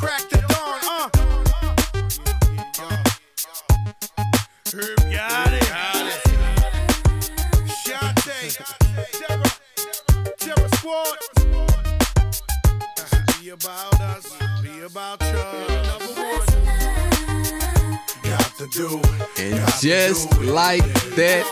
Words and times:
crack 0.00 0.26
the 0.30 0.38
dawn, 0.48 0.80
uh. 0.88 1.08
Herb 4.72 4.98
got 5.12 5.52
it. 5.52 5.68
Shante, 7.84 8.40
Terror, 9.18 9.52
Terror 10.38 10.70
Squad. 10.76 11.18
Be 13.42 13.50
about 13.50 14.00
us, 14.00 14.26
be 14.62 14.80
about 14.80 15.20
you. 15.20 15.44
Got 18.22 18.50
to 18.56 18.66
do. 18.72 18.88
And 19.38 19.60
just 19.80 20.40
like 20.40 20.86
that, 21.16 21.44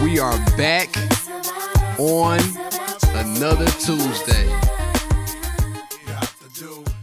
we 0.00 0.18
are 0.18 0.38
back 0.56 0.88
on 1.98 2.40
another 3.14 3.66
Tuesday. 3.66 4.49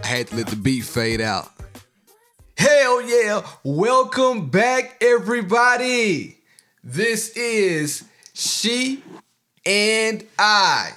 Got 0.08 0.16
to 0.16 0.24
do. 0.24 0.28
I 0.28 0.28
had 0.28 0.28
to 0.28 0.36
let 0.38 0.48
the 0.48 0.56
beat 0.56 0.84
fade 0.84 1.22
out. 1.22 1.52
Hell 2.58 3.02
yeah! 3.02 3.42
Welcome 3.64 4.50
back, 4.50 4.98
everybody. 5.02 6.38
This 6.84 7.30
is 7.36 8.04
She 8.34 9.04
and 9.66 10.26
I. 10.40 10.92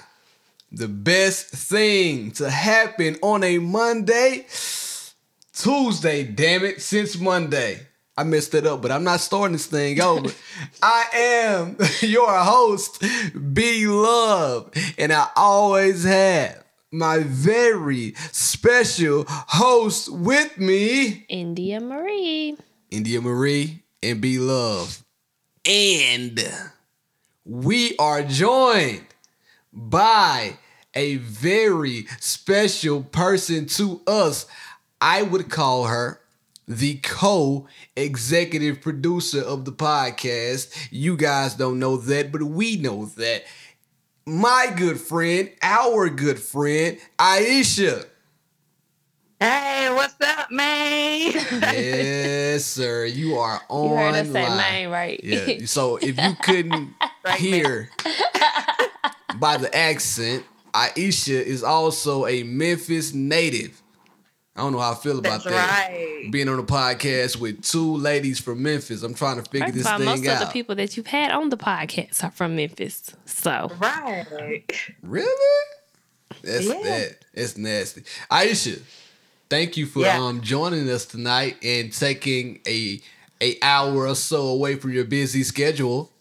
The 0.71 0.87
best 0.87 1.47
thing 1.47 2.31
to 2.31 2.49
happen 2.49 3.17
on 3.21 3.43
a 3.43 3.57
Monday. 3.59 4.45
Tuesday, 5.53 6.23
damn 6.23 6.63
it, 6.63 6.81
since 6.81 7.19
Monday. 7.19 7.81
I 8.17 8.23
messed 8.23 8.55
it 8.55 8.65
up, 8.65 8.81
but 8.81 8.91
I'm 8.91 9.03
not 9.03 9.19
starting 9.19 9.53
this 9.53 9.65
thing 9.65 9.99
over. 10.01 10.31
I 10.83 11.05
am 11.13 11.77
your 12.01 12.33
host, 12.39 13.03
B 13.53 13.87
Love, 13.87 14.71
and 14.97 15.11
I 15.11 15.27
always 15.35 16.03
have 16.05 16.60
my 16.91 17.19
very 17.19 18.13
special 18.31 19.25
host 19.27 20.11
with 20.11 20.57
me, 20.57 21.25
India 21.29 21.79
Marie. 21.79 22.57
India 22.89 23.21
Marie 23.21 23.83
and 24.03 24.19
B 24.19 24.37
Love. 24.39 25.03
And 25.65 26.43
we 27.45 27.95
are 27.97 28.23
joined 28.23 29.05
by 29.71 30.57
a 30.93 31.15
very 31.15 32.07
special 32.19 33.03
person 33.03 33.65
to 33.67 34.01
us. 34.05 34.45
I 34.99 35.21
would 35.21 35.49
call 35.49 35.85
her 35.85 36.19
the 36.67 36.95
co 36.95 37.67
executive 37.95 38.81
producer 38.81 39.41
of 39.41 39.65
the 39.65 39.71
podcast. 39.71 40.75
You 40.91 41.15
guys 41.15 41.55
don't 41.55 41.79
know 41.79 41.97
that, 41.97 42.31
but 42.31 42.43
we 42.43 42.75
know 42.77 43.05
that. 43.05 43.45
My 44.25 44.71
good 44.75 44.99
friend, 44.99 45.49
our 45.61 46.09
good 46.09 46.39
friend, 46.39 46.97
Aisha. 47.17 48.05
Hey, 49.39 49.89
what's 49.91 50.13
up, 50.21 50.51
man? 50.51 51.31
Yes, 51.33 52.63
sir. 52.65 53.05
You 53.05 53.37
are 53.37 53.59
on. 53.69 53.89
You 53.89 53.95
heard 53.95 54.15
us 54.15 54.31
say 54.31 54.47
mine 54.47 54.89
right. 54.89 55.19
Yeah. 55.23 55.65
So 55.65 55.95
if 55.97 56.19
you 56.21 56.35
couldn't 56.43 56.93
Right, 57.25 57.39
hear 57.39 57.89
by 59.39 59.57
the 59.57 59.75
accent, 59.75 60.45
Aisha 60.73 61.41
is 61.41 61.63
also 61.63 62.27
a 62.27 62.43
Memphis 62.43 63.13
native. 63.15 63.80
I 64.55 64.61
don't 64.61 64.73
know 64.73 64.79
how 64.79 64.91
I 64.91 64.95
feel 64.95 65.17
about 65.19 65.43
That's 65.43 65.55
that. 65.55 65.89
right. 65.89 66.27
Being 66.29 66.49
on 66.49 66.59
a 66.59 66.63
podcast 66.63 67.37
with 67.37 67.63
two 67.63 67.95
ladies 67.97 68.37
from 68.39 68.61
Memphis, 68.61 69.01
I'm 69.01 69.13
trying 69.13 69.41
to 69.41 69.49
figure 69.49 69.67
First 69.67 69.77
this 69.77 69.85
of 69.87 69.93
all, 69.93 69.99
most 69.99 70.21
thing 70.23 70.29
of 70.29 70.39
the 70.39 70.45
people 70.47 70.75
that 70.75 70.97
you've 70.97 71.07
had 71.07 71.31
on 71.31 71.49
the 71.49 71.57
podcast 71.57 72.21
are 72.23 72.31
from 72.31 72.57
Memphis. 72.57 73.15
So 73.25 73.71
Right. 73.79 74.71
really? 75.01 75.65
That's 76.43 76.65
Yeah. 76.65 76.73
that. 76.83 77.25
It's 77.33 77.57
nasty. 77.57 78.03
Aisha, 78.29 78.81
thank 79.49 79.77
you 79.77 79.85
for 79.85 80.01
Yeah. 80.01 80.17
um 80.21 80.41
joining 80.41 80.89
us 80.89 81.05
tonight 81.05 81.57
and 81.63 81.91
taking 81.93 82.59
a 82.67 83.01
a 83.41 83.57
hour 83.63 84.05
or 84.07 84.15
so 84.15 84.47
away 84.47 84.75
from 84.75 84.91
your 84.93 85.05
busy 85.05 85.43
schedule. 85.43 86.11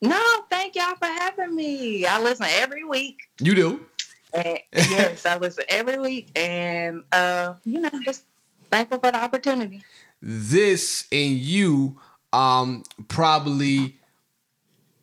No, 0.00 0.20
thank 0.50 0.74
y'all 0.74 0.96
for 0.96 1.06
having 1.06 1.54
me. 1.54 2.04
I 2.06 2.20
listen 2.20 2.46
every 2.48 2.82
week. 2.84 3.18
You 3.40 3.54
do. 3.54 3.86
And 4.32 4.58
yes, 4.72 5.26
I 5.26 5.38
listen 5.38 5.64
every 5.68 5.98
week. 5.98 6.30
And, 6.36 7.04
uh, 7.12 7.54
you 7.64 7.80
know, 7.80 7.90
just 8.04 8.24
thankful 8.70 8.98
for 8.98 9.10
the 9.10 9.22
opportunity. 9.22 9.82
this 10.20 11.06
and 11.12 11.32
you 11.36 11.98
um 12.32 12.82
probably 13.08 13.96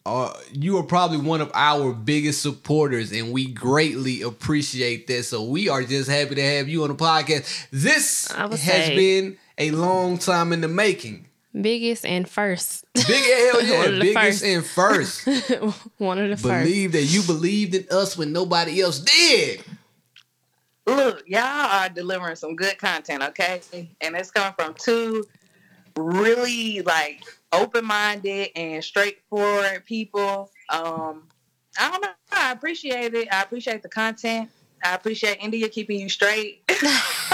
uh 0.06 0.34
you 0.51 0.78
are 0.78 0.84
probably 0.84 1.17
one 1.17 1.41
of 1.41 1.51
our 1.53 1.94
biggest 1.94 2.41
supporters 2.41 3.12
and 3.12 3.31
we 3.31 3.45
greatly 3.45 4.22
appreciate 4.23 5.06
that 5.07 5.23
so 5.23 5.44
we 5.44 5.69
are 5.69 5.84
just 5.84 6.09
happy 6.09 6.34
to 6.35 6.41
have 6.41 6.67
you 6.67 6.81
on 6.84 6.90
the 6.90 6.96
podcast 6.96 7.67
this 7.69 8.31
has 8.31 8.59
say- 8.61 8.96
been 8.96 9.38
a 9.59 9.69
long 9.72 10.17
time 10.17 10.51
in 10.53 10.61
the 10.61 10.67
making 10.67 11.28
biggest 11.62 12.06
and 12.06 12.30
first. 12.30 12.86
big 12.94 13.06
hell 13.08 13.62
yeah 13.64 13.78
One 13.80 13.88
of 13.88 13.94
the 13.96 14.00
biggest 14.14 14.42
first. 14.42 14.44
and 14.44 14.66
first 14.66 15.28
One 15.97 16.18
of 16.20 16.30
the 16.30 16.38
first. 16.38 16.66
believe 16.66 16.92
that 16.94 17.03
you 17.03 17.22
believed 17.24 17.75
in 17.75 17.86
us 17.92 18.18
when 18.18 18.31
nobody 18.34 18.81
else 18.81 19.00
did 19.00 19.64
Look, 20.86 21.24
y'all 21.28 21.42
are 21.44 21.88
delivering 21.90 22.36
some 22.36 22.56
good 22.56 22.80
content, 22.80 23.22
okay? 23.22 23.62
And 24.02 24.16
it's 24.16 24.31
coming 24.31 24.53
from 24.58 24.74
two 24.74 25.24
really 25.96 26.81
like 26.81 27.22
open-minded 27.52 28.50
and 28.56 28.84
straightforward 28.84 29.86
people. 29.86 30.50
Um, 30.70 31.28
I 31.80 31.91
don't 31.91 32.02
know. 32.02 32.09
I 32.31 32.52
appreciate 32.53 33.14
it. 33.14 33.28
I 33.31 33.44
appreciate 33.44 33.84
the 33.84 33.90
content. 33.90 34.50
I 34.84 34.96
appreciate 34.96 35.38
India 35.41 35.70
keeping 35.70 36.00
you 36.00 36.09
straight 36.09 36.64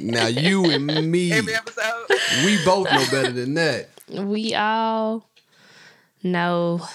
now 0.00 0.26
you 0.26 0.64
and 0.70 0.86
me 1.10 1.32
every 1.32 1.54
episode. 1.54 2.06
we 2.44 2.62
both 2.64 2.90
know 2.90 3.04
better 3.10 3.32
than 3.32 3.54
that 3.54 3.88
we 4.08 4.54
all 4.54 5.28
know 6.22 6.86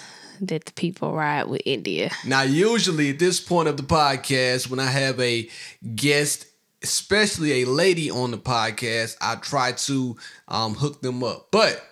that 0.41 0.65
the 0.65 0.71
people 0.73 1.13
ride 1.13 1.47
with 1.47 1.61
India. 1.65 2.11
Now, 2.25 2.43
usually 2.43 3.09
at 3.09 3.19
this 3.19 3.39
point 3.39 3.67
of 3.67 3.77
the 3.77 3.83
podcast, 3.83 4.69
when 4.69 4.79
I 4.79 4.85
have 4.85 5.19
a 5.19 5.49
guest, 5.95 6.45
especially 6.83 7.63
a 7.63 7.65
lady 7.65 8.11
on 8.11 8.31
the 8.31 8.37
podcast, 8.37 9.17
I 9.19 9.35
try 9.35 9.71
to 9.71 10.15
um, 10.47 10.75
hook 10.75 11.01
them 11.01 11.23
up. 11.23 11.47
But 11.51 11.83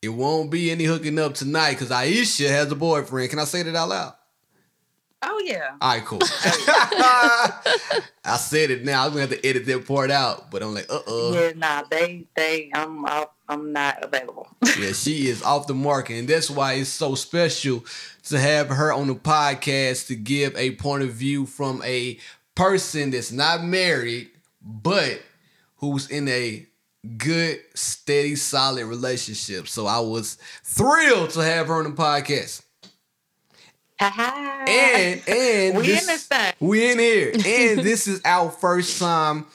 it 0.00 0.10
won't 0.10 0.50
be 0.50 0.70
any 0.70 0.84
hooking 0.84 1.18
up 1.18 1.34
tonight 1.34 1.72
because 1.72 1.90
Aisha 1.90 2.48
has 2.48 2.70
a 2.70 2.76
boyfriend. 2.76 3.30
Can 3.30 3.38
I 3.38 3.44
say 3.44 3.62
that 3.62 3.74
out 3.74 3.88
loud? 3.88 4.14
Oh 5.24 5.40
yeah. 5.44 5.76
All 5.80 5.94
right, 5.94 6.04
cool. 6.04 6.20
I 8.24 8.36
said 8.38 8.70
it 8.70 8.84
now. 8.84 9.04
I'm 9.04 9.10
gonna 9.10 9.22
have 9.22 9.30
to 9.30 9.46
edit 9.46 9.66
that 9.66 9.86
part 9.86 10.10
out, 10.10 10.50
but 10.50 10.62
I'm 10.62 10.74
like, 10.74 10.90
uh 10.90 11.00
uh 11.06 11.32
Yeah, 11.32 11.52
nah, 11.56 11.82
they 11.90 12.26
they 12.34 12.70
I'm 12.74 13.04
off, 13.04 13.28
I'm 13.48 13.72
not 13.72 14.02
available. 14.02 14.48
Yeah, 14.78 14.92
she 14.92 15.28
is 15.28 15.42
off 15.42 15.66
the 15.66 15.74
market, 15.74 16.18
and 16.18 16.28
that's 16.28 16.50
why 16.50 16.74
it's 16.74 16.88
so 16.88 17.14
special 17.14 17.84
to 18.24 18.40
have 18.40 18.68
her 18.68 18.92
on 18.92 19.06
the 19.06 19.14
podcast 19.14 20.06
to 20.08 20.16
give 20.16 20.56
a 20.56 20.72
point 20.76 21.02
of 21.02 21.10
view 21.10 21.46
from 21.46 21.82
a 21.84 22.18
person 22.54 23.10
that's 23.10 23.32
not 23.32 23.62
married, 23.62 24.30
but 24.60 25.20
who's 25.76 26.08
in 26.10 26.28
a 26.28 26.66
good, 27.18 27.60
steady, 27.74 28.36
solid 28.36 28.86
relationship. 28.86 29.68
So 29.68 29.86
I 29.86 30.00
was 30.00 30.38
thrilled 30.64 31.30
to 31.30 31.40
have 31.40 31.68
her 31.68 31.74
on 31.74 31.84
the 31.84 31.90
podcast. 31.90 32.62
Ha 34.10 34.64
And 34.68 35.22
and 35.28 35.76
We 35.76 35.86
this, 35.86 36.00
in 36.02 36.06
this 36.06 36.26
thing. 36.26 36.52
We 36.60 36.90
in 36.92 36.98
here. 36.98 37.32
And 37.34 37.80
this 37.80 38.06
is 38.08 38.20
our 38.24 38.50
first 38.50 38.98
time 38.98 39.46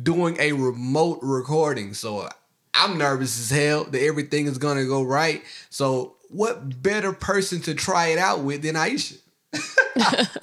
doing 0.00 0.36
a 0.40 0.52
remote 0.52 1.18
recording. 1.22 1.94
So 1.94 2.28
I'm 2.74 2.98
nervous 2.98 3.38
as 3.38 3.50
hell 3.56 3.84
that 3.84 4.02
everything 4.02 4.46
is 4.46 4.58
gonna 4.58 4.84
go 4.86 5.02
right. 5.02 5.42
So 5.70 6.16
what 6.28 6.82
better 6.82 7.12
person 7.12 7.60
to 7.62 7.74
try 7.74 8.08
it 8.08 8.18
out 8.18 8.40
with 8.40 8.62
than 8.62 8.74
Aisha? 8.76 9.18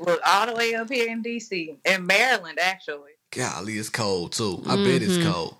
Look, 0.00 0.20
all 0.24 0.46
the 0.46 0.54
way 0.54 0.74
up 0.74 0.88
here 0.90 1.08
in 1.10 1.22
DC, 1.22 1.76
in 1.84 2.06
Maryland, 2.06 2.58
actually. 2.60 3.10
Golly, 3.32 3.74
it's 3.78 3.90
cold 3.90 4.32
too. 4.32 4.62
I 4.66 4.76
bet 4.76 5.02
it's 5.02 5.18
Mhm. 5.18 5.32
cold. 5.32 5.56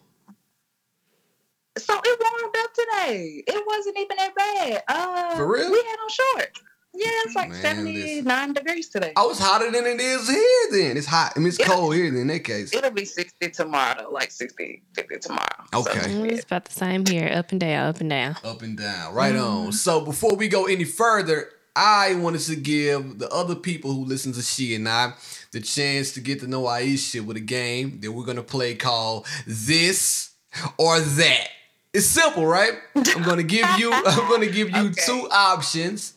So 1.79 1.95
it 2.05 2.21
warmed 2.21 2.57
up 2.59 2.75
today. 2.75 3.43
It 3.47 3.65
wasn't 3.67 3.99
even 3.99 4.17
that 4.17 4.35
bad. 4.35 4.83
Uh, 4.89 5.37
For 5.37 5.47
real? 5.53 5.71
We 5.71 5.79
had 5.79 5.97
on 6.03 6.09
shorts. 6.11 6.61
Yeah, 6.95 7.07
it's 7.27 7.37
like 7.37 7.51
Man, 7.51 7.63
79 7.63 8.53
degrees 8.55 8.89
today. 8.89 9.13
Oh, 9.15 9.31
it's 9.31 9.39
hotter 9.39 9.71
than 9.71 9.87
it 9.87 10.01
is 10.01 10.29
here 10.29 10.67
then. 10.73 10.97
It's 10.97 11.07
hot. 11.07 11.35
I 11.37 11.39
mean 11.39 11.49
it's 11.49 11.59
Yeah. 11.59 11.67
cold 11.67 11.95
here 11.95 12.11
then 12.11 12.23
in 12.23 12.27
that 12.29 12.45
case. 12.45 12.75
It'll 12.75 12.91
be 12.91 13.05
60 13.05 13.51
tomorrow, 13.51 14.11
like 14.11 14.31
60, 14.33 14.83
50 14.95 15.19
tomorrow. 15.19 15.65
So, 15.73 15.81
Okay. 15.81 16.01
Mm, 16.01 16.33
It's 16.33 16.45
about 16.45 16.65
the 16.65 16.73
same 16.73 17.07
here, 17.07 17.31
up 17.33 17.53
and 17.53 17.61
down, 17.61 17.89
up 17.89 18.01
and 18.01 18.11
down. 18.11 18.37
Up 18.43 18.63
and 18.63 18.77
down. 18.77 19.15
Right 19.15 19.37
on. 19.37 19.73
So 19.73 20.01
before 20.01 20.35
we 20.35 20.49
go 20.49 20.65
any 20.67 20.85
further, 20.85 21.51
I 21.77 22.15
wanted 22.15 22.41
to 22.41 22.57
give 22.57 23.19
the 23.21 23.29
other 23.29 23.55
people 23.55 23.93
who 23.93 24.05
listen 24.05 24.33
to 24.33 24.43
She 24.43 24.75
and 24.75 24.89
I 24.89 25.13
the 25.53 25.61
chance 25.61 26.13
to 26.15 26.21
get 26.21 26.41
to 26.41 26.49
know 26.49 26.63
Aisha 26.63 27.21
with 27.25 27.37
a 27.37 27.41
game 27.41 28.01
that 28.01 28.11
we're 28.11 28.25
gonna 28.25 28.43
play 28.43 28.75
called 28.75 29.27
This 29.47 30.31
or 30.79 30.99
That. 31.01 31.49
It's 31.93 32.07
simple, 32.07 32.47
right? 32.47 32.73
I'm 33.15 33.23
gonna 33.23 33.43
give 33.43 33.71
you 33.79 33.93
I'm 34.07 34.29
gonna 34.29 34.47
give 34.47 34.71
you 34.71 34.89
Okay. 34.91 35.03
two 35.05 35.29
options, 35.31 36.15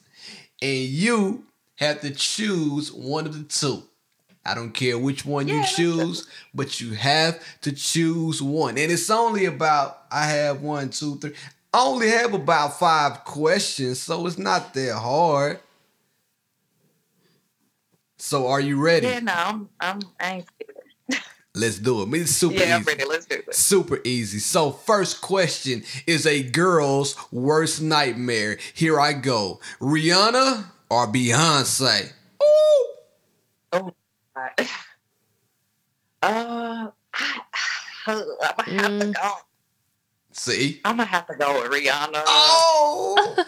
and 0.61 0.79
you 0.87 1.43
have 1.77 2.01
to 2.01 2.11
choose 2.11 2.91
one 2.91 3.25
of 3.25 3.33
the 3.37 3.43
two. 3.43 3.83
I 4.45 4.55
don't 4.55 4.71
care 4.71 4.97
which 4.97 5.25
one 5.25 5.47
Yeah, 5.47 5.55
you 5.55 5.63
choose, 5.63 6.27
but 6.53 6.81
you 6.81 6.93
have 6.93 7.39
to 7.61 7.71
choose 7.71 8.41
one. 8.41 8.77
And 8.77 8.91
it's 8.91 9.09
only 9.11 9.45
about, 9.45 10.03
I 10.11 10.25
have 10.25 10.61
one, 10.63 10.89
two, 10.89 11.17
three. 11.17 11.33
I 11.73 11.83
only 11.83 12.09
have 12.09 12.33
about 12.33 12.79
five 12.79 13.23
questions, 13.23 13.99
so 14.01 14.25
it's 14.25 14.39
not 14.39 14.73
that 14.73 14.95
hard. 14.97 15.59
So 18.17 18.47
are 18.47 18.59
you 18.59 18.81
ready? 18.83 19.07
Yeah, 19.07 19.19
no, 19.19 19.33
I'm, 19.33 19.69
I'm 19.79 19.99
I 20.19 20.31
ain't 20.33 20.45
scared. 20.47 20.60
Let's 21.53 21.79
do 21.79 22.01
it. 22.03 22.13
It's 22.21 22.31
super 22.31 22.55
Yeah, 22.55 22.79
easy. 22.79 22.85
ready. 22.91 23.03
Let's 23.05 23.25
do 23.25 23.35
it. 23.35 23.53
Super 23.53 23.99
easy. 24.05 24.39
So, 24.39 24.71
first 24.71 25.19
question 25.21 25.83
is 26.07 26.25
a 26.25 26.43
girl's 26.43 27.15
worst 27.31 27.81
nightmare. 27.81 28.57
Here 28.73 28.99
I 28.99 29.11
go. 29.13 29.59
Rihanna 29.81 30.63
or 30.89 31.07
Beyonce? 31.07 32.13
Ooh. 32.41 32.95
Oh, 33.73 33.91
God. 34.33 34.51
Uh, 36.23 36.91
I, 37.13 37.41
I'm 38.07 38.15
gonna 38.15 38.81
have 38.81 38.99
to 38.99 39.05
Mm. 39.07 39.13
go. 39.13 39.31
See? 40.31 40.79
I'm 40.85 40.95
gonna 40.97 41.05
have 41.09 41.27
to 41.27 41.35
go 41.35 41.61
with 41.61 41.71
Rihanna. 41.71 42.23
Oh. 42.25 43.35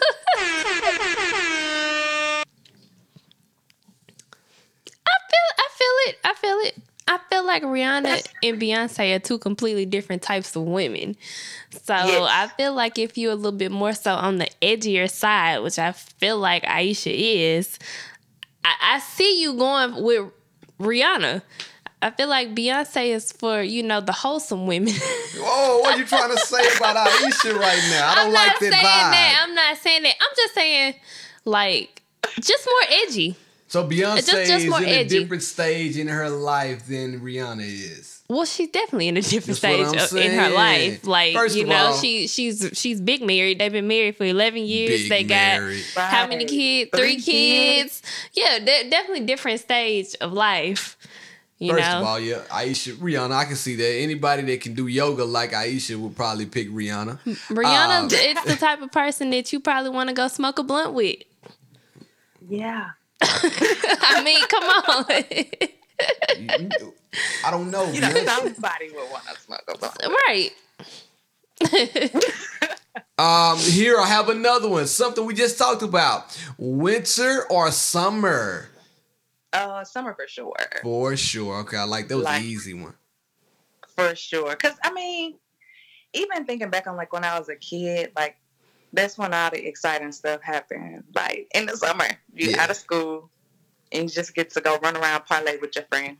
I 5.06 5.16
feel 5.30 5.48
I 5.58 5.68
feel 5.76 5.94
it. 6.08 6.18
I 6.24 6.34
feel 6.34 6.58
it. 6.60 6.76
I 7.06 7.18
feel 7.30 7.44
like 7.46 7.62
Rihanna 7.62 8.26
and 8.42 8.60
Beyonce 8.60 9.14
are 9.14 9.18
two 9.18 9.38
completely 9.38 9.84
different 9.84 10.22
types 10.22 10.56
of 10.56 10.62
women. 10.62 11.16
So 11.70 11.92
Yes. 11.94 12.28
I 12.32 12.46
feel 12.56 12.72
like 12.72 12.98
if 12.98 13.18
you're 13.18 13.32
a 13.32 13.36
little 13.36 13.52
bit 13.58 13.70
more 13.70 13.92
so 13.92 14.14
on 14.14 14.38
the 14.38 14.48
edgier 14.62 15.10
side, 15.10 15.58
which 15.58 15.78
I 15.78 15.92
feel 15.92 16.38
like 16.38 16.62
Aisha 16.64 17.12
is, 17.14 17.78
I, 18.64 18.74
I 18.80 18.98
see 19.00 19.42
you 19.42 19.54
going 19.54 20.02
with 20.02 20.30
Rihanna. 20.80 21.42
I 22.00 22.10
feel 22.10 22.28
like 22.28 22.54
Beyonce 22.54 23.14
is 23.14 23.32
for, 23.32 23.62
you 23.62 23.82
know, 23.82 24.00
the 24.00 24.12
wholesome 24.12 24.66
women. 24.66 24.92
Whoa, 25.36 25.78
what 25.80 25.94
are 25.94 25.98
you 25.98 26.04
trying 26.06 26.30
to 26.30 26.38
say 26.38 26.62
about 26.76 26.96
Aisha 26.96 27.54
right 27.58 27.82
now? 27.90 28.10
I 28.10 28.14
don't 28.16 28.26
I'm 28.28 28.32
like 28.32 28.46
not 28.48 28.60
that 28.60 28.72
saying 28.72 28.72
vibe. 28.72 29.10
that. 29.12 29.40
I'm 29.46 29.54
not 29.54 29.76
saying 29.78 30.02
that. 30.04 30.14
I'm 30.20 30.36
just 30.36 30.54
saying, 30.54 30.94
like, 31.44 32.02
just 32.40 32.66
more 32.66 32.98
edgy. 33.06 33.36
So 33.66 33.88
Beyonce 33.88 34.16
Just- 34.16 34.30
just 34.30 34.50
is 34.64 34.70
more 34.70 34.82
in 34.82 34.88
a 34.88 35.04
different 35.04 35.42
stage 35.42 35.96
in 35.96 36.08
her 36.08 36.28
life 36.30 36.86
than 36.86 37.20
Rihanna 37.20 37.62
is. 37.66 38.22
Well, 38.28 38.44
she's 38.46 38.68
definitely 38.70 39.08
in 39.08 39.16
a 39.16 39.20
different 39.22 39.60
That's 39.60 40.10
stage 40.10 40.24
in 40.24 40.38
her 40.38 40.50
life. 40.50 41.06
Like 41.06 41.34
First 41.34 41.56
you 41.56 41.62
of 41.64 41.68
know, 41.68 41.76
all- 41.86 41.96
she 41.98 42.26
she's 42.26 42.70
she's 42.74 43.00
big 43.00 43.22
married. 43.22 43.58
They've 43.58 43.72
been 43.72 43.88
married 43.88 44.16
for 44.16 44.24
eleven 44.24 44.64
years. 44.64 45.02
Big 45.02 45.08
they 45.10 45.22
got 45.24 45.60
married. 45.60 45.84
how 45.96 46.26
many 46.26 46.44
kids? 46.44 46.90
Three, 46.94 47.14
Three 47.18 47.20
kids. 47.22 48.02
Yeah, 48.32 48.58
de- 48.60 48.88
definitely 48.90 49.26
different 49.26 49.60
stage 49.60 50.14
of 50.20 50.32
life. 50.32 50.96
You 51.58 51.72
First 51.72 51.88
know, 51.88 51.98
of 52.00 52.04
all, 52.04 52.20
yeah, 52.20 52.40
Aisha, 52.50 52.94
Rihanna, 52.96 53.32
I 53.32 53.44
can 53.44 53.56
see 53.56 53.76
that. 53.76 53.88
Anybody 53.88 54.42
that 54.42 54.60
can 54.60 54.74
do 54.74 54.86
yoga 54.88 55.24
like 55.24 55.52
Aisha 55.52 55.96
would 55.96 56.16
probably 56.16 56.46
pick 56.46 56.68
Rihanna. 56.68 57.18
Rihanna, 57.48 57.98
um, 58.00 58.08
it's 58.10 58.44
the 58.44 58.56
type 58.56 58.82
of 58.82 58.90
person 58.90 59.30
that 59.30 59.52
you 59.52 59.60
probably 59.60 59.90
want 59.90 60.08
to 60.08 60.14
go 60.14 60.28
smoke 60.28 60.58
a 60.58 60.62
blunt 60.64 60.94
with. 60.94 61.16
Yeah. 62.48 62.90
I 63.22 64.22
mean, 64.24 64.44
come 64.46 64.64
on, 64.64 65.04
I 67.44 67.50
don't 67.50 67.70
know. 67.70 67.90
You 67.90 68.00
know, 68.00 68.10
somebody 68.10 68.90
would 68.90 69.10
want 69.10 69.24
to 69.28 69.40
smoke 69.40 69.62
a 69.68 69.78
blunt. 69.78 69.96
right? 70.28 70.50
Um, 73.16 73.58
here 73.58 73.96
I 73.98 74.06
have 74.06 74.28
another 74.28 74.68
one. 74.68 74.86
Something 74.88 75.24
we 75.24 75.34
just 75.34 75.56
talked 75.56 75.82
about. 75.82 76.36
Winter 76.58 77.44
or 77.48 77.70
summer? 77.70 78.68
Uh, 79.52 79.84
summer 79.84 80.14
for 80.14 80.26
sure. 80.26 80.52
For 80.82 81.16
sure. 81.16 81.58
Okay, 81.60 81.76
I 81.76 81.84
like 81.84 82.08
that 82.08 82.16
was 82.16 82.24
Like- 82.24 82.42
the 82.42 82.48
easy 82.48 82.74
one. 82.74 82.94
For 83.96 84.16
sure. 84.16 84.54
Cause 84.56 84.74
I 84.82 84.92
mean, 84.92 85.36
even 86.12 86.44
thinking 86.44 86.70
back 86.70 86.88
on 86.88 86.96
like 86.96 87.12
when 87.12 87.22
I 87.24 87.38
was 87.38 87.48
a 87.48 87.54
kid, 87.54 88.10
like 88.16 88.36
that's 88.94 89.18
when 89.18 89.34
all 89.34 89.50
the 89.50 89.66
exciting 89.66 90.12
stuff 90.12 90.40
happened. 90.42 91.04
Like 91.14 91.48
in 91.54 91.66
the 91.66 91.76
summer, 91.76 92.08
you 92.32 92.50
Yeah. 92.50 92.62
out 92.62 92.70
of 92.70 92.76
school 92.76 93.30
and 93.92 94.04
you 94.04 94.08
just 94.08 94.34
get 94.34 94.50
to 94.50 94.60
go 94.60 94.78
run 94.78 94.96
around 94.96 95.24
parlay 95.26 95.58
with 95.58 95.76
your 95.76 95.84
friends. 95.86 96.18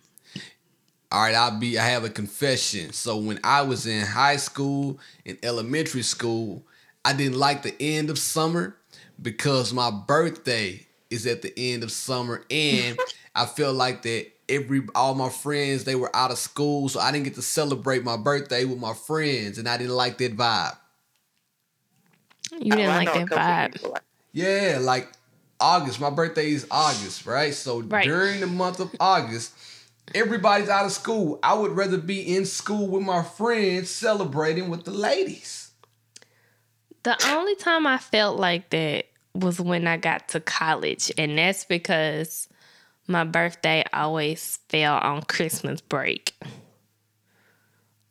All 1.13 1.21
right, 1.23 1.35
I'll 1.35 1.59
be. 1.59 1.79
I 1.79 1.85
have 1.87 2.03
a 2.05 2.11
confession. 2.11 2.93
So 2.93 3.17
when 3.17 3.39
I 3.45 3.63
was 3.63 3.87
in 3.87 4.05
high 4.05 4.37
school 4.37 4.99
and 5.25 5.39
elementary 5.45 6.03
school, 6.03 6.67
I 7.05 7.13
didn't 7.13 7.39
like 7.39 7.63
the 7.63 7.75
end 7.81 8.11
of 8.11 8.19
summer 8.19 8.77
because 9.23 9.73
my 9.73 9.91
birthday 9.91 10.87
is 11.11 11.27
at 11.27 11.43
the 11.43 11.53
end 11.57 11.85
of 11.85 11.93
summer, 11.93 12.45
and 12.51 12.99
I 13.35 13.47
felt 13.47 13.77
like 13.77 14.03
that 14.03 14.27
every 14.49 14.83
all 14.97 15.15
my 15.15 15.29
friends 15.29 15.85
they 15.85 15.95
were 15.95 16.15
out 16.17 16.33
of 16.33 16.39
school, 16.39 16.89
so 16.89 16.99
I 16.99 17.13
didn't 17.13 17.25
get 17.25 17.35
to 17.37 17.43
celebrate 17.43 18.03
my 18.03 18.17
birthday 18.17 18.65
with 18.65 18.79
my 18.81 18.95
friends, 18.95 19.59
and 19.59 19.69
I 19.69 19.77
didn't 19.77 19.95
like 19.95 20.19
that 20.19 20.37
vibe. 20.37 20.77
You 22.61 22.71
didn't 22.73 22.87
Oh, 22.87 22.93
I 22.93 23.05
like 23.05 23.15
know 23.15 23.23
a 23.23 23.27
that 23.27 23.73
vibe. 23.73 23.91
like- 23.93 24.03
Yeah, 24.33 24.79
like 24.81 25.09
August. 25.61 26.01
My 26.01 26.11
birthday 26.11 26.51
is 26.53 26.67
August, 26.71 27.27
right? 27.27 27.55
So 27.55 27.81
Right. 27.83 28.05
during 28.05 28.41
the 28.41 28.47
month 28.47 28.81
of 28.81 28.95
August, 29.01 29.53
everybody's 30.15 30.69
out 30.69 30.85
of 30.87 30.93
school. 30.93 31.39
I 31.43 31.55
would 31.55 31.73
rather 31.73 31.99
be 31.99 32.21
in 32.37 32.45
school 32.47 32.87
with 32.89 33.03
my 33.03 33.23
friends 33.23 33.91
celebrating 33.91 34.69
with 34.69 34.85
the 34.85 34.91
ladies. 34.91 35.71
The 37.05 37.17
only 37.29 37.55
time 37.57 37.87
I 37.87 37.99
felt 37.99 38.39
like 38.39 38.71
that 38.71 39.07
was 39.35 39.61
when 39.61 39.87
I 39.87 39.97
got 39.97 40.29
to 40.31 40.41
college, 40.41 41.13
and 41.19 41.37
that's 41.39 41.65
because 41.65 42.49
my 43.07 43.25
birthday 43.25 43.85
always 43.93 44.59
fell 44.71 44.97
on 44.99 45.23
Christmas 45.23 45.81
break. 45.83 46.33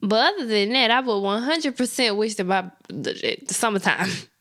But 0.02 0.34
other 0.36 0.46
than 0.46 0.74
that, 0.74 0.92
I 0.92 1.00
would 1.00 1.14
100% 1.22 2.18
wish 2.18 2.36
that 2.36 2.44
my 2.44 2.70
the, 2.90 3.38
the 3.48 3.54
summertime, 3.54 4.10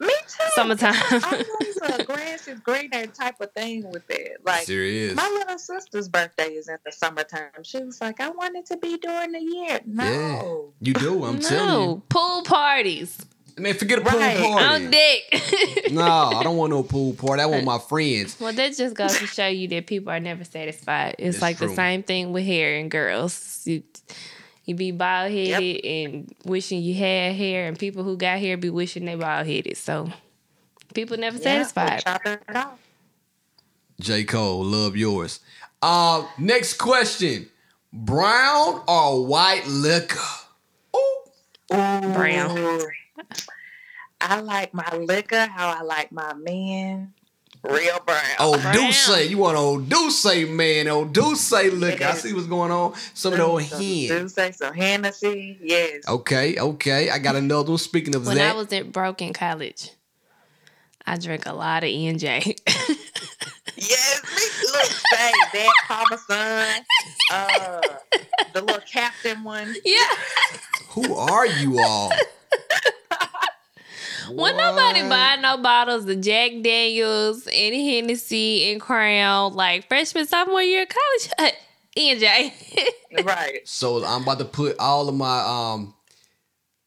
Me 0.00 0.08
too. 0.28 0.44
summertime. 0.54 0.94
I 0.94 1.44
was 1.60 1.98
a 2.00 2.04
grass 2.04 2.46
is 2.46 2.60
greener 2.60 3.06
type 3.06 3.40
of 3.40 3.50
thing 3.52 3.90
with 3.90 4.08
it. 4.10 4.38
Like 4.44 4.62
Serious. 4.62 5.14
my 5.14 5.28
little 5.28 5.58
sister's 5.58 6.08
birthday 6.08 6.50
is 6.50 6.68
in 6.68 6.76
the 6.84 6.92
summertime. 6.92 7.50
She 7.64 7.82
was 7.82 8.00
like, 8.00 8.20
I 8.20 8.28
want 8.30 8.56
it 8.56 8.66
to 8.66 8.76
be 8.76 8.96
during 8.98 9.32
the 9.32 9.40
year. 9.40 9.80
No. 9.86 10.72
You 10.80 10.94
do, 10.94 11.24
I'm 11.24 11.40
telling 11.40 11.64
you. 11.80 11.86
no 11.86 12.02
pool 12.08 12.42
parties 12.42 13.18
you. 13.20 13.62
Man, 13.64 13.74
forget 13.74 13.98
a 13.98 14.02
pool 14.02 14.20
Right. 14.20 14.38
party. 14.38 14.64
on 14.84 14.90
deck. 14.92 15.90
no, 15.90 16.02
I 16.04 16.44
don't 16.44 16.56
want 16.56 16.70
no 16.70 16.84
pool 16.84 17.14
party. 17.14 17.42
I 17.42 17.46
want 17.46 17.64
my 17.64 17.78
friends. 17.80 18.38
Well, 18.38 18.52
that 18.52 18.76
just 18.76 18.94
goes 18.94 19.18
to 19.18 19.26
show 19.26 19.48
you 19.48 19.66
that 19.68 19.88
people 19.88 20.12
are 20.12 20.20
never 20.20 20.44
satisfied. 20.44 21.16
It's 21.18 21.38
That's 21.38 21.42
like 21.42 21.58
true. 21.58 21.66
the 21.68 21.74
same 21.74 22.04
thing 22.04 22.32
with 22.32 22.44
hair 22.46 22.76
and 22.78 22.88
girls. 22.88 23.62
You, 23.64 23.82
you 24.68 24.74
be 24.74 24.90
bald 24.92 25.32
headed 25.32 25.84
and 25.84 26.34
wishing 26.44 26.82
you 26.82 26.94
had 26.94 27.34
hair, 27.34 27.66
and 27.66 27.78
people 27.78 28.04
who 28.04 28.16
got 28.16 28.38
hair 28.38 28.56
be 28.56 28.70
wishing 28.70 29.04
they 29.06 29.14
bald 29.14 29.46
headed. 29.46 29.76
So 29.76 30.12
people 30.94 31.16
never 31.16 31.38
Yeah, 31.38 31.62
satisfied. 31.64 32.04
chop 32.04 32.26
it 32.26 32.42
off. 32.54 32.78
J. 34.00 34.24
Cole, 34.24 34.62
love 34.64 34.96
yours. 34.96 35.40
Uh, 35.82 36.26
next 36.38 36.74
question. 36.74 37.48
Brown 37.92 38.82
or 38.86 39.26
white 39.26 39.66
liquor? 39.66 40.18
Ooh. 40.94 41.30
Brown. 41.70 42.80
I 44.20 44.40
like 44.40 44.74
my 44.74 44.94
liquor 44.96 45.46
how 45.46 45.68
I 45.70 45.82
like 45.82 46.12
my 46.12 46.34
men. 46.34 47.14
Real 47.68 48.00
brown. 48.06 48.22
Oh, 48.38 48.58
Brown. 48.60 48.74
D'usse. 48.74 49.28
You 49.28 49.38
want 49.38 49.56
old 49.58 49.88
D'usse, 49.88 50.46
man. 50.48 50.88
Old 50.88 51.12
D'usse 51.12 51.52
liquor. 51.72 52.04
I 52.04 52.14
see 52.14 52.32
what's 52.32 52.46
going 52.46 52.70
on. 52.70 52.94
Some 53.14 53.32
of 53.34 53.38
the 53.38 53.44
old 53.44 53.62
Some 53.64 53.80
hen. 53.80 54.08
D'usse, 54.08 54.56
some 54.56 54.74
Hennessy. 54.74 55.58
Yes. 55.60 56.08
Okay, 56.08 56.58
okay. 56.58 57.10
I 57.10 57.18
got 57.18 57.36
another 57.36 57.70
one. 57.70 57.78
Speaking 57.78 58.14
of 58.14 58.26
When 58.26 58.36
that, 58.38 58.54
I 58.54 58.56
was 58.56 58.72
in 58.72 58.90
broke 58.90 59.20
in 59.20 59.32
college, 59.34 59.90
I 61.06 61.16
drank 61.18 61.46
a 61.46 61.52
lot 61.52 61.82
of 61.84 61.88
E&J. 61.90 62.56
Yes. 63.76 64.22
me- 64.24 64.68
Look, 64.72 64.90
say 65.12 65.32
that 65.52 65.72
Paul 65.86 66.04
Masson. 66.10 66.84
Uh, 67.32 67.80
the 68.54 68.62
little 68.62 68.80
captain 68.90 69.44
one. 69.44 69.74
yeah. 69.84 69.98
who 70.90 71.14
are 71.14 71.46
you 71.46 71.78
all? 71.80 72.10
When 74.30 74.56
nobody 74.56 75.02
What? 75.02 75.08
buying 75.10 75.42
no 75.42 75.56
bottles 75.58 76.08
of 76.08 76.20
Jack 76.20 76.52
Daniels 76.62 77.46
and 77.46 77.74
Hennessy 77.74 78.70
and 78.72 78.80
Crown, 78.80 79.54
like 79.54 79.88
freshman, 79.88 80.26
sophomore 80.26 80.62
year 80.62 80.82
of 80.82 80.88
college, 80.88 81.52
E&J. 81.96 82.52
Right. 83.24 83.60
So 83.66 84.04
I'm 84.04 84.22
about 84.22 84.38
to 84.38 84.44
put 84.44 84.78
all 84.78 85.08
of 85.08 85.14
my 85.14 85.40
um 85.40 85.94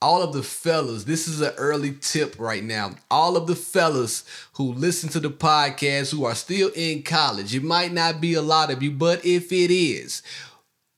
all 0.03 0.23
of 0.23 0.33
the 0.33 0.41
fellas, 0.41 1.03
this 1.03 1.27
is 1.27 1.41
an 1.41 1.53
early 1.57 1.93
tip 1.93 2.39
right 2.39 2.63
now. 2.63 2.91
All 3.11 3.37
of 3.37 3.45
the 3.45 3.55
fellas 3.55 4.23
who 4.53 4.73
listen 4.73 5.09
to 5.09 5.19
the 5.19 5.29
podcast 5.29 6.11
who 6.11 6.25
are 6.25 6.33
still 6.35 6.71
in 6.75 7.03
college, 7.03 7.53
it 7.53 7.63
might 7.63 7.91
not 7.91 8.19
be 8.21 8.33
a 8.33 8.41
lot 8.41 8.71
of 8.71 8.81
you, 8.81 8.89
but 8.91 9.23
if 9.25 9.51
it 9.51 9.69
is, 9.71 10.23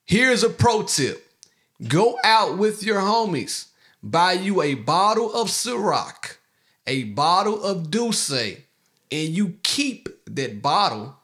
here's 0.05 0.43
a 0.43 0.49
pro 0.49 0.83
tip. 0.83 1.25
Go 1.87 2.17
out 2.23 2.57
with 2.57 2.81
your 2.83 3.01
homies, 3.01 3.67
buy 4.03 4.33
you 4.33 4.61
a 4.61 4.75
bottle 4.75 5.33
of 5.33 5.47
Ciroc, 5.47 6.37
a 6.85 7.05
bottle 7.05 7.63
of 7.63 7.89
D'usse, 7.89 8.57
and 9.11 9.29
you 9.29 9.55
keep 9.63 10.09
that 10.27 10.61
bottle 10.61 11.15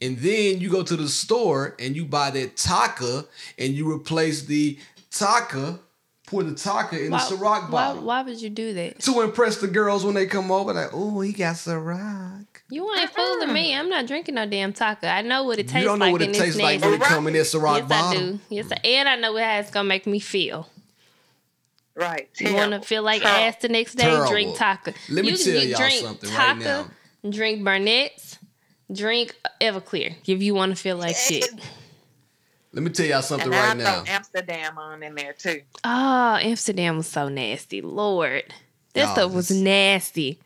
And 0.00 0.18
then 0.18 0.60
you 0.60 0.68
go 0.70 0.82
to 0.82 0.96
the 0.96 1.08
store 1.08 1.74
and 1.78 1.96
you 1.96 2.04
buy 2.04 2.30
that 2.30 2.56
Taaka 2.56 3.26
and 3.58 3.72
you 3.74 3.90
replace 3.90 4.42
the 4.44 4.78
Taaka, 5.10 5.80
pour 6.26 6.42
the 6.42 6.52
Taaka 6.52 7.02
in 7.02 7.12
the 7.12 7.16
Ciroc 7.16 7.70
bottle. 7.70 8.02
why 8.02 8.22
would 8.22 8.40
you 8.40 8.50
do 8.50 8.74
that? 8.74 9.00
To 9.00 9.22
impress 9.22 9.56
the 9.58 9.68
girls 9.68 10.04
when 10.04 10.14
they 10.14 10.26
come 10.26 10.50
over, 10.50 10.74
like, 10.74 10.90
oh, 10.92 11.20
he 11.20 11.32
got 11.32 11.54
Ciroc. 11.56 12.44
You 12.68 12.82
ain't 12.94 13.08
uh-uh. 13.10 13.14
fooling 13.14 13.54
me. 13.54 13.74
I'm 13.74 13.88
not 13.88 14.06
drinking 14.06 14.34
no 14.34 14.44
damn 14.44 14.72
Taaka. 14.74 15.04
I 15.08 15.22
know 15.22 15.44
what 15.44 15.58
it 15.58 15.68
tastes 15.68 15.74
like. 15.74 15.82
You 15.82 15.88
don't 15.88 15.98
know 15.98 16.04
like. 16.06 16.12
what 16.12 16.22
it 16.22 16.34
tastes 16.34 16.60
like 16.60 16.80
nasty. 16.80 16.90
when 16.90 17.00
it 17.00 17.04
come 17.04 17.26
in 17.28 17.32
that 17.34 17.46
Ciroc 17.46 17.78
Yes, 17.78 17.88
bottle. 17.88 18.22
I 18.22 18.24
do. 18.24 18.40
Yes, 18.50 18.72
I, 18.72 18.76
and 18.84 19.08
I 19.08 19.16
know 19.16 19.36
how 19.36 19.58
it's 19.60 19.70
gonna 19.70 19.88
make 19.88 20.06
me 20.06 20.18
feel. 20.18 20.68
Right. 21.96 22.28
You 22.38 22.54
want 22.54 22.72
to 22.72 22.80
feel 22.80 23.02
like 23.02 23.22
Terrible. 23.22 23.44
ass 23.44 23.56
the 23.62 23.68
next 23.68 23.94
day? 23.94 24.04
Terrible. 24.04 24.30
Drink 24.30 24.56
Taaka. 24.56 24.94
Let 25.08 25.24
me 25.24 25.30
you, 25.30 25.36
tell 25.36 25.54
you 25.54 25.68
y'all 25.68 25.78
drink 25.78 26.04
something 26.04 26.30
right 26.30 26.58
now. 26.58 26.86
Drink 27.28 27.64
Burnett's. 27.64 28.38
Drink 28.92 29.34
Everclear 29.60 30.14
if 30.26 30.42
you 30.42 30.54
want 30.54 30.76
to 30.76 30.80
feel 30.80 30.96
like 30.96 31.16
shit. 31.16 31.48
Let 32.72 32.84
me 32.84 32.90
tell 32.90 33.06
y'all 33.06 33.22
something 33.22 33.52
And 33.52 33.56
right 33.56 33.70
I 33.70 33.74
now. 33.74 34.04
Amsterdam 34.06 34.78
on 34.78 35.02
in 35.02 35.14
there 35.14 35.32
too. 35.32 35.62
Oh, 35.82 36.38
Amsterdam 36.40 36.98
was 36.98 37.06
so 37.08 37.28
nasty. 37.28 37.80
Lord, 37.80 38.44
that 38.92 39.00
Y'all 39.00 39.12
stuff 39.14 39.32
was 39.32 39.50
nasty. 39.50 40.38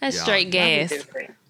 That's 0.00 0.20
straight 0.20 0.50
gas. 0.50 0.92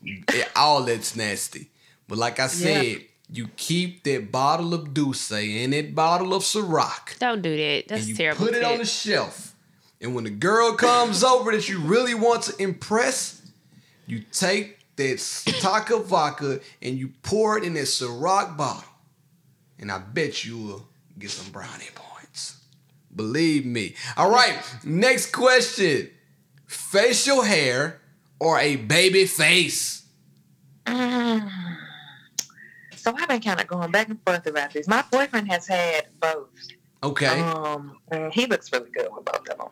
Yeah, 0.02 0.44
all 0.54 0.82
that's 0.84 1.16
nasty. 1.16 1.70
But 2.06 2.18
like 2.18 2.38
I 2.38 2.48
said, 2.48 3.02
you 3.32 3.48
keep 3.56 4.02
that 4.04 4.32
bottle 4.32 4.74
of 4.74 4.92
D'usse 4.92 5.32
and 5.32 5.72
that 5.72 5.94
bottle 5.94 6.34
of 6.34 6.42
Ciroc. 6.42 7.18
Don't 7.18 7.42
do 7.42 7.56
that. 7.56 7.88
That's 7.88 8.02
and 8.02 8.10
you 8.10 8.14
terrible. 8.16 8.46
put 8.46 8.54
it 8.54 8.64
on 8.64 8.78
the 8.78 8.84
shelf. 8.84 9.54
And 10.00 10.14
when 10.14 10.24
the 10.24 10.30
girl 10.30 10.74
comes 10.74 11.22
over 11.24 11.52
that 11.52 11.68
you 11.68 11.80
really 11.80 12.14
want 12.14 12.44
to 12.44 12.62
impress, 12.62 13.42
you 14.06 14.24
take 14.32 14.78
that 14.96 15.18
Taaka 15.60 16.02
vodka 16.02 16.60
and 16.82 16.98
you 16.98 17.12
pour 17.22 17.58
it 17.58 17.64
in 17.64 17.74
that 17.74 17.84
Ciroc 17.84 18.56
bottle. 18.56 18.84
And 19.78 19.90
I 19.90 19.98
bet 19.98 20.44
you 20.44 20.58
will 20.58 20.88
get 21.18 21.30
some 21.30 21.52
brownie 21.52 21.84
points. 21.94 22.60
Believe 23.14 23.64
me. 23.64 23.94
All 24.16 24.30
right, 24.30 24.58
next 24.84 25.32
question. 25.32 26.10
Facial 26.66 27.42
hair 27.42 28.00
or 28.38 28.58
a 28.58 28.76
baby 28.76 29.26
face? 29.26 30.04
Mm. 30.86 31.69
So 33.00 33.14
I've 33.16 33.28
been 33.28 33.40
kind 33.40 33.58
of 33.60 33.66
going 33.66 33.90
back 33.90 34.08
and 34.10 34.22
forth 34.24 34.46
about 34.46 34.72
this. 34.74 34.86
My 34.86 35.02
boyfriend 35.10 35.50
has 35.50 35.66
had 35.66 36.06
both. 36.20 36.48
Okay. 37.02 37.40
Um, 37.40 37.96
he 38.30 38.44
looks 38.44 38.70
really 38.72 38.90
good 38.90 39.08
with 39.10 39.24
both 39.24 39.48
of 39.48 39.56
them. 39.56 39.68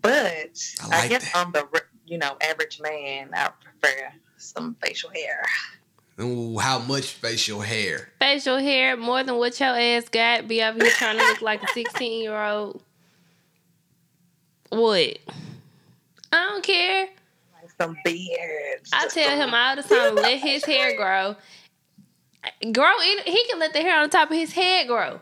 But 0.00 0.58
I 0.90 1.02
I, 1.04 1.08
guess 1.08 1.30
that. 1.32 1.46
on 1.46 1.52
the 1.52 1.66
you 2.06 2.16
know 2.16 2.38
average 2.40 2.80
man, 2.80 3.30
I 3.34 3.50
prefer 3.62 4.08
some 4.38 4.76
facial 4.82 5.10
hair. 5.10 5.44
Ooh, 6.20 6.56
how 6.58 6.78
much 6.78 7.10
facial 7.10 7.60
hair? 7.60 8.08
Facial 8.18 8.58
hair 8.58 8.96
more 8.96 9.22
than 9.24 9.36
what 9.36 9.58
your 9.60 9.70
ass 9.76 10.08
got. 10.08 10.48
Be 10.48 10.62
up 10.62 10.76
here 10.80 10.90
trying 10.92 11.18
to 11.18 11.24
look 11.24 11.42
like 11.42 11.62
a 11.62 11.68
16 11.68 12.22
year 12.22 12.40
old. 12.42 12.80
What? 14.70 15.18
I 16.32 16.48
don't 16.48 16.64
care. 16.64 17.08
Like 17.60 17.70
some 17.78 17.96
beards. 18.04 18.90
I 18.92 19.08
tell 19.08 19.28
some- 19.28 19.38
him 19.48 19.54
all 19.54 19.76
the 19.76 19.82
time, 19.82 20.14
let 20.14 20.38
his 20.38 20.64
hair 20.64 20.96
grow. 20.96 21.36
Grow 22.72 23.00
in, 23.00 23.18
he 23.24 23.44
can 23.48 23.58
let 23.58 23.72
the 23.72 23.80
hair 23.80 23.98
on 23.98 24.08
the 24.08 24.12
top 24.12 24.30
of 24.30 24.36
his 24.36 24.52
head 24.52 24.86
grow. 24.86 25.20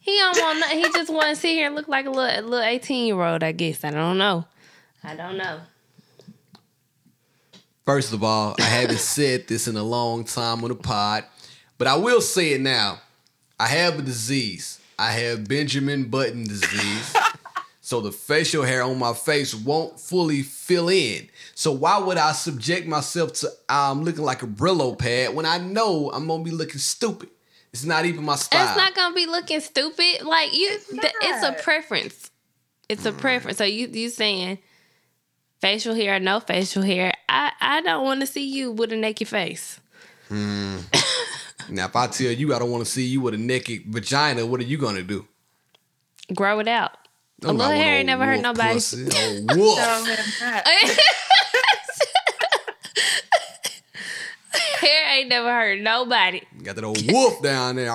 He 0.00 0.16
don't 0.16 0.36
want 0.38 0.58
no- 0.60 0.66
he 0.66 0.82
just 0.92 1.12
want 1.12 1.28
to 1.28 1.36
sit 1.36 1.50
here 1.50 1.66
and 1.66 1.76
look 1.76 1.88
like 1.88 2.06
a 2.06 2.10
little 2.10 2.40
a 2.40 2.42
little 2.42 2.64
18 2.66 3.06
year 3.06 3.22
old, 3.22 3.42
I 3.42 3.52
guess. 3.52 3.84
I 3.84 3.90
don't 3.90 4.18
know. 4.18 4.46
I 5.04 5.14
don't 5.14 5.36
know. 5.36 5.60
First 7.84 8.12
of 8.12 8.22
all, 8.22 8.54
I 8.58 8.62
haven't 8.62 8.98
said 9.00 9.48
this 9.48 9.68
in 9.68 9.76
a 9.76 9.82
long 9.82 10.24
time 10.24 10.62
on 10.62 10.68
the 10.70 10.74
pod, 10.74 11.24
but 11.78 11.86
I 11.88 11.96
will 11.96 12.20
say 12.20 12.52
it 12.52 12.60
now. 12.60 13.00
I 13.58 13.66
have 13.66 13.98
a 13.98 14.02
disease. 14.02 14.80
I 14.98 15.12
have 15.12 15.48
Benjamin 15.48 16.04
Button 16.04 16.44
disease. 16.44 17.16
so 17.80 18.00
the 18.00 18.12
facial 18.12 18.62
hair 18.64 18.82
on 18.82 18.98
my 18.98 19.12
face 19.12 19.54
won't 19.54 19.98
fully 20.00 20.42
fill 20.42 20.88
in. 20.88 21.28
So 21.54 21.72
why 21.72 21.98
would 21.98 22.16
I 22.16 22.32
subject 22.32 22.86
myself 22.86 23.32
to 23.34 23.48
um 23.68 24.02
looking 24.04 24.24
like 24.24 24.42
a 24.42 24.46
Brillo 24.46 24.98
pad 24.98 25.34
when 25.34 25.46
I 25.46 25.58
know 25.58 26.10
I'm 26.12 26.26
gonna 26.26 26.42
be 26.42 26.50
looking 26.50 26.78
stupid? 26.78 27.28
It's 27.72 27.84
not 27.84 28.04
even 28.04 28.24
my 28.24 28.36
style. 28.36 28.66
It's 28.68 28.76
not 28.76 28.94
gonna 28.94 29.14
be 29.14 29.26
looking 29.26 29.60
stupid. 29.60 30.22
Like 30.22 30.54
you, 30.56 30.68
It's 30.72 30.88
th- 30.88 31.12
it's 31.22 31.44
a 31.44 31.52
preference. 31.62 32.30
It's 32.88 33.06
a 33.06 33.12
preference. 33.12 33.58
So 33.58 33.64
you 33.64 33.88
you 33.88 34.08
saying 34.10 34.58
facial 35.60 35.94
hair 35.94 36.16
or 36.16 36.20
no 36.20 36.40
facial 36.40 36.82
hair? 36.82 37.12
I 37.28 37.52
I 37.60 37.80
don't 37.80 38.04
want 38.04 38.20
to 38.20 38.26
see 38.26 38.46
you 38.46 38.72
with 38.72 38.92
a 38.92 38.96
naked 38.96 39.28
face. 39.28 39.78
now 40.30 40.76
if 41.86 41.94
I 41.96 42.06
tell 42.06 42.32
you 42.32 42.54
I 42.54 42.58
don't 42.58 42.70
want 42.70 42.84
to 42.84 42.90
see 42.90 43.04
you 43.04 43.20
with 43.20 43.34
a 43.34 43.38
naked 43.38 43.84
vagina, 43.86 44.44
what 44.46 44.60
are 44.60 44.64
you 44.64 44.78
gonna 44.78 45.02
do? 45.02 45.26
Grow 46.34 46.58
it 46.60 46.68
out. 46.68 46.92
A 47.44 47.48
I'm 47.48 47.56
not 47.56 47.68
little 47.68 47.82
hair 47.82 47.96
ain't 47.96 48.06
never 48.06 48.24
hurt 48.24 48.40
nobody. 48.40 48.74
pussy. 48.74 49.08
Oh, 49.12 49.46
wolf. 49.56 50.08
Hair 54.82 55.18
ain't 55.18 55.28
never 55.28 55.48
hurt 55.48 55.80
nobody. 55.80 56.42
Got 56.60 56.74
that 56.74 56.82
old 56.84 57.12
wolf 57.12 57.40
down 57.40 57.76
there. 57.76 57.92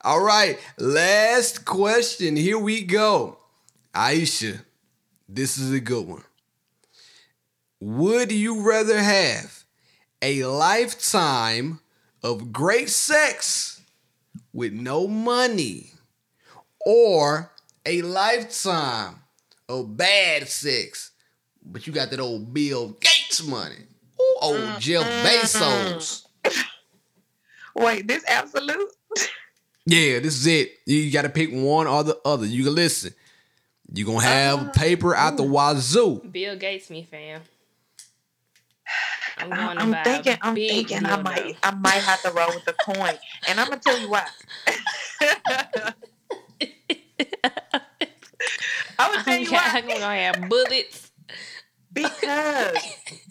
All 0.00 0.20
right, 0.20 0.58
last 0.76 1.64
question. 1.64 2.34
Here 2.34 2.58
we 2.58 2.82
go. 2.82 3.38
Aisha, 3.94 4.60
this 5.28 5.56
is 5.56 5.72
a 5.72 5.78
good 5.78 6.04
one. 6.04 6.24
Would 7.78 8.32
you 8.32 8.68
rather 8.68 8.98
have 8.98 9.62
a 10.20 10.42
lifetime 10.42 11.78
of 12.24 12.52
great 12.52 12.88
sex 12.88 13.80
with 14.52 14.72
no 14.72 15.06
money 15.06 15.92
or 16.84 17.52
a 17.86 18.02
lifetime 18.02 19.22
of 19.68 19.96
bad 19.96 20.48
sex, 20.48 21.12
but 21.64 21.86
you 21.86 21.92
got 21.92 22.10
that 22.10 22.18
old 22.18 22.52
Bill 22.52 22.96
Gates 23.00 23.44
money? 23.46 23.76
Ooh, 24.20 24.36
old 24.42 24.80
Jeff 24.80 25.04
mm, 25.04 25.24
Bezos. 25.24 26.24
Mm. 26.44 26.64
Wait, 27.76 28.08
this 28.08 28.24
absolute? 28.28 28.92
Yeah, 29.86 30.18
this 30.20 30.34
is 30.34 30.46
it. 30.46 30.72
You 30.86 31.10
got 31.10 31.22
to 31.22 31.28
pick 31.28 31.50
one 31.50 31.86
or 31.86 32.04
the 32.04 32.18
other. 32.24 32.46
You 32.46 32.64
can 32.64 32.74
listen. 32.74 33.14
You 33.92 34.04
gonna 34.04 34.20
have 34.20 34.68
Uh, 34.68 34.70
paper 34.72 35.14
out 35.14 35.36
the 35.36 35.44
wazoo. 35.44 36.20
Bill 36.30 36.56
Gates, 36.56 36.90
me 36.90 37.06
fam. 37.10 37.40
I'm 39.38 39.48
going 39.50 39.78
I'm, 39.78 39.92
to 39.92 39.98
I'm 39.98 40.04
thinking. 40.04 40.38
I'm 40.42 40.54
thinking. 40.54 41.06
I 41.06 41.16
dildo. 41.16 41.24
might. 41.24 41.56
I 41.62 41.70
might 41.70 42.02
have 42.02 42.22
to 42.22 42.30
roll 42.32 42.48
with 42.54 42.64
the 42.64 42.74
coin, 42.74 43.14
and 43.48 43.60
I'm 43.60 43.68
gonna 43.68 43.80
tell 43.80 43.98
you 43.98 44.10
why. 44.10 44.26
I'm 48.98 49.24
gonna 49.24 49.44
tell 49.44 49.60
I'm 49.62 49.86
gonna 49.86 50.16
have 50.16 50.48
bullets. 50.48 51.07
Because 52.02 52.76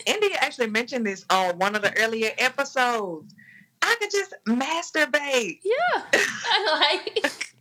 India 0.05 0.37
actually 0.39 0.67
mentioned 0.67 1.05
this 1.05 1.25
on 1.29 1.57
one 1.59 1.75
of 1.75 1.81
the 1.81 1.95
earlier 1.97 2.31
episodes. 2.37 3.33
I 3.81 3.95
could 3.99 4.11
just 4.11 4.33
masturbate. 4.47 5.59
Yeah, 5.63 6.03
I 6.13 6.99
like. 7.15 7.53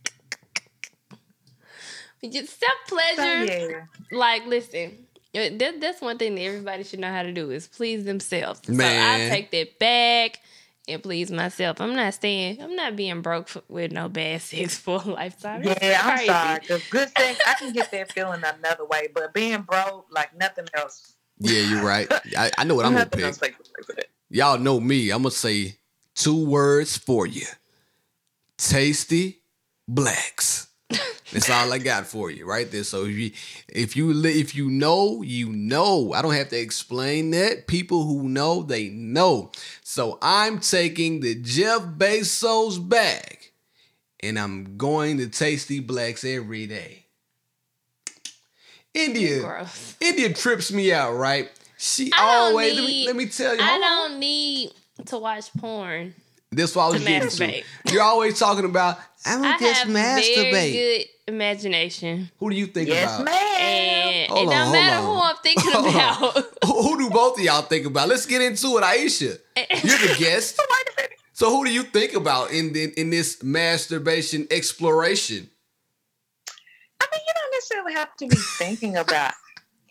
Just 2.31 2.59
self 2.59 2.71
So, 2.87 2.95
pleasure. 2.97 3.45
yeah. 3.45 3.81
Like, 4.11 4.45
listen, 4.47 5.05
that, 5.33 5.75
that's 5.79 6.01
one 6.01 6.17
thing 6.17 6.33
that 6.35 6.41
everybody 6.41 6.83
should 6.83 6.99
know 6.99 7.11
how 7.11 7.21
to 7.21 7.31
do 7.31 7.51
is 7.51 7.67
please 7.67 8.05
themselves. 8.05 8.61
So 8.65 8.73
Man. 8.73 9.21
I 9.21 9.29
take 9.29 9.51
that 9.51 9.77
back 9.79 10.39
and 10.87 11.03
please 11.03 11.31
myself. 11.31 11.81
I'm 11.81 11.95
not 11.95 12.13
staying. 12.13 12.61
I'm 12.61 12.75
not 12.75 12.95
being 12.95 13.21
broke 13.21 13.47
for, 13.47 13.61
with 13.67 13.91
no 13.91 14.09
bad 14.09 14.41
sex 14.41 14.77
for 14.77 15.01
a 15.01 15.09
lifetime. 15.09 15.63
That's 15.63 15.83
Yeah, 15.83 16.01
I'm 16.03 16.25
sorry. 16.25 16.59
Cause 16.67 16.83
good 16.89 17.09
sex, 17.17 17.39
I 17.45 17.53
can 17.55 17.73
get 17.73 17.91
that 17.91 18.11
feeling 18.11 18.41
another 18.43 18.85
way, 18.85 19.07
but 19.13 19.33
being 19.33 19.61
broke, 19.61 20.07
like 20.11 20.35
nothing 20.37 20.65
else. 20.73 21.13
Yeah, 21.39 21.61
you're 21.61 21.83
right. 21.83 22.07
I, 22.37 22.51
I 22.57 22.63
know 22.63 22.75
what 22.75 22.85
I'm 22.85 22.93
gonna 22.93 23.05
nothing 23.05 23.19
pick. 23.19 23.25
else 23.25 23.37
takes 23.37 23.57
place 23.57 23.87
with 23.87 23.99
it. 23.99 24.09
Y'all 24.29 24.57
know 24.57 24.79
me. 24.79 25.11
I'm 25.11 25.21
gonna 25.21 25.31
say 25.31 25.77
two 26.15 26.45
words 26.45 26.97
for 26.97 27.27
you. 27.27 27.45
Tasty 28.57 29.41
blacks. 29.87 30.66
That's 31.33 31.49
all 31.49 31.71
I 31.73 31.77
got 31.77 32.07
for 32.07 32.31
you 32.31 32.45
right 32.45 32.69
there. 32.71 32.83
So 32.83 33.03
if 33.05 33.11
you 33.11 33.31
if 33.67 33.95
you 33.97 34.13
li- 34.13 34.39
if 34.39 34.55
you 34.55 34.69
know, 34.69 35.21
you 35.21 35.49
know. 35.49 36.13
I 36.13 36.21
don't 36.21 36.33
have 36.33 36.49
to 36.49 36.57
explain 36.57 37.31
that. 37.31 37.67
People 37.67 38.05
who 38.05 38.29
know, 38.29 38.63
they 38.63 38.89
know. 38.89 39.51
So 39.83 40.17
I'm 40.21 40.59
taking 40.59 41.19
the 41.19 41.35
Jeff 41.35 41.81
Bezos 41.81 42.77
bag 42.87 43.51
and 44.21 44.39
I'm 44.39 44.77
going 44.77 45.17
to 45.17 45.27
Tasty 45.27 45.79
Blacks 45.79 46.23
every 46.23 46.65
day. 46.65 47.05
India. 48.93 49.41
Gross. 49.41 49.95
India 49.99 50.33
trips 50.33 50.71
me 50.71 50.91
out, 50.93 51.15
right? 51.15 51.51
She 51.77 52.11
always 52.17 52.75
let 52.75 52.83
me, 52.83 53.05
let 53.05 53.15
me 53.15 53.25
tell 53.27 53.55
you. 53.55 53.61
I 53.61 53.77
don't 53.77 54.19
need 54.19 54.71
to 55.05 55.19
watch 55.19 55.53
porn. 55.59 56.15
This 56.51 56.75
what 56.75 56.83
I 56.83 56.87
was 56.89 57.01
to 57.03 57.07
getting 57.07 57.29
to. 57.29 57.63
You're 57.91 58.01
always 58.03 58.39
talking 58.39 58.65
about 58.65 58.97
I'm 59.25 59.43
I 59.43 59.57
gonna 59.57 59.59
just 59.59 59.79
have 59.83 59.87
masturbate. 59.89 60.51
very 60.51 60.71
good 60.71 61.05
imagination, 61.33 62.31
Who 62.39 62.49
do 62.49 62.55
you 62.55 62.67
think 62.67 62.87
Yes, 62.87 63.15
about? 63.15 63.25
ma'am. 63.25 63.35
and 63.59 64.31
Hold 64.31 64.39
it 64.39 64.45
on, 64.47 64.51
don't 64.53 64.61
hold 64.63 64.73
matter 64.73 64.95
on. 64.97 65.03
who 65.15 65.21
I'm 65.21 65.35
thinking 65.43 65.71
Hold 65.73 65.87
about. 65.95 66.45
Who, 66.65 66.81
who 66.83 66.97
do 66.99 67.09
both 67.09 67.37
of 67.37 67.43
y'all 67.43 67.61
think 67.63 67.85
about? 67.85 68.07
Let's 68.07 68.25
get 68.25 68.41
into 68.41 68.77
it, 68.77 68.83
Aisha. 68.83 69.37
You're 69.83 69.97
the 69.97 70.15
guest. 70.17 70.57
Wait 70.69 70.87
a 70.97 71.01
minute. 71.01 71.17
So 71.33 71.49
who 71.51 71.65
do 71.65 71.71
you 71.71 71.83
think 71.83 72.13
about 72.13 72.51
in 72.51 72.73
in, 72.75 72.91
in 72.95 73.09
this 73.09 73.43
masturbation 73.43 74.47
exploration? 74.49 75.49
I 77.01 77.05
mean, 77.11 77.21
you 77.27 77.33
don't 77.35 77.51
necessarily 77.53 77.93
have 77.93 78.15
to 78.17 78.27
be 78.27 78.35
thinking 78.57 78.95
about 78.95 79.33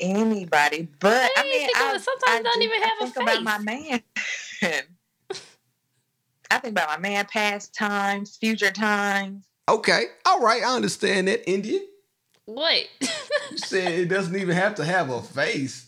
anybody, 0.01 0.89
but 1.01 1.31
I 1.37 1.45
you 1.45 1.51
mean, 1.51 1.69
I, 1.77 1.91
sometimes 1.99 2.23
I 2.29 2.43
don't 2.43 2.59
do- 2.61 2.65
even 2.65 2.83
I 2.83 2.87
have 2.87 3.09
a 3.09 3.13
think 3.13 3.29
about 3.29 3.43
my 3.43 3.59
man. 3.59 4.03
I 6.51 6.59
think 6.59 6.73
about 6.73 6.89
my 6.89 6.99
man, 6.99 7.27
past 7.27 7.75
times, 7.75 8.37
future 8.37 8.71
times. 8.71 9.45
Okay, 9.69 10.05
all 10.25 10.41
right, 10.41 10.63
I 10.63 10.75
understand 10.75 11.29
that, 11.29 11.49
Indian. 11.49 11.83
What? 12.45 12.87
You 13.49 13.59
said 13.59 13.93
it 13.93 14.07
doesn't 14.07 14.35
even 14.35 14.57
have 14.57 14.75
to 14.75 14.85
have 14.85 15.09
a 15.09 15.23
face. 15.23 15.87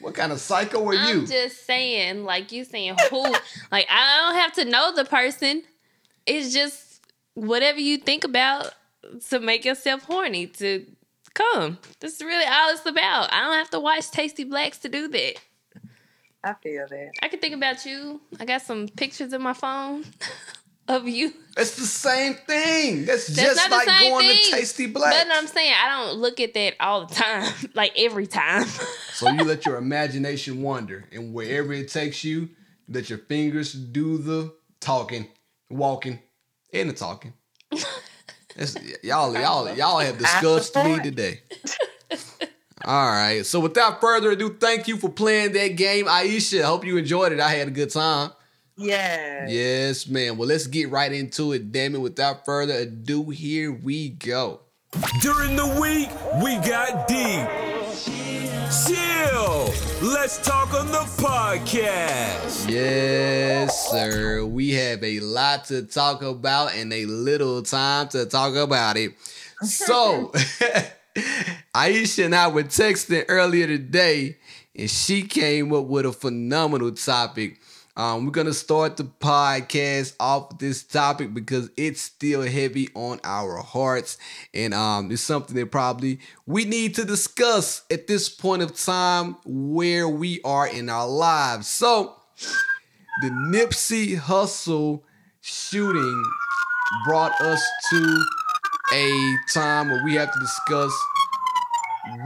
What 0.00 0.14
kind 0.14 0.32
of 0.32 0.40
psycho 0.40 0.84
are 0.88 0.94
you? 0.94 1.20
I'm 1.20 1.26
just 1.26 1.64
saying, 1.64 2.24
like 2.24 2.50
you 2.50 2.64
saying 2.64 2.96
who 3.10 3.22
like 3.70 3.86
I 3.88 4.26
don't 4.26 4.40
have 4.40 4.52
to 4.54 4.64
know 4.64 4.92
the 4.92 5.04
person. 5.04 5.62
It's 6.26 6.52
just 6.52 7.00
whatever 7.34 7.78
you 7.78 7.98
think 7.98 8.24
about 8.24 8.74
to 9.28 9.38
make 9.38 9.64
yourself 9.64 10.02
horny 10.02 10.48
to 10.48 10.84
come. 11.34 11.78
That's 12.00 12.20
really 12.20 12.44
all 12.44 12.70
it's 12.70 12.84
about. 12.86 13.32
I 13.32 13.44
don't 13.44 13.54
have 13.54 13.70
to 13.70 13.80
watch 13.80 14.10
Tasty 14.10 14.44
Blacks 14.44 14.78
to 14.78 14.88
do 14.88 15.06
that. 15.08 15.34
I 16.44 16.54
feel 16.54 16.86
that. 16.88 17.10
I 17.22 17.28
can 17.28 17.40
think 17.40 17.54
about 17.54 17.84
you. 17.84 18.20
I 18.38 18.44
got 18.44 18.62
some 18.62 18.88
pictures 18.88 19.32
in 19.32 19.42
my 19.42 19.52
phone 19.52 20.04
of 20.88 21.08
you. 21.08 21.32
It's 21.56 21.76
the 21.76 21.86
same 21.86 22.34
thing. 22.34 23.04
That's, 23.04 23.26
That's 23.28 23.54
just 23.54 23.70
like 23.70 23.86
going 23.86 24.28
thing. 24.28 24.44
to 24.44 24.50
Tasty 24.50 24.86
Black. 24.86 25.12
But 25.12 25.34
I'm 25.34 25.46
saying 25.46 25.74
I 25.74 25.88
don't 25.88 26.18
look 26.18 26.38
at 26.40 26.54
that 26.54 26.74
all 26.80 27.06
the 27.06 27.14
time, 27.14 27.52
like 27.74 27.92
every 27.96 28.26
time. 28.26 28.66
So 29.12 29.28
you 29.30 29.44
let 29.44 29.66
your 29.66 29.76
imagination 29.76 30.62
wander, 30.62 31.06
and 31.12 31.32
wherever 31.32 31.72
it 31.72 31.88
takes 31.88 32.22
you, 32.22 32.50
let 32.88 33.10
your 33.10 33.18
fingers 33.18 33.72
do 33.72 34.18
the 34.18 34.54
talking, 34.80 35.28
walking, 35.70 36.20
and 36.72 36.90
the 36.90 36.94
talking. 36.94 37.32
That's, 38.54 38.76
y'all, 39.02 39.34
y'all, 39.34 39.74
y'all 39.74 39.98
have 39.98 40.18
discussed 40.18 40.76
me 40.76 41.00
today. 41.00 41.40
All 42.84 43.10
right. 43.10 43.44
So 43.44 43.60
without 43.60 44.00
further 44.00 44.32
ado, 44.32 44.54
thank 44.60 44.86
you 44.86 44.96
for 44.96 45.08
playing 45.08 45.52
that 45.52 45.76
game, 45.76 46.06
Aisha. 46.06 46.62
Hope 46.62 46.84
you 46.84 46.96
enjoyed 46.96 47.32
it. 47.32 47.40
I 47.40 47.50
had 47.50 47.68
a 47.68 47.70
good 47.70 47.90
time. 47.90 48.30
Yeah. 48.76 49.46
Yes, 49.48 50.06
man. 50.06 50.36
Well, 50.36 50.48
let's 50.48 50.66
get 50.66 50.90
right 50.90 51.10
into 51.10 51.52
it. 51.52 51.72
Damn 51.72 51.94
it. 51.94 52.00
Without 52.00 52.44
further 52.44 52.74
ado, 52.74 53.30
here 53.30 53.72
we 53.72 54.10
go. 54.10 54.60
During 55.20 55.56
the 55.56 55.66
week, 55.80 56.10
we 56.42 56.56
got 56.68 57.08
deep. 57.08 57.48
Chill. 58.86 59.72
Let's 60.02 60.38
talk 60.44 60.74
on 60.74 60.88
the 60.88 61.04
podcast. 61.22 62.70
Yes, 62.70 63.90
sir. 63.90 64.44
We 64.44 64.72
have 64.72 65.02
a 65.02 65.20
lot 65.20 65.64
to 65.66 65.82
talk 65.82 66.22
about 66.22 66.74
and 66.74 66.92
a 66.92 67.06
little 67.06 67.62
time 67.62 68.08
to 68.08 68.26
talk 68.26 68.54
about 68.54 68.96
it. 68.98 69.14
So, 69.62 70.32
Aisha 71.74 72.24
and 72.26 72.34
I 72.34 72.48
were 72.48 72.64
texting 72.64 73.24
earlier 73.28 73.66
today, 73.66 74.36
and 74.74 74.90
she 74.90 75.22
came 75.22 75.72
up 75.72 75.84
with 75.86 76.06
a 76.06 76.12
phenomenal 76.12 76.92
topic. 76.92 77.58
Um, 77.96 78.26
we're 78.26 78.32
gonna 78.32 78.52
start 78.52 78.98
the 78.98 79.04
podcast 79.04 80.14
off 80.20 80.58
this 80.58 80.82
topic 80.82 81.32
because 81.32 81.70
it's 81.78 82.02
still 82.02 82.42
heavy 82.42 82.88
on 82.94 83.20
our 83.24 83.56
hearts, 83.62 84.18
and 84.52 84.74
um, 84.74 85.10
it's 85.10 85.22
something 85.22 85.56
that 85.56 85.70
probably 85.70 86.20
we 86.44 86.66
need 86.66 86.94
to 86.96 87.04
discuss 87.06 87.82
at 87.90 88.06
this 88.06 88.28
point 88.28 88.62
of 88.62 88.76
time 88.76 89.36
where 89.46 90.06
we 90.08 90.42
are 90.44 90.68
in 90.68 90.90
our 90.90 91.08
lives. 91.08 91.68
So, 91.68 92.16
the 93.22 93.30
Nipsey 93.30 94.18
Hussle 94.18 95.00
shooting 95.40 96.22
brought 97.06 97.40
us 97.40 97.62
to 97.90 98.24
a 98.92 99.34
time 99.52 99.88
where 99.90 100.04
we 100.04 100.14
have 100.14 100.32
to 100.32 100.40
discuss 100.40 100.92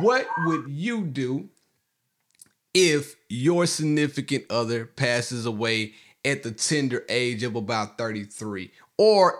what 0.00 0.26
would 0.44 0.68
you 0.68 1.04
do 1.04 1.48
if 2.74 3.16
your 3.28 3.66
significant 3.66 4.44
other 4.50 4.84
passes 4.84 5.46
away 5.46 5.92
at 6.24 6.42
the 6.42 6.50
tender 6.50 7.04
age 7.08 7.42
of 7.42 7.56
about 7.56 7.96
33 7.96 8.70
or 8.98 9.38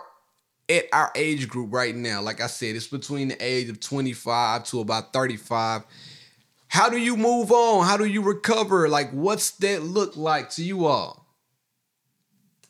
at 0.67 0.85
our 0.91 1.11
age 1.15 1.47
group 1.47 1.71
right 1.71 1.95
now 1.95 2.21
like 2.21 2.41
i 2.41 2.47
said 2.47 2.75
it's 2.75 2.87
between 2.87 3.27
the 3.27 3.37
age 3.45 3.69
of 3.69 3.79
25 3.79 4.63
to 4.63 4.79
about 4.79 5.13
35 5.13 5.83
how 6.67 6.89
do 6.89 6.97
you 6.97 7.15
move 7.15 7.51
on 7.51 7.85
how 7.85 7.97
do 7.97 8.05
you 8.05 8.21
recover 8.21 8.89
like 8.89 9.11
what's 9.11 9.51
that 9.51 9.83
look 9.83 10.17
like 10.17 10.49
to 10.49 10.63
you 10.63 10.85
all 10.85 11.21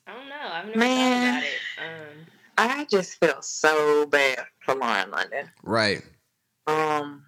I 0.08 0.14
don't 0.14 0.30
know. 0.30 0.36
I've 0.42 0.66
never 0.66 0.80
Man. 0.80 1.34
thought 1.34 1.40
about 1.40 1.44
it. 1.44 2.11
Um, 2.11 2.11
I 2.58 2.86
just 2.86 3.20
feel 3.20 3.42
so 3.42 4.06
bad 4.06 4.46
for 4.60 4.76
Lauren 4.76 5.10
London. 5.12 5.50
right 5.64 6.04
Um, 6.68 7.26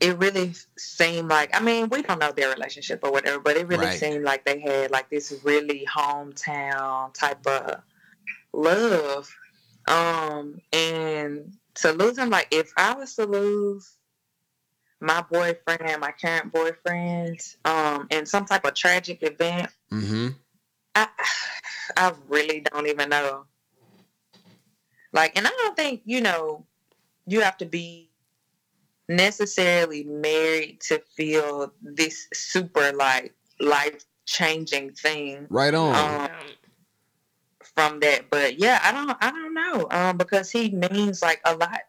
it 0.00 0.18
really 0.18 0.54
seemed 0.76 1.28
like 1.28 1.54
I 1.56 1.60
mean 1.60 1.88
we 1.88 2.02
don't 2.02 2.18
know 2.18 2.32
their 2.32 2.50
relationship 2.52 3.00
or 3.02 3.12
whatever, 3.12 3.38
but 3.40 3.56
it 3.56 3.66
really 3.68 3.86
Right. 3.86 3.98
seemed 3.98 4.24
like 4.24 4.44
they 4.44 4.60
had 4.60 4.90
like 4.90 5.08
this 5.10 5.32
really 5.44 5.86
hometown 5.86 7.12
type 7.14 7.46
of 7.46 7.80
love. 8.52 9.30
Um, 9.86 10.60
and 10.72 11.52
to 11.74 11.92
lose 11.92 12.16
him, 12.18 12.30
like 12.30 12.48
if 12.50 12.72
I 12.76 12.94
was 12.94 13.14
to 13.16 13.26
lose 13.26 13.90
my 15.00 15.22
boyfriend 15.30 16.00
my 16.00 16.12
current 16.12 16.50
boyfriend, 16.52 17.38
um, 17.64 18.06
in 18.10 18.24
some 18.26 18.46
type 18.46 18.64
of 18.64 18.74
tragic 18.74 19.22
event, 19.22 19.68
mm-hmm 19.92 20.28
I 20.94 21.08
I 21.96 22.12
really 22.28 22.60
don't 22.60 22.86
even 22.86 23.08
know. 23.08 23.46
Like, 25.12 25.36
and 25.36 25.46
I 25.46 25.50
don't 25.50 25.76
think 25.76 26.02
you 26.04 26.20
know 26.20 26.66
you 27.26 27.40
have 27.40 27.56
to 27.58 27.66
be 27.66 28.10
necessarily 29.08 30.04
married 30.04 30.80
to 30.80 31.00
feel 31.16 31.72
this 31.82 32.26
super 32.32 32.92
like 32.92 33.34
life 33.60 34.04
changing 34.26 34.92
thing 34.92 35.46
right 35.50 35.74
on 35.74 35.94
Um, 35.94 36.30
from 37.74 38.00
that. 38.00 38.30
But 38.30 38.58
yeah, 38.58 38.80
I 38.82 38.92
don't 38.92 39.16
I 39.20 39.30
don't 39.30 39.54
know 39.54 39.86
um, 39.90 40.16
because 40.16 40.50
he 40.50 40.70
means 40.70 41.22
like 41.22 41.40
a 41.44 41.54
lot 41.56 41.80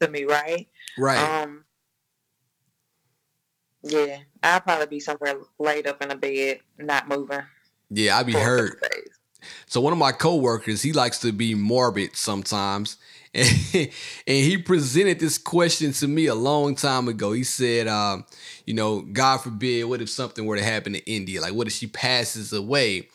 to 0.00 0.08
me, 0.08 0.24
right? 0.24 0.68
right 0.98 1.18
Um, 1.42 1.64
yeah, 3.82 4.18
I'll 4.42 4.60
probably 4.60 4.86
be 4.86 5.00
somewhere 5.00 5.34
laid 5.58 5.86
up 5.86 6.02
in 6.02 6.10
a 6.10 6.16
bed, 6.16 6.60
not 6.78 7.08
moving. 7.08 7.42
yeah 7.90 8.18
I'd 8.18 8.26
be 8.26 8.32
hurt. 8.32 8.80
So 9.72 9.80
one 9.80 9.94
of 9.94 9.98
my 9.98 10.12
coworkers, 10.12 10.82
he 10.82 10.92
likes 10.92 11.20
to 11.20 11.32
be 11.32 11.54
morbid 11.54 12.14
sometimes. 12.14 12.98
And, 13.34 13.90
he 14.26 14.58
presented 14.58 15.18
this 15.18 15.38
question 15.38 15.92
to 15.92 16.06
me 16.06 16.26
a 16.26 16.34
long 16.34 16.74
time 16.74 17.08
ago. 17.08 17.32
He 17.32 17.42
said, 17.42 17.88
um, 17.88 18.26
you 18.66 18.74
know, 18.74 19.00
God 19.00 19.38
forbid, 19.38 19.86
what 19.86 20.02
if 20.02 20.10
something 20.10 20.44
were 20.44 20.58
to 20.58 20.62
happen 20.62 20.92
to 20.92 21.10
India? 21.10 21.40
Like, 21.40 21.54
what 21.54 21.68
if 21.68 21.72
she 21.72 21.86
passes 21.86 22.52
away 22.52 23.08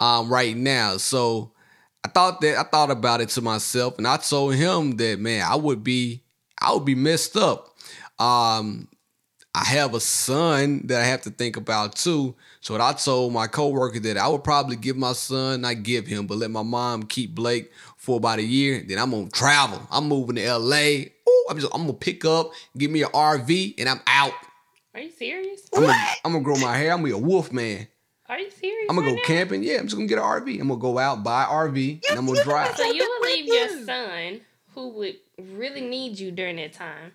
um, 0.00 0.28
right 0.28 0.54
now? 0.54 0.98
So 0.98 1.52
I 2.04 2.08
thought 2.08 2.42
that 2.42 2.58
I 2.58 2.64
thought 2.64 2.90
about 2.90 3.22
it 3.22 3.30
to 3.30 3.40
myself, 3.40 3.96
and 3.96 4.06
I 4.06 4.18
told 4.18 4.54
him 4.54 4.98
that 4.98 5.18
man, 5.18 5.46
I 5.50 5.56
would 5.56 5.82
be, 5.82 6.24
I 6.60 6.74
would 6.74 6.84
be 6.84 6.94
messed 6.94 7.38
up. 7.38 7.74
Um, 8.18 8.86
I 9.54 9.64
have 9.64 9.94
a 9.94 10.00
son 10.00 10.86
that 10.86 11.02
I 11.02 11.04
have 11.04 11.22
to 11.22 11.30
think 11.30 11.56
about 11.58 11.94
too. 11.94 12.34
So 12.60 12.72
what 12.72 12.80
I 12.80 12.94
told 12.94 13.34
my 13.34 13.46
coworker 13.46 14.00
that 14.00 14.16
I 14.16 14.26
would 14.28 14.44
probably 14.44 14.76
give 14.76 14.96
my 14.96 15.12
son, 15.12 15.60
not 15.60 15.82
give 15.82 16.06
him, 16.06 16.26
but 16.26 16.38
let 16.38 16.50
my 16.50 16.62
mom 16.62 17.02
keep 17.02 17.34
Blake 17.34 17.70
for 17.98 18.16
about 18.16 18.38
a 18.38 18.42
year. 18.42 18.82
Then 18.86 18.98
I'm 18.98 19.10
gonna 19.10 19.28
travel. 19.28 19.86
I'm 19.90 20.08
moving 20.08 20.36
to 20.36 20.58
LA. 20.58 21.04
Ooh, 21.28 21.46
I'm 21.50 21.58
just 21.58 21.74
I'm 21.74 21.82
gonna 21.82 21.92
pick 21.92 22.24
up, 22.24 22.52
give 22.78 22.90
me 22.90 23.02
an 23.02 23.10
RV, 23.10 23.74
and 23.78 23.88
I'm 23.90 24.00
out. 24.06 24.32
are 24.94 25.00
you 25.00 25.10
serious? 25.10 25.68
I'm 25.74 25.82
gonna, 25.82 26.06
I'm 26.24 26.32
gonna 26.32 26.44
grow 26.44 26.56
my 26.56 26.76
hair. 26.76 26.92
I'm 26.92 26.98
gonna 27.02 27.08
be 27.08 27.12
a 27.12 27.18
wolf 27.18 27.52
man. 27.52 27.88
Are 28.30 28.38
you 28.38 28.50
serious? 28.50 28.86
I'm 28.88 28.96
gonna 28.96 29.08
right 29.08 29.16
go 29.16 29.34
now? 29.34 29.38
camping. 29.38 29.62
Yeah, 29.62 29.76
I'm 29.78 29.84
just 29.84 29.96
gonna 29.96 30.08
get 30.08 30.16
an 30.16 30.24
RV. 30.24 30.60
I'm 30.60 30.68
gonna 30.68 30.80
go 30.80 30.98
out, 30.98 31.22
buy 31.22 31.42
an 31.42 31.50
RV, 31.50 32.00
and 32.08 32.18
I'm 32.18 32.24
gonna 32.24 32.42
drive. 32.42 32.74
So 32.74 32.84
you 32.90 33.18
would 33.20 33.28
leave 33.28 33.46
your 33.46 33.84
son, 33.84 34.40
who 34.74 34.88
would 34.94 35.16
really 35.38 35.82
need 35.82 36.18
you 36.18 36.30
during 36.30 36.56
that 36.56 36.72
time, 36.72 37.12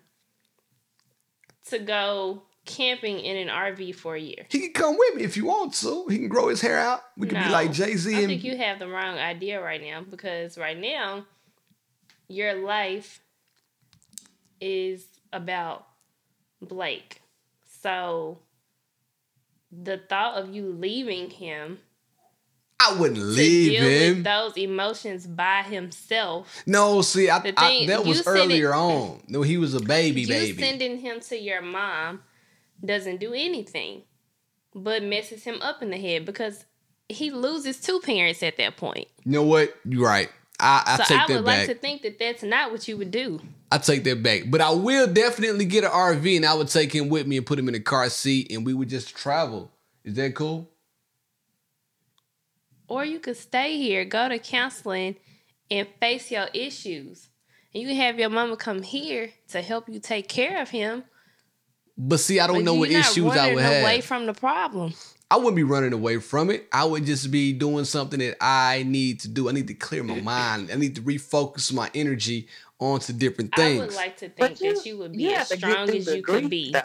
to 1.70 1.80
go 1.80 2.44
camping 2.66 3.20
in 3.20 3.38
an 3.38 3.48
RV 3.48 3.96
for 3.96 4.16
a 4.16 4.20
year. 4.20 4.46
He 4.50 4.60
can 4.60 4.74
come 4.74 4.98
with 4.98 5.16
me 5.16 5.24
if 5.24 5.38
you 5.38 5.46
want 5.46 5.74
to. 5.76 6.06
He 6.10 6.18
can 6.18 6.28
grow 6.28 6.50
his 6.50 6.62
hair 6.62 6.78
out. 6.78 7.02
We 7.18 7.28
could 7.28 7.40
be 7.40 7.50
like 7.50 7.72
Jay 7.72 7.96
Z 7.96 8.14
I 8.14 8.20
and 8.20 8.28
think 8.28 8.44
you 8.44 8.58
have 8.58 8.80
the 8.80 8.88
wrong 8.88 9.18
idea 9.18 9.62
right 9.62 9.82
now 9.82 10.04
because 10.08 10.58
right 10.58 10.78
now 10.78 11.26
your 12.28 12.54
life 12.56 13.22
is 14.60 15.06
about 15.32 15.88
Blake. 16.62 17.22
So 17.82 18.40
the 19.72 19.98
thought 19.98 20.36
of 20.36 20.54
you 20.54 20.68
leaving 20.72 21.30
him 21.30 21.80
I 22.80 22.94
wouldn't 23.00 23.20
leave 23.20 23.80
him. 23.82 24.24
those 24.24 24.56
emotions 24.58 25.26
by 25.26 25.64
himself, 25.64 26.64
No, 26.68 27.02
see, 27.02 27.30
I, 27.30 27.40
The 27.40 27.54
I- 27.58 27.86
that 27.88 28.06
was 28.06 28.24
send 28.24 28.38
it- 28.38 28.40
earlier 28.40 28.74
on. 28.74 29.22
No, 29.28 29.42
he 29.42 29.58
was 29.58 29.74
a 29.74 29.80
baby, 29.80 30.22
you 30.22 30.28
baby. 30.28 30.62
sending 30.62 31.00
him 31.00 31.20
to 31.22 31.38
your 31.38 31.62
mom 31.62 32.22
doesn't 32.84 33.20
do 33.20 33.34
anything 33.34 34.04
but 34.76 35.02
messes 35.02 35.44
him 35.44 35.60
up 35.64 35.82
in 35.82 35.90
the 35.90 35.98
head 35.98 36.24
because 36.26 36.66
he 37.10 37.32
loses 37.32 37.80
two 37.82 38.00
parents 38.02 38.44
at 38.44 38.58
that 38.58 38.78
point. 38.78 39.08
You 39.26 39.32
know 39.32 39.44
what? 39.44 39.76
You're 39.84 40.06
right. 40.06 40.30
I, 40.60 40.84
I 40.86 40.98
So 40.98 41.04
take 41.06 41.18
I 41.20 41.28
that 41.28 41.34
would 41.38 41.46
back. 41.46 41.68
like 41.68 41.76
to 41.78 41.82
think 41.82 42.02
that 42.04 42.20
that's 42.20 42.44
not 42.44 42.72
what 42.72 42.88
you 42.88 42.96
would 42.98 43.10
do. 43.10 43.40
I 43.72 43.80
take 43.80 44.04
that 44.04 44.22
back. 44.22 44.44
But 44.48 44.62
I 44.62 44.70
will 44.72 45.08
definitely 45.08 45.66
get 45.66 45.84
an 45.84 45.90
RV 45.90 46.36
and 46.38 46.46
I 46.46 46.54
would 46.54 46.68
take 46.68 46.94
him 46.94 47.10
with 47.10 47.26
me 47.26 47.38
and 47.38 47.46
put 47.46 47.58
him 47.58 47.68
in 47.70 47.74
a 47.76 47.80
car 47.80 48.08
seat 48.10 48.52
and 48.52 48.64
we 48.66 48.74
would 48.76 48.90
just 48.90 49.16
travel. 49.16 49.72
Is 50.04 50.14
that 50.16 50.36
cool? 50.36 50.70
Or 52.88 53.04
you 53.06 53.20
could 53.20 53.38
stay 53.38 53.78
here, 53.78 54.06
go 54.06 54.30
to 54.30 54.40
counseling, 54.40 55.16
and 55.70 55.88
face 56.00 56.32
your 56.32 56.48
issues. 56.54 57.30
And 57.74 57.82
you 57.82 57.90
can 57.90 57.98
have 57.98 58.18
your 58.20 58.30
mama 58.30 58.56
come 58.56 58.82
here 58.82 59.32
to 59.50 59.62
help 59.62 59.90
you 59.90 60.00
take 60.00 60.28
care 60.28 60.62
of 60.62 60.70
him. 60.70 61.04
But 61.98 62.20
see, 62.20 62.40
I 62.40 62.48
don't 62.48 62.58
but 62.58 62.66
know 62.66 62.76
what 62.76 62.92
issues 62.92 63.32
I 63.36 63.54
would 63.54 63.64
have. 63.64 63.82
away 63.84 64.02
from 64.02 64.26
the 64.26 64.34
problem. 64.34 64.94
I 65.30 65.36
wouldn't 65.36 65.56
be 65.58 65.64
running 65.64 65.92
away 65.92 66.20
from 66.20 66.50
it. 66.50 66.68
I 66.72 66.86
would 66.86 67.06
just 67.06 67.30
be 67.32 67.52
doing 67.52 67.84
something 67.84 68.20
that 68.20 68.38
I 68.40 68.84
need 68.88 69.20
to 69.22 69.28
do. 69.28 69.50
I 69.50 69.52
need 69.52 69.68
to 69.68 69.74
clear 69.74 70.04
my 70.04 70.22
mind. 70.22 70.70
I 70.72 70.76
need 70.76 70.96
to 70.96 71.02
refocus 71.02 71.74
my 71.74 71.90
energy 71.94 72.48
onto 72.80 73.12
different 73.12 73.54
things. 73.54 73.82
I 73.82 73.86
would 73.88 73.96
like 73.96 74.18
to 74.18 74.30
think 74.30 74.38
But 74.38 74.60
that 74.60 74.86
you 74.86 74.98
would 75.00 75.12
be 75.12 75.24
have 75.26 75.52
as 75.52 75.58
strong 75.58 75.90
as 75.90 76.06
the 76.06 76.18
you 76.18 76.24
could 76.24 76.50
be. 76.50 76.72
though. 76.72 76.82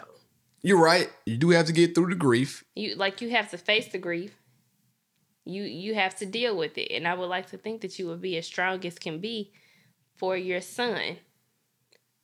You're 0.61 0.81
right. 0.81 1.09
You 1.25 1.37
do 1.37 1.51
have 1.51 1.67
to 1.67 1.73
get 1.73 1.95
through 1.95 2.07
the 2.09 2.15
grief. 2.15 2.65
You 2.75 2.95
like 2.95 3.21
you 3.21 3.29
have 3.29 3.49
to 3.51 3.57
face 3.57 3.87
the 3.89 3.97
grief. 3.97 4.33
You 5.45 5.63
you 5.63 5.95
have 5.95 6.15
to 6.17 6.25
deal 6.25 6.55
with 6.55 6.77
it, 6.77 6.91
and 6.91 7.07
I 7.07 7.13
would 7.13 7.27
like 7.27 7.49
to 7.49 7.57
think 7.57 7.81
that 7.81 7.99
you 7.99 8.07
would 8.07 8.21
be 8.21 8.37
as 8.37 8.45
strong 8.45 8.85
as 8.85 8.97
can 8.97 9.19
be 9.19 9.51
for 10.17 10.37
your 10.37 10.61
son, 10.61 11.17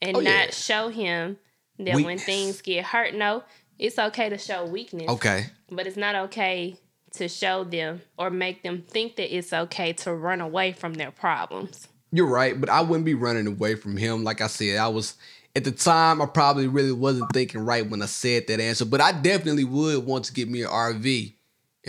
and 0.02 0.18
Oh, 0.18 0.20
not 0.22 0.24
yeah. 0.48 0.52
show 0.52 0.90
him 0.90 1.38
that 1.80 1.96
when 2.02 2.18
things 2.18 2.62
get 2.62 2.86
hurt. 2.86 3.14
No, 3.14 3.44
it's 3.78 4.00
okay 4.00 4.30
to 4.30 4.38
show 4.38 4.66
weakness, 4.66 5.10
Okay. 5.10 5.48
but 5.70 5.86
it's 5.88 5.98
not 5.98 6.16
okay 6.16 6.78
to 7.14 7.28
show 7.28 7.64
them 7.64 8.02
or 8.18 8.30
make 8.30 8.62
them 8.64 8.84
think 8.84 9.16
that 9.18 9.36
it's 9.36 9.52
okay 9.52 9.92
to 9.94 10.14
run 10.14 10.40
away 10.42 10.72
from 10.72 10.94
their 10.94 11.12
problems. 11.12 11.88
You're 12.12 12.28
right, 12.28 12.60
but 12.60 12.70
I 12.70 12.82
wouldn't 12.82 13.06
be 13.06 13.16
running 13.16 13.48
away 13.48 13.76
from 13.76 13.98
him. 13.98 14.24
Like 14.24 14.42
I 14.42 14.48
said, 14.48 14.78
I 14.78 14.88
was 14.88 15.16
at 15.56 15.64
the 15.64 15.72
time 15.72 16.22
I 16.22 16.26
probably 16.26 16.68
really 16.68 16.92
wasn't 16.92 17.32
thinking 17.34 17.66
right 17.66 17.88
when 17.88 18.02
I 18.02 18.06
said 18.06 18.48
that 18.48 18.60
answer, 18.60 18.86
but 18.86 19.02
I 19.02 19.12
definitely 19.12 19.64
would 19.66 20.06
want 20.06 20.26
to 20.26 20.34
get 20.34 20.50
me 20.50 20.62
an 20.62 20.70
RV 20.70 21.34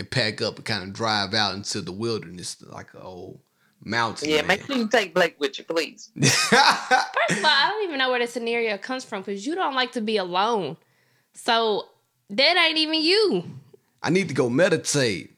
and 0.01 0.11
pack 0.11 0.41
up 0.41 0.57
and 0.57 0.65
kind 0.65 0.83
of 0.83 0.91
drive 0.93 1.33
out 1.33 1.55
into 1.55 1.79
the 1.79 1.91
wilderness 1.91 2.61
like 2.67 2.93
a 2.93 3.01
old 3.01 3.39
mountain. 3.83 4.29
Yeah, 4.29 4.37
man. 4.37 4.47
make 4.47 4.65
sure 4.65 4.75
you 4.75 4.87
take 4.87 5.13
Blake 5.13 5.35
with 5.39 5.57
you, 5.57 5.63
please. 5.63 6.11
First 6.19 6.53
of 6.53 7.45
all, 7.45 7.45
I 7.45 7.69
don't 7.69 7.83
even 7.85 7.97
know 7.99 8.09
where 8.09 8.19
the 8.19 8.27
scenario 8.27 8.77
comes 8.77 9.05
from 9.05 9.21
because 9.21 9.45
you 9.45 9.55
don't 9.55 9.75
like 9.75 9.93
to 9.93 10.01
be 10.01 10.17
alone. 10.17 10.77
So 11.33 11.85
that 12.29 12.57
ain't 12.57 12.77
even 12.77 13.01
you. 13.01 13.43
I 14.03 14.09
need 14.09 14.27
to 14.27 14.33
go 14.33 14.49
meditate. 14.49 15.37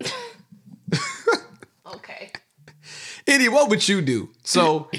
Okay. 1.94 2.32
Eddie, 3.26 3.48
what 3.48 3.68
would 3.68 3.86
you 3.86 4.00
do? 4.00 4.30
So, 4.44 4.90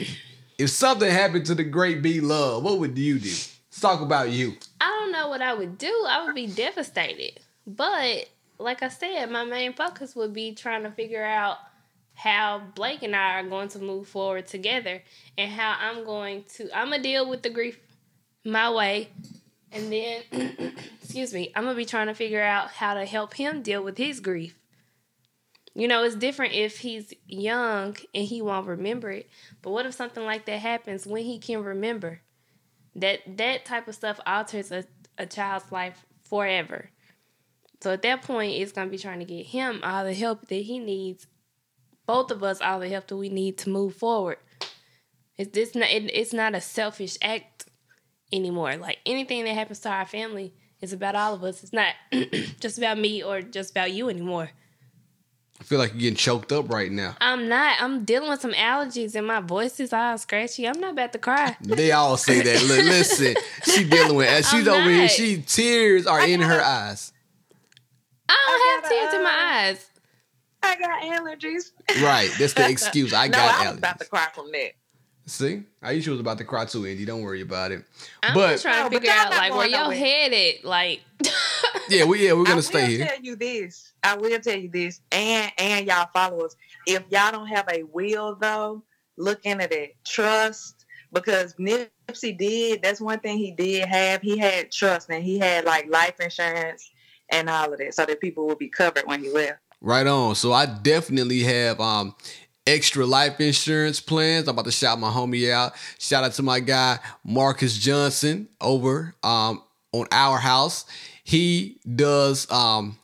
if 0.57 0.69
something 0.69 1.09
happened 1.09 1.45
to 1.47 1.55
the 1.55 1.63
great 1.63 2.01
B 2.01 2.21
Love, 2.21 2.63
what 2.63 2.79
would 2.79 2.97
you 2.97 3.19
do? 3.19 3.29
Let's 3.29 3.79
talk 3.79 4.01
about 4.01 4.29
you. 4.29 4.53
I 4.79 4.89
don't 4.89 5.11
know 5.11 5.27
what 5.27 5.41
I 5.41 5.53
would 5.53 5.77
do. 5.77 6.05
I 6.07 6.23
would 6.23 6.35
be 6.35 6.47
devastated. 6.47 7.39
But 7.65 8.29
like 8.59 8.83
I 8.83 8.89
said, 8.89 9.31
my 9.31 9.43
main 9.43 9.73
focus 9.73 10.15
would 10.15 10.33
be 10.33 10.53
trying 10.53 10.83
to 10.83 10.91
figure 10.91 11.23
out 11.23 11.57
how 12.15 12.61
Blake 12.75 13.01
and 13.03 13.15
I 13.15 13.39
are 13.39 13.47
going 13.47 13.69
to 13.69 13.79
move 13.79 14.07
forward 14.07 14.47
together 14.47 15.01
and 15.37 15.51
how 15.51 15.75
I'm 15.79 16.03
going 16.03 16.43
to 16.55 16.69
I'm 16.77 16.91
gonna 16.91 17.01
deal 17.01 17.29
with 17.29 17.41
the 17.41 17.49
grief 17.49 17.79
my 18.45 18.71
way. 18.71 19.09
And 19.71 19.91
then 19.91 20.21
excuse 21.01 21.33
me, 21.33 21.51
I'm 21.55 21.63
gonna 21.63 21.75
be 21.75 21.85
trying 21.85 22.07
to 22.07 22.13
figure 22.13 22.43
out 22.43 22.69
how 22.69 22.93
to 22.93 23.05
help 23.05 23.33
him 23.33 23.61
deal 23.61 23.83
with 23.83 23.97
his 23.97 24.19
grief. 24.19 24.59
You 25.75 25.87
know, 25.87 26.03
it's 26.03 26.15
different 26.15 26.53
if 26.53 26.79
he's 26.79 27.13
young 27.25 27.97
and 28.13 28.25
he 28.25 28.43
won't 28.43 28.67
remember 28.67 29.09
it. 29.09 29.27
But 29.63 29.71
what 29.71 29.87
if 29.87 29.95
something 29.95 30.23
like 30.23 30.45
that 30.45 30.59
happens 30.59 31.07
when 31.07 31.23
he 31.23 31.39
can 31.39 31.63
remember? 31.63 32.21
that 32.95 33.19
that 33.37 33.65
type 33.65 33.87
of 33.87 33.95
stuff 33.95 34.19
alters 34.25 34.71
a, 34.71 34.85
a 35.17 35.25
child's 35.25 35.71
life 35.71 36.05
forever. 36.23 36.89
So 37.83 37.91
at 37.91 38.01
that 38.03 38.21
point, 38.21 38.53
it's 38.53 38.71
gonna 38.71 38.89
be 38.89 38.97
trying 38.97 39.19
to 39.19 39.25
get 39.25 39.45
him 39.45 39.81
all 39.83 40.05
the 40.05 40.13
help 40.13 40.47
that 40.47 40.55
he 40.55 40.79
needs, 40.79 41.27
both 42.05 42.31
of 42.31 42.41
us 42.41 42.61
all 42.61 42.79
the 42.79 42.87
help 42.87 43.07
that 43.07 43.17
we 43.17 43.27
need 43.27 43.57
to 43.57 43.69
move 43.69 43.95
forward. 43.97 44.37
It's 45.37 45.51
this 45.51 45.75
not 45.75 45.89
it, 45.89 46.09
it's 46.15 46.31
not 46.31 46.55
a 46.55 46.61
selfish 46.61 47.17
act 47.21 47.65
anymore. 48.31 48.77
Like 48.77 48.99
anything 49.05 49.43
that 49.43 49.53
happens 49.53 49.81
to 49.81 49.89
our 49.89 50.05
family 50.05 50.53
is 50.79 50.93
about 50.93 51.15
all 51.15 51.33
of 51.33 51.43
us. 51.43 51.61
It's 51.61 51.73
not 51.73 51.93
just 52.61 52.77
about 52.77 52.97
me 52.99 53.21
or 53.21 53.41
just 53.41 53.71
about 53.71 53.91
you 53.91 54.07
anymore. 54.07 54.49
I 55.59 55.63
feel 55.65 55.77
like 55.77 55.91
you're 55.91 55.99
getting 55.99 56.15
choked 56.15 56.53
up 56.53 56.71
right 56.71 56.89
now. 56.89 57.17
I'm 57.19 57.49
not. 57.49 57.81
I'm 57.81 58.05
dealing 58.05 58.29
with 58.29 58.39
some 58.39 58.53
allergies 58.53 59.13
and 59.15 59.27
my 59.27 59.41
voice 59.41 59.81
is 59.81 59.91
all 59.91 60.17
scratchy. 60.17 60.69
I'm 60.69 60.79
not 60.79 60.91
about 60.91 61.11
to 61.11 61.19
cry. 61.19 61.57
They 61.61 61.91
all 61.91 62.15
say 62.15 62.43
that. 62.43 62.63
Look, 62.63 62.85
listen, 62.85 63.35
she 63.65 63.83
dealing 63.83 64.15
with. 64.15 64.47
She's 64.49 64.69
I'm 64.69 64.75
over 64.75 64.89
here. 64.89 65.09
She 65.09 65.41
tears 65.41 66.07
are 66.07 66.25
in 66.25 66.39
her 66.39 66.61
eyes. 66.61 67.11
I 68.33 68.45
don't 68.47 68.61
I 68.61 68.81
have 68.81 68.89
tears 68.89 69.13
in 69.13 69.23
my 69.23 69.29
um, 69.29 69.75
eyes. 69.75 69.89
I 70.63 70.79
got 70.79 71.01
allergies. 71.01 71.71
Right. 72.01 72.31
That's 72.39 72.53
the 72.53 72.69
excuse. 72.69 73.13
I 73.13 73.27
no, 73.27 73.37
got 73.37 73.55
I 73.55 73.69
was 73.69 73.77
about 73.77 73.99
to 73.99 74.05
allergies. 74.05 74.09
cry 74.09 74.27
from 74.33 74.51
that. 74.51 74.71
See, 75.25 75.63
Aisha 75.81 76.09
was 76.09 76.19
about 76.19 76.37
to 76.39 76.43
cry 76.43 76.65
too, 76.65 76.85
Andy. 76.85 77.05
Don't 77.05 77.21
worry 77.21 77.41
about 77.41 77.71
it. 77.71 77.85
I'm 78.21 78.33
but 78.33 78.51
just 78.51 78.63
trying 78.63 78.89
to 78.89 78.99
figure 78.99 79.09
y'all 79.09 79.27
out 79.27 79.31
like 79.31 79.51
where 79.53 79.69
going 79.69 79.71
your 79.71 79.83
nowhere. 79.83 79.97
head 79.97 80.33
at. 80.33 80.65
Like, 80.65 81.01
yeah, 81.89 82.03
we 82.03 82.25
yeah 82.25 82.33
we're 82.33 82.43
gonna 82.43 82.55
will 82.55 82.61
stay 82.61 82.87
here. 82.87 83.05
I 83.05 83.05
will 83.05 83.07
tell 83.07 83.23
you 83.23 83.35
this. 83.37 83.93
I 84.03 84.17
will 84.17 84.39
tell 84.41 84.57
you 84.57 84.69
this, 84.69 84.99
and 85.13 85.51
and 85.57 85.87
y'all 85.87 86.09
followers. 86.13 86.57
If 86.85 87.03
y'all 87.09 87.31
don't 87.31 87.47
have 87.47 87.69
a 87.71 87.83
will, 87.83 88.35
though, 88.35 88.83
look 89.17 89.45
into 89.45 89.65
that. 89.65 89.89
Trust, 90.03 90.85
because 91.13 91.55
Nipsey 91.55 92.37
did. 92.37 92.83
That's 92.83 92.99
one 92.99 93.21
thing 93.21 93.37
he 93.37 93.51
did 93.51 93.87
have. 93.87 94.21
He 94.21 94.37
had 94.37 94.73
trust, 94.73 95.09
and 95.09 95.23
he 95.23 95.39
had 95.39 95.63
like 95.63 95.89
life 95.89 96.19
insurance 96.19 96.91
and 97.31 97.49
all 97.49 97.71
of 97.71 97.79
that, 97.79 97.93
so 97.93 98.05
that 98.05 98.21
people 98.21 98.47
will 98.47 98.55
be 98.55 98.69
covered 98.69 99.03
when 99.05 99.23
you 99.23 99.33
left. 99.33 99.59
Right 99.81 100.07
on. 100.07 100.35
So 100.35 100.53
I 100.53 100.65
definitely 100.65 101.43
have 101.43 101.79
um 101.79 102.15
extra 102.65 103.05
life 103.05 103.39
insurance 103.39 103.99
plans. 103.99 104.47
I'm 104.47 104.55
about 104.55 104.65
to 104.65 104.71
shout 104.71 104.99
my 104.99 105.09
homie 105.09 105.51
out. 105.51 105.73
Shout 105.99 106.23
out 106.23 106.33
to 106.33 106.43
my 106.43 106.59
guy 106.59 106.99
Marcus 107.23 107.77
Johnson 107.77 108.47
over 108.61 109.15
um 109.23 109.61
on 109.91 110.07
our 110.11 110.37
house. 110.37 110.85
He 111.23 111.79
does 111.95 112.49
um 112.51 112.97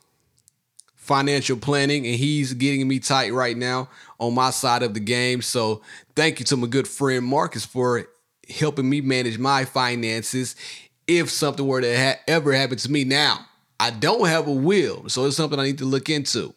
financial 0.94 1.56
planning 1.56 2.06
and 2.06 2.14
he's 2.14 2.54
getting 2.54 2.86
me 2.86 3.00
tight 3.00 3.32
right 3.32 3.56
now 3.56 3.88
on 4.20 4.32
my 4.32 4.50
side 4.50 4.82
of 4.82 4.94
the 4.94 5.00
game. 5.00 5.42
So 5.42 5.82
thank 6.14 6.38
you 6.38 6.44
to 6.46 6.56
my 6.56 6.68
good 6.68 6.86
friend 6.86 7.24
Marcus 7.24 7.64
for 7.64 8.06
helping 8.48 8.88
me 8.88 9.00
manage 9.00 9.36
my 9.38 9.64
finances 9.64 10.54
if 11.06 11.28
something 11.28 11.66
were 11.66 11.80
to 11.80 11.98
ha- 11.98 12.20
ever 12.28 12.52
happen 12.52 12.78
to 12.78 12.90
me 12.90 13.04
now. 13.04 13.44
I 13.80 13.90
don't 13.90 14.28
have 14.28 14.46
a 14.46 14.52
will, 14.52 15.08
so 15.08 15.24
it's 15.24 15.36
something 15.36 15.58
I 15.58 15.64
need 15.64 15.78
to 15.78 15.84
look 15.86 16.08
into. 16.10 16.54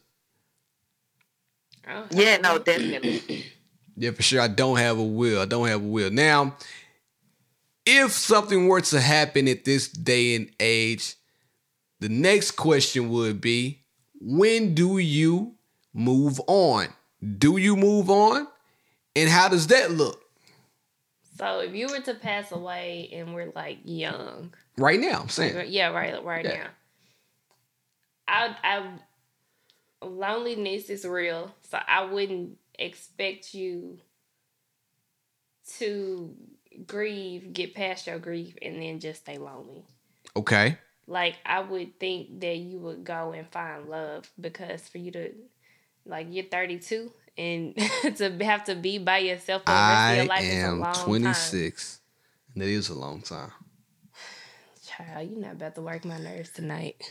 oh, 1.89 2.05
Yeah, 2.11 2.37
no, 2.37 2.59
definitely. 2.59 3.45
Yeah, 3.95 4.09
for 4.09 4.23
sure. 4.23 4.41
I 4.41 4.47
don't 4.47 4.77
have 4.77 4.97
a 4.97 5.03
will. 5.03 5.39
I 5.39 5.45
don't 5.45 5.67
have 5.67 5.83
a 5.83 5.87
will. 5.87 6.09
Now, 6.09 6.55
if 7.85 8.11
something 8.11 8.67
were 8.67 8.81
to 8.81 8.99
happen 8.99 9.47
at 9.47 9.65
this 9.65 9.87
day 9.87 10.35
and 10.35 10.49
age, 10.59 11.13
the 11.99 12.09
next 12.09 12.51
question 12.51 13.09
would 13.09 13.39
be 13.39 13.83
when 14.19 14.73
do 14.73 14.97
you 14.97 15.53
move 15.93 16.41
on? 16.47 16.87
Do 17.37 17.57
you 17.57 17.75
move 17.75 18.09
on? 18.09 18.47
And 19.15 19.29
how 19.29 19.47
does 19.47 19.67
that 19.67 19.91
look 19.91 20.23
So 21.37 21.59
if 21.59 21.75
you 21.75 21.87
were 21.87 21.99
to 22.01 22.15
pass 22.15 22.51
away 22.51 23.09
and 23.13 23.35
we're 23.35 23.51
like 23.55 23.77
young, 23.85 24.55
right 24.75 24.99
now? 24.99 25.19
I'm 25.21 25.29
saying. 25.29 25.67
yeah, 25.71 25.89
right, 25.89 26.23
right 26.25 26.43
Yeah. 26.45 26.55
now. 26.55 26.67
I, 28.27 28.55
I, 28.63 30.05
loneliness 30.05 30.89
is 30.89 31.05
real, 31.05 31.53
so 31.69 31.79
I 31.87 32.05
wouldn't 32.05 32.57
expect 32.77 33.53
you 33.53 33.99
to 35.77 36.35
grieve, 36.85 37.53
get 37.53 37.75
past 37.75 38.07
your 38.07 38.19
grief, 38.19 38.55
and 38.61 38.81
then 38.81 38.99
just 38.99 39.21
stay 39.21 39.37
lonely. 39.37 39.85
Okay. 40.35 40.77
like 41.05 41.35
I 41.45 41.59
would 41.59 41.99
think 41.99 42.39
that 42.41 42.57
you 42.57 42.79
would 42.79 43.03
go 43.03 43.33
and 43.33 43.47
find 43.51 43.89
love 43.89 44.29
because 44.39 44.81
for 44.87 44.97
you 44.97 45.11
to 45.11 45.31
like 46.05 46.27
you're 46.31 46.45
32 46.45 47.11
and 47.37 47.75
to 48.17 48.37
have 48.43 48.63
to 48.65 48.75
be 48.75 48.97
by 48.97 49.19
yourself 49.19 49.63
for 49.63 49.71
the 49.71 49.77
rest 49.77 49.91
of 49.91 50.09
I 50.09 50.15
your 50.15 50.25
life 50.25 50.43
is 50.43 50.63
a 50.63 50.67
am 50.67 50.79
long 50.79 50.93
26. 50.93 51.99
And 52.53 52.61
that 52.61 52.69
is 52.69 52.89
a 52.89 52.95
long 52.95 53.21
time. 53.21 53.49
time. 53.49 53.51
Child, 55.05 55.29
you're 55.29 55.39
not 55.39 55.53
about 55.53 55.75
to 55.75 55.81
work 55.81 56.05
my 56.05 56.17
nerves 56.17 56.49
tonight. 56.49 57.01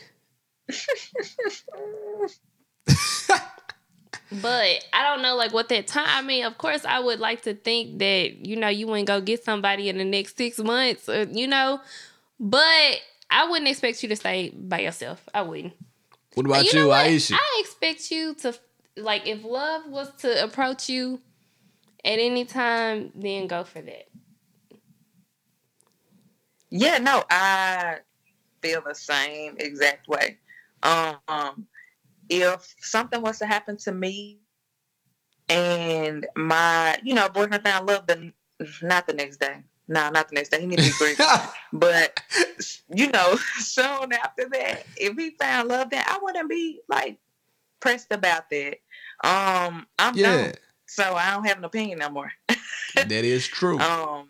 But 4.41 4.85
I 4.93 5.03
don't 5.03 5.21
know 5.21 5.35
like 5.35 5.53
what 5.53 5.69
that 5.69 5.87
time 5.87 6.07
I 6.07 6.21
mean, 6.21 6.45
of 6.45 6.57
course 6.57 6.85
I 6.85 6.99
would 6.99 7.19
like 7.19 7.43
to 7.43 7.53
think 7.53 7.99
that, 7.99 8.45
you 8.45 8.55
know, 8.55 8.67
you 8.67 8.87
wouldn't 8.87 9.07
go 9.07 9.21
get 9.21 9.43
somebody 9.43 9.89
in 9.89 9.97
the 9.97 10.05
next 10.05 10.37
six 10.37 10.59
months, 10.59 11.07
or, 11.07 11.23
you 11.23 11.47
know, 11.47 11.81
but 12.39 13.01
I 13.29 13.47
wouldn't 13.49 13.69
expect 13.69 14.01
you 14.03 14.09
to 14.09 14.15
stay 14.15 14.49
by 14.49 14.79
yourself. 14.79 15.27
I 15.33 15.41
wouldn't. 15.41 15.73
What 16.35 16.45
about 16.45 16.65
you, 16.65 16.79
know 16.79 16.87
what? 16.89 17.05
Aisha? 17.05 17.33
I 17.33 17.61
expect 17.63 18.11
you 18.11 18.33
to 18.35 18.53
like 18.97 19.27
if 19.27 19.43
love 19.43 19.87
was 19.87 20.11
to 20.19 20.43
approach 20.43 20.89
you 20.89 21.19
at 22.03 22.19
any 22.19 22.45
time, 22.45 23.11
then 23.15 23.47
go 23.47 23.63
for 23.63 23.81
that. 23.81 24.07
Yeah, 26.69 26.97
no, 26.97 27.23
I 27.29 27.97
feel 28.61 28.81
the 28.81 28.95
same 28.95 29.55
exact 29.59 30.07
way. 30.07 30.39
Um, 30.83 31.67
if 32.29 32.75
something 32.79 33.21
was 33.21 33.39
to 33.39 33.45
happen 33.45 33.77
to 33.77 33.91
me 33.91 34.39
and 35.49 36.27
my, 36.35 36.97
you 37.03 37.13
know, 37.13 37.29
boyfriend 37.29 37.63
found 37.63 37.87
love, 37.87 38.07
then 38.07 38.33
not 38.81 39.07
the 39.07 39.13
next 39.13 39.37
day. 39.37 39.63
No, 39.87 40.09
not 40.09 40.29
the 40.29 40.35
next 40.35 40.49
day. 40.49 40.61
He 40.61 40.67
need 40.67 40.79
to 40.79 40.83
be 40.83 40.91
grieving. 40.97 41.25
but 41.73 42.21
you 42.93 43.09
know, 43.11 43.35
soon 43.57 44.13
after 44.13 44.47
that, 44.49 44.85
if 44.95 45.17
he 45.17 45.31
found 45.31 45.67
love, 45.67 45.89
then 45.89 46.03
I 46.05 46.19
wouldn't 46.21 46.49
be 46.49 46.79
like 46.87 47.17
pressed 47.79 48.11
about 48.11 48.49
that. 48.49 48.77
Um, 49.23 49.85
I'm 49.99 50.15
yeah, 50.15 50.43
done, 50.43 50.53
so 50.85 51.15
I 51.15 51.31
don't 51.31 51.45
have 51.45 51.57
an 51.57 51.65
opinion 51.65 51.99
no 51.99 52.09
more. 52.09 52.31
that 52.95 53.11
is 53.11 53.45
true. 53.47 53.77
Um, 53.79 54.29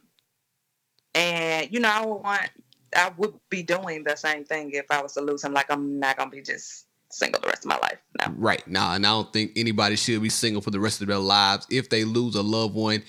and 1.13 1.71
you 1.71 1.79
know, 1.79 1.89
I 1.89 2.05
would 2.05 2.23
want, 2.23 2.49
I 2.95 3.11
would 3.17 3.33
be 3.49 3.63
doing 3.63 4.03
the 4.03 4.15
same 4.15 4.45
thing 4.45 4.71
if 4.71 4.85
I 4.89 5.01
was 5.01 5.13
to 5.13 5.21
lose 5.21 5.43
him. 5.43 5.53
Like 5.53 5.71
I'm 5.71 5.99
not 5.99 6.17
gonna 6.17 6.29
be 6.29 6.41
just 6.41 6.85
single 7.09 7.41
the 7.41 7.47
rest 7.47 7.65
of 7.65 7.69
my 7.69 7.77
life. 7.77 7.99
No. 8.19 8.33
Right 8.37 8.67
now, 8.67 8.93
and 8.93 9.05
I 9.05 9.09
don't 9.09 9.31
think 9.31 9.51
anybody 9.55 9.95
should 9.95 10.21
be 10.21 10.29
single 10.29 10.61
for 10.61 10.71
the 10.71 10.79
rest 10.79 11.01
of 11.01 11.07
their 11.07 11.17
lives 11.17 11.67
if 11.69 11.89
they 11.89 12.03
lose 12.03 12.35
a 12.35 12.41
loved 12.41 12.75
one 12.75 13.03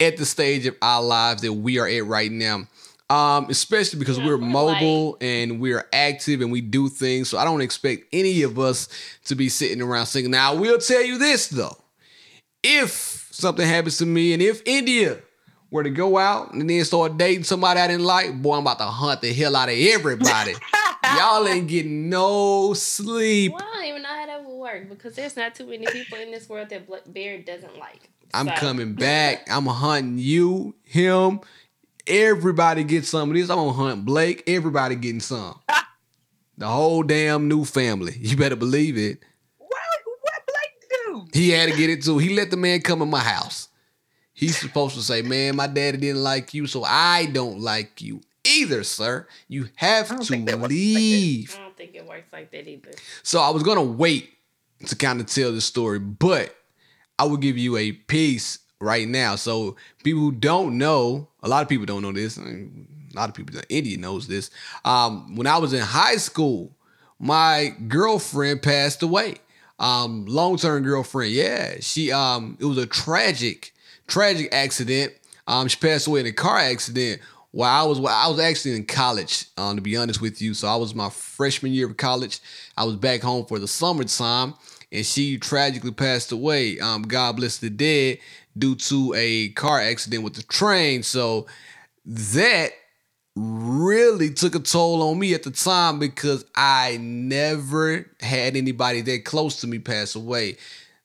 at 0.00 0.16
the 0.16 0.26
stage 0.26 0.66
of 0.66 0.76
our 0.82 1.02
lives 1.02 1.42
that 1.42 1.52
we 1.52 1.78
are 1.78 1.88
at 1.88 2.04
right 2.04 2.30
now. 2.30 2.66
Um, 3.08 3.46
especially 3.50 4.00
because 4.00 4.18
Yeah, 4.18 4.26
we're 4.26 4.36
we're 4.36 4.46
mobile 4.46 5.16
and 5.20 5.60
we're 5.60 5.86
active 5.92 6.40
and 6.40 6.50
we 6.50 6.60
do 6.60 6.88
things. 6.88 7.28
So 7.28 7.38
I 7.38 7.44
don't 7.44 7.60
expect 7.60 8.02
any 8.12 8.42
of 8.42 8.58
us 8.58 8.88
to 9.26 9.36
be 9.36 9.48
sitting 9.48 9.80
around 9.80 10.06
single. 10.06 10.32
Now, 10.32 10.52
I 10.52 10.54
will 10.56 10.78
tell 10.78 11.04
you 11.04 11.16
this 11.16 11.46
though. 11.46 11.76
If 12.64 13.28
something 13.30 13.66
happens 13.66 13.98
to 13.98 14.06
me 14.06 14.32
and 14.32 14.42
if 14.42 14.60
India 14.66 15.18
were 15.70 15.82
to 15.82 15.90
go 15.90 16.16
out 16.18 16.52
and 16.52 16.68
then 16.68 16.84
start 16.84 17.16
dating 17.18 17.44
somebody 17.44 17.80
I 17.80 17.88
didn't 17.88 18.04
like, 18.04 18.40
boy, 18.40 18.54
I'm 18.54 18.60
about 18.62 18.78
to 18.78 18.84
hunt 18.84 19.20
the 19.20 19.32
hell 19.32 19.56
out 19.56 19.68
of 19.68 19.74
everybody. 19.76 20.54
Y'all 21.16 21.46
ain't 21.46 21.68
getting 21.68 22.08
no 22.08 22.72
sleep. 22.74 23.52
Well, 23.52 23.62
I 23.62 23.74
don't 23.76 23.84
even 23.86 24.02
know 24.02 24.08
how 24.08 24.26
that 24.26 24.44
would 24.44 24.56
work 24.56 24.88
because 24.88 25.14
there's 25.14 25.36
not 25.36 25.54
too 25.54 25.66
many 25.66 25.86
people 25.86 26.18
in 26.18 26.30
this 26.30 26.48
world 26.48 26.68
that 26.70 26.86
Bla- 26.86 27.00
Bear 27.06 27.38
doesn't 27.38 27.78
like. 27.78 28.10
I'm 28.34 28.46
So- 28.48 28.54
coming 28.54 28.94
back. 28.94 29.46
I'm 29.50 29.66
hunting 29.66 30.18
you, 30.18 30.74
him. 30.84 31.40
Everybody 32.06 32.84
get 32.84 33.04
some 33.04 33.30
of 33.30 33.34
this. 33.36 33.50
I'm 33.50 33.56
gonna 33.56 33.72
hunt 33.72 34.04
Blake. 34.04 34.44
Everybody 34.46 34.94
getting 34.96 35.20
some. 35.20 35.58
The 36.58 36.66
whole 36.66 37.02
damn 37.02 37.48
new 37.48 37.66
family. 37.66 38.14
You 38.18 38.34
better 38.34 38.56
believe 38.56 38.96
it. 38.96 39.22
What? 39.58 39.70
What 40.22 40.32
Blake 40.46 40.90
do? 41.34 41.38
He 41.38 41.50
had 41.50 41.70
to 41.70 41.76
get 41.76 41.90
it 41.90 42.02
too. 42.02 42.16
He 42.16 42.34
let 42.34 42.50
the 42.50 42.56
man 42.56 42.80
come 42.80 43.02
in 43.02 43.10
my 43.10 43.20
house. 43.20 43.68
He's 44.36 44.56
supposed 44.58 44.94
to 44.94 45.02
say, 45.02 45.22
"Man, 45.22 45.56
my 45.56 45.66
daddy 45.66 45.98
didn't 45.98 46.22
like 46.22 46.54
you, 46.54 46.66
so 46.66 46.84
I 46.84 47.26
don't 47.26 47.60
like 47.60 48.02
you 48.02 48.20
either, 48.44 48.84
sir. 48.84 49.26
You 49.48 49.70
have 49.76 50.08
to 50.08 50.14
works 50.14 50.30
like 50.30 50.68
leave." 50.68 51.56
I 51.58 51.62
don't 51.62 51.76
think 51.76 51.94
it 51.94 52.06
works 52.06 52.32
like 52.32 52.50
that 52.52 52.68
either. 52.68 52.92
So 53.22 53.40
I 53.40 53.50
was 53.50 53.62
gonna 53.62 53.82
wait 53.82 54.28
to 54.86 54.94
kind 54.94 55.20
of 55.20 55.26
tell 55.26 55.52
the 55.52 55.60
story, 55.60 55.98
but 55.98 56.54
I 57.18 57.24
will 57.24 57.38
give 57.38 57.56
you 57.56 57.78
a 57.78 57.92
piece 57.92 58.58
right 58.78 59.08
now. 59.08 59.36
So 59.36 59.76
people 60.04 60.20
who 60.20 60.32
don't 60.32 60.76
know, 60.76 61.28
a 61.42 61.48
lot 61.48 61.62
of 61.62 61.68
people 61.68 61.86
don't 61.86 62.02
know 62.02 62.12
this. 62.12 62.38
I 62.38 62.42
mean, 62.42 63.08
a 63.12 63.16
lot 63.16 63.30
of 63.30 63.34
people, 63.34 63.58
India 63.70 63.96
knows 63.96 64.28
this. 64.28 64.50
Um, 64.84 65.34
when 65.34 65.46
I 65.46 65.56
was 65.56 65.72
in 65.72 65.80
high 65.80 66.16
school, 66.16 66.76
my 67.18 67.74
girlfriend 67.88 68.62
passed 68.62 69.02
away. 69.02 69.36
Um, 69.78 70.24
long 70.26 70.56
term 70.56 70.82
girlfriend, 70.82 71.32
yeah. 71.32 71.76
She 71.80 72.12
um, 72.12 72.56
it 72.60 72.64
was 72.64 72.78
a 72.78 72.86
tragic, 72.86 73.72
tragic 74.06 74.52
accident. 74.52 75.12
Um, 75.46 75.68
she 75.68 75.76
passed 75.76 76.06
away 76.06 76.20
in 76.20 76.26
a 76.26 76.32
car 76.32 76.58
accident 76.58 77.20
while 77.52 77.84
I 77.84 77.86
was 77.86 78.00
while 78.00 78.14
I 78.14 78.28
was 78.28 78.38
actually 78.38 78.76
in 78.76 78.84
college. 78.84 79.46
Um, 79.56 79.76
to 79.76 79.82
be 79.82 79.96
honest 79.96 80.20
with 80.20 80.42
you, 80.42 80.54
so 80.54 80.68
I 80.68 80.76
was 80.76 80.94
my 80.94 81.08
freshman 81.08 81.72
year 81.72 81.86
of 81.86 81.96
college. 81.96 82.40
I 82.76 82.84
was 82.84 82.96
back 82.96 83.22
home 83.22 83.46
for 83.46 83.58
the 83.58 83.68
summertime, 83.68 84.54
and 84.92 85.06
she 85.06 85.38
tragically 85.38 85.92
passed 85.92 86.32
away. 86.32 86.78
Um, 86.80 87.02
God 87.02 87.36
bless 87.36 87.58
the 87.58 87.70
dead 87.70 88.18
due 88.56 88.74
to 88.74 89.14
a 89.16 89.50
car 89.50 89.80
accident 89.80 90.24
with 90.24 90.34
the 90.34 90.42
train. 90.42 91.02
So 91.02 91.46
that 92.04 92.72
really 93.36 94.30
took 94.30 94.54
a 94.54 94.58
toll 94.58 95.02
on 95.02 95.18
me 95.18 95.34
at 95.34 95.42
the 95.42 95.50
time 95.50 95.98
because 95.98 96.44
I 96.54 96.96
never 97.00 98.10
had 98.20 98.56
anybody 98.56 99.02
that 99.02 99.24
close 99.24 99.60
to 99.60 99.66
me 99.66 99.78
pass 99.78 100.14
away. 100.14 100.56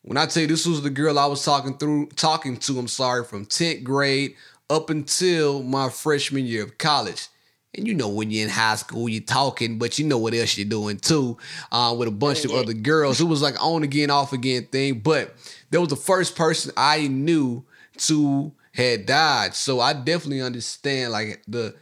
When 0.04 0.18
I 0.18 0.26
tell 0.26 0.42
you 0.42 0.48
this 0.48 0.66
was 0.66 0.82
the 0.82 0.90
girl 0.90 1.20
I 1.20 1.28
was 1.28 1.44
talking 1.44 1.78
through 1.78 2.08
talking 2.16 2.58
to, 2.58 2.80
I'm 2.80 2.88
sorry, 2.88 3.24
from 3.24 3.46
10th 3.46 3.84
grade 3.84 4.36
up 4.70 4.90
until 4.90 5.62
my 5.62 5.90
freshman 5.90 6.46
year 6.46 6.64
of 6.64 6.78
college. 6.78 7.28
And 7.76 7.88
you 7.88 7.94
know 7.94 8.10
when 8.10 8.32
you're 8.32 8.44
in 8.44 8.50
high 8.50 8.76
school, 8.76 9.08
you're 9.08 9.22
talking, 9.22 9.78
but 9.78 9.98
you 9.98 10.06
know 10.06 10.18
what 10.18 10.34
else 10.34 10.58
you're 10.58 10.68
doing 10.68 10.98
too, 10.98 11.38
uh, 11.72 11.96
with 11.98 12.08
a 12.08 12.12
bunch 12.12 12.44
of 12.44 12.52
other 12.52 12.74
girls. 12.74 13.22
It 13.22 13.26
was 13.26 13.42
like 13.42 13.62
on 13.64 13.84
again, 13.84 14.10
off 14.10 14.34
again 14.34 14.66
thing. 14.66 15.00
But 15.00 15.34
that 15.70 15.80
was 15.80 15.90
the 15.90 15.96
first 15.96 16.36
person 16.36 16.74
I 16.76 17.08
knew 17.08 17.64
to 17.98 18.52
had 18.74 19.06
died. 19.06 19.54
So 19.54 19.80
I 19.80 19.94
definitely 19.94 20.42
understand 20.42 21.12
like 21.12 21.44
the 21.48 21.76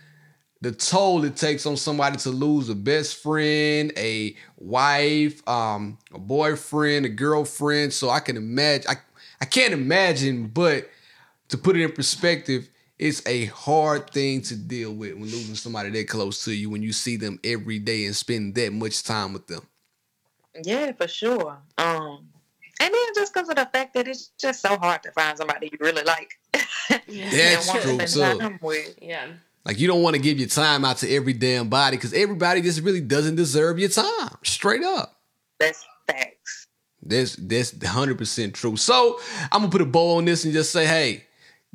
the 0.61 0.71
toll 0.71 1.23
it 1.23 1.37
takes 1.37 1.65
on 1.65 1.77
somebody 1.77 2.17
to 2.17 2.29
lose 2.31 2.69
a 2.69 2.75
best 2.75 3.17
friend, 3.17 3.93
a 3.95 4.35
wife, 4.57 5.47
um, 5.47 5.97
a 6.13 6.19
boyfriend, 6.19 7.05
a 7.05 7.09
girlfriend. 7.09 7.93
So 7.93 8.09
I 8.09 8.19
can 8.19 8.35
imagine 8.35 8.89
I, 8.89 8.95
I 9.41 9.45
can't 9.45 9.73
imagine, 9.73 10.47
but 10.47 10.89
to 11.49 11.57
put 11.57 11.77
it 11.77 11.83
in 11.83 11.91
perspective, 11.91 12.69
it's 12.97 13.25
a 13.25 13.45
hard 13.45 14.09
thing 14.09 14.41
to 14.43 14.55
deal 14.57 14.93
with 14.93 15.13
when 15.13 15.23
losing 15.23 15.55
somebody 15.55 15.89
that 15.91 16.09
close 16.09 16.43
to 16.43 16.53
you 16.53 16.69
when 16.69 16.83
you 16.83 16.91
see 16.91 17.15
them 17.15 17.39
every 17.45 17.79
day 17.79 18.05
and 18.05 18.15
spend 18.15 18.55
that 18.55 18.73
much 18.73 19.03
time 19.03 19.31
with 19.31 19.47
them. 19.47 19.65
Yeah, 20.61 20.91
for 20.91 21.07
sure. 21.07 21.57
Um, 21.77 22.27
and 22.81 22.93
then 22.93 23.07
just 23.15 23.33
because 23.33 23.47
of 23.47 23.55
the 23.55 23.69
fact 23.71 23.93
that 23.93 24.07
it's 24.09 24.31
just 24.37 24.61
so 24.61 24.77
hard 24.77 25.03
to 25.03 25.11
find 25.11 25.37
somebody 25.37 25.69
you 25.71 25.77
really 25.79 26.03
like. 26.03 26.37
That's 26.89 27.07
and 27.09 27.67
want 27.67 27.81
to 27.81 27.97
true, 27.97 28.07
spend 28.07 28.39
too. 28.41 28.59
with. 28.61 28.99
Yeah. 29.01 29.27
Like 29.65 29.79
you 29.79 29.87
don't 29.87 30.01
want 30.01 30.15
to 30.15 30.21
give 30.21 30.39
your 30.39 30.47
time 30.47 30.85
out 30.85 30.97
to 30.97 31.09
every 31.09 31.33
damn 31.33 31.69
body 31.69 31.97
because 31.97 32.13
everybody 32.13 32.61
just 32.61 32.81
really 32.81 33.01
doesn't 33.01 33.35
deserve 33.35 33.79
your 33.79 33.89
time. 33.89 34.29
Straight 34.43 34.83
up. 34.83 35.19
That's 35.59 35.85
facts. 36.07 36.67
That's 37.03 37.35
that's 37.35 37.85
hundred 37.85 38.17
percent 38.17 38.53
true. 38.53 38.77
So 38.77 39.19
I'm 39.51 39.61
gonna 39.61 39.71
put 39.71 39.81
a 39.81 39.85
bow 39.85 40.17
on 40.17 40.25
this 40.25 40.43
and 40.45 40.53
just 40.53 40.71
say, 40.71 40.85
hey, 40.85 41.23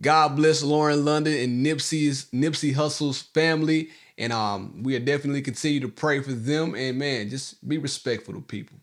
God 0.00 0.36
bless 0.36 0.62
Lauren 0.62 1.04
London 1.04 1.34
and 1.34 1.64
Nipsey's 1.64 2.26
Nipsey 2.26 2.74
Hussle's 2.74 3.22
family, 3.22 3.90
and 4.18 4.32
um, 4.32 4.82
we 4.82 4.96
are 4.96 5.00
definitely 5.00 5.42
continue 5.42 5.80
to 5.80 5.88
pray 5.88 6.20
for 6.20 6.32
them. 6.32 6.74
And 6.74 6.98
man, 6.98 7.30
just 7.30 7.66
be 7.66 7.78
respectful 7.78 8.34
to 8.34 8.40
people. 8.40 8.78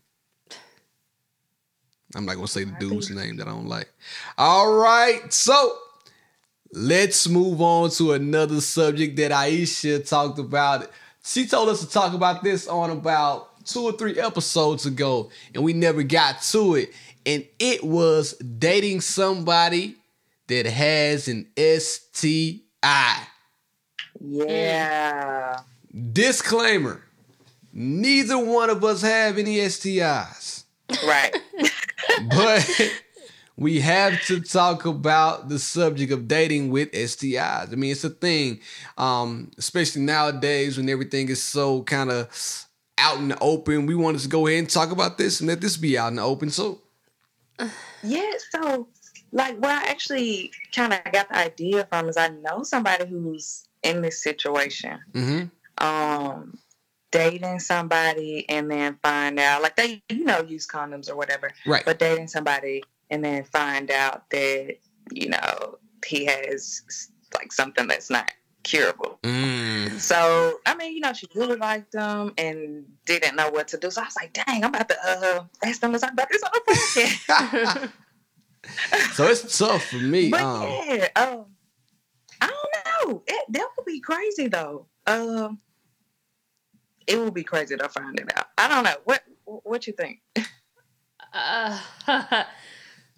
I'm 2.14 2.26
not 2.26 2.34
gonna 2.34 2.48
say 2.48 2.64
the 2.64 2.76
dude's 2.78 3.10
name 3.10 3.36
that 3.36 3.46
I 3.46 3.50
don't 3.50 3.68
like. 3.68 3.92
All 4.36 4.74
right, 4.74 5.32
so 5.32 5.78
let's 6.72 7.28
move 7.28 7.60
on 7.60 7.90
to 7.90 8.12
another 8.12 8.60
subject 8.60 9.16
that 9.16 9.30
Aisha 9.30 10.06
talked 10.06 10.38
about. 10.38 10.90
She 11.24 11.46
told 11.46 11.68
us 11.68 11.80
to 11.80 11.88
talk 11.88 12.14
about 12.14 12.42
this 12.42 12.66
on 12.66 12.90
about 12.90 13.64
two 13.64 13.82
or 13.82 13.92
three 13.92 14.18
episodes 14.18 14.86
ago, 14.86 15.30
and 15.54 15.62
we 15.62 15.72
never 15.72 16.02
got 16.02 16.42
to 16.42 16.74
it. 16.74 16.92
And 17.24 17.46
it 17.58 17.84
was 17.84 18.32
dating 18.38 19.02
somebody 19.02 19.96
that 20.48 20.66
has 20.66 21.28
an 21.28 21.46
STI. 21.56 23.16
Yeah. 24.20 25.60
Disclaimer 26.12 27.02
neither 27.72 28.38
one 28.38 28.70
of 28.70 28.84
us 28.84 29.02
have 29.02 29.38
any 29.38 29.56
STIs, 29.56 30.64
Right. 31.06 31.34
but 32.28 32.92
we 33.56 33.80
have 33.80 34.20
to 34.26 34.40
talk 34.40 34.86
about 34.86 35.48
the 35.48 35.58
subject 35.58 36.12
of 36.12 36.26
dating 36.28 36.70
with 36.70 36.90
STIs. 36.92 37.72
I 37.72 37.76
mean, 37.76 37.92
it's 37.92 38.04
a 38.04 38.10
thing, 38.10 38.60
um, 38.96 39.50
especially 39.58 40.02
nowadays 40.02 40.76
when 40.78 40.88
everything 40.88 41.28
is 41.28 41.42
so 41.42 41.82
kind 41.82 42.10
of 42.10 42.66
out 42.98 43.18
in 43.18 43.28
the 43.28 43.38
open. 43.40 43.86
We 43.86 43.94
wanted 43.94 44.20
to 44.22 44.28
go 44.28 44.46
ahead 44.46 44.60
and 44.60 44.70
talk 44.70 44.90
about 44.90 45.18
this 45.18 45.40
and 45.40 45.48
let 45.48 45.60
this 45.60 45.76
be 45.76 45.98
out 45.98 46.08
in 46.08 46.16
the 46.16 46.22
open. 46.22 46.50
So, 46.50 46.80
yeah. 48.02 48.30
So, 48.50 48.88
like, 49.32 49.58
where 49.58 49.72
I 49.72 49.84
actually 49.84 50.50
kind 50.74 50.92
of 50.92 51.00
got 51.12 51.28
the 51.28 51.38
idea 51.38 51.86
from 51.86 52.08
is 52.08 52.16
I 52.16 52.28
know 52.28 52.62
somebody 52.62 53.06
who's 53.06 53.68
in 53.82 54.02
this 54.02 54.22
situation. 54.22 54.98
mhm. 55.12 55.50
Um, 55.78 56.58
dating 57.10 57.58
somebody 57.58 58.46
and 58.48 58.70
then 58.70 58.98
find 59.02 59.38
out, 59.38 59.62
like, 59.62 59.76
they, 59.76 60.02
you 60.08 60.24
know, 60.24 60.40
use 60.42 60.66
condoms 60.66 61.10
or 61.10 61.16
whatever. 61.16 61.50
right. 61.66 61.84
but 61.84 61.98
dating 61.98 62.28
somebody 62.28 62.82
and 63.12 63.22
then 63.24 63.44
find 63.44 63.90
out 63.90 64.28
that 64.30 64.76
you 65.12 65.28
know 65.28 65.78
he 66.04 66.24
has 66.24 66.82
like 67.34 67.52
something 67.52 67.86
that's 67.86 68.10
not 68.10 68.30
curable 68.64 69.18
Mm. 69.22 69.98
So 69.98 70.58
I 70.66 70.74
mean, 70.76 70.94
you 70.94 71.00
know, 71.00 71.12
she 71.12 71.26
really 71.34 71.56
liked 71.56 71.92
them 71.92 72.32
and 72.38 72.84
didn't 73.06 73.36
know 73.36 73.50
what 73.50 73.68
to 73.68 73.76
do. 73.76 73.90
So 73.90 74.00
I 74.02 74.04
was 74.04 74.16
like, 74.16 74.32
dang, 74.32 74.64
I'm 74.64 74.70
about 74.70 74.88
to 74.88 74.96
uh 75.04 75.44
ask 75.64 75.80
them 75.80 75.92
to 75.92 75.98
talk 75.98 76.12
about 76.12 76.28
this 76.30 76.42
on 76.42 76.50
the 76.54 76.72
podcast. 76.72 77.90
so 79.14 79.26
it's 79.26 79.58
tough 79.58 79.84
for 79.86 79.96
me. 79.96 80.30
but 80.30 80.40
Um, 80.42 80.62
yeah, 80.62 81.08
um, 81.16 81.46
I 82.40 82.46
don't 82.46 83.08
know. 83.08 83.22
It, 83.26 83.44
that 83.50 83.68
would 83.76 83.86
be 83.86 84.00
crazy 84.00 84.46
though. 84.48 84.86
Um, 85.06 85.58
it 87.06 87.18
would 87.18 87.34
be 87.34 87.44
crazy 87.44 87.76
to 87.76 87.88
find 87.88 88.18
it 88.18 88.30
out. 88.36 88.46
I 88.58 88.68
don't 88.68 88.84
know. 88.84 88.96
What 89.04 89.22
what 89.44 89.86
you 89.86 89.92
think? 89.92 90.20
Uh, 91.34 91.78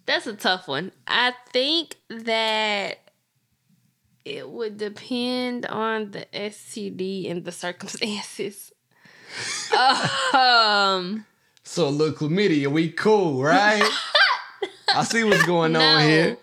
that's 0.05 0.27
a 0.27 0.33
tough 0.33 0.67
one. 0.67 0.91
I 1.07 1.33
think 1.51 1.95
that 2.09 2.99
it 4.23 4.49
would 4.49 4.77
depend 4.77 5.65
on 5.67 6.11
the 6.11 6.25
STD 6.33 7.29
and 7.29 7.43
the 7.45 7.51
circumstances. 7.51 8.71
um, 10.33 11.25
so 11.63 11.89
look, 11.89 12.19
chlamydia, 12.19 12.67
we 12.67 12.89
cool, 12.91 13.41
right? 13.41 13.83
I 14.95 15.03
see 15.03 15.23
what's 15.23 15.45
going 15.45 15.73
No. 15.73 15.81
on 15.81 16.01
here. 16.01 16.37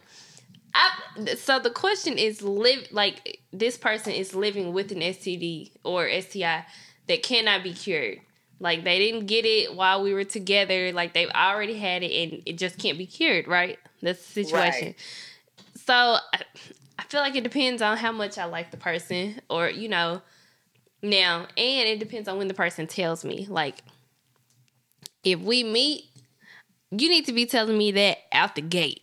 I, 0.75 1.35
so 1.35 1.59
the 1.59 1.70
question 1.70 2.18
is 2.18 2.42
live 2.42 2.87
like 2.92 3.40
this 3.53 3.77
person 3.77 4.12
is 4.12 4.35
living 4.35 4.72
with 4.72 4.90
an 4.92 5.01
STD 5.01 5.72
or 5.85 6.09
STI 6.20 6.64
that 7.09 7.22
cannot 7.22 7.62
be 7.62 7.72
cured. 7.75 8.20
Like 8.62 8.85
they 8.85 9.01
didn't 9.01 9.27
get 9.27 9.44
it 9.44 9.75
while 9.75 10.05
we 10.05 10.14
were 10.14 10.22
together. 10.22 10.92
Like 10.92 11.14
they've 11.14 11.29
already 11.31 11.77
had 11.77 12.05
it 12.05 12.12
and 12.12 12.42
it 12.46 12.59
just 12.59 12.79
can't 12.79 12.96
be 12.96 13.07
cured, 13.07 13.48
right? 13.48 13.77
That's 14.01 14.25
the 14.25 14.44
situation. 14.44 14.87
Right. 14.88 14.96
So 15.85 15.94
I, 15.94 16.42
I 16.96 17.03
feel 17.09 17.20
like 17.20 17.35
it 17.35 17.42
depends 17.42 17.83
on 17.83 17.96
how 17.96 18.12
much 18.12 18.38
I 18.38 18.44
like 18.44 18.70
the 18.70 18.77
person 18.77 19.40
or, 19.51 19.68
you 19.68 19.88
know, 19.88 20.22
now, 21.03 21.48
and 21.57 21.88
it 21.88 21.98
depends 21.98 22.29
on 22.29 22.38
when 22.38 22.46
the 22.46 22.55
person 22.55 22.87
tells 22.87 23.25
me. 23.25 23.48
Like 23.51 23.83
if 25.25 25.40
we 25.40 25.64
meet, 25.64 26.05
you 26.92 27.09
need 27.09 27.27
to 27.27 27.33
be 27.33 27.46
telling 27.46 27.77
me 27.77 27.90
that 27.90 28.18
out 28.31 28.55
the 28.55 28.62
gate. 28.62 29.03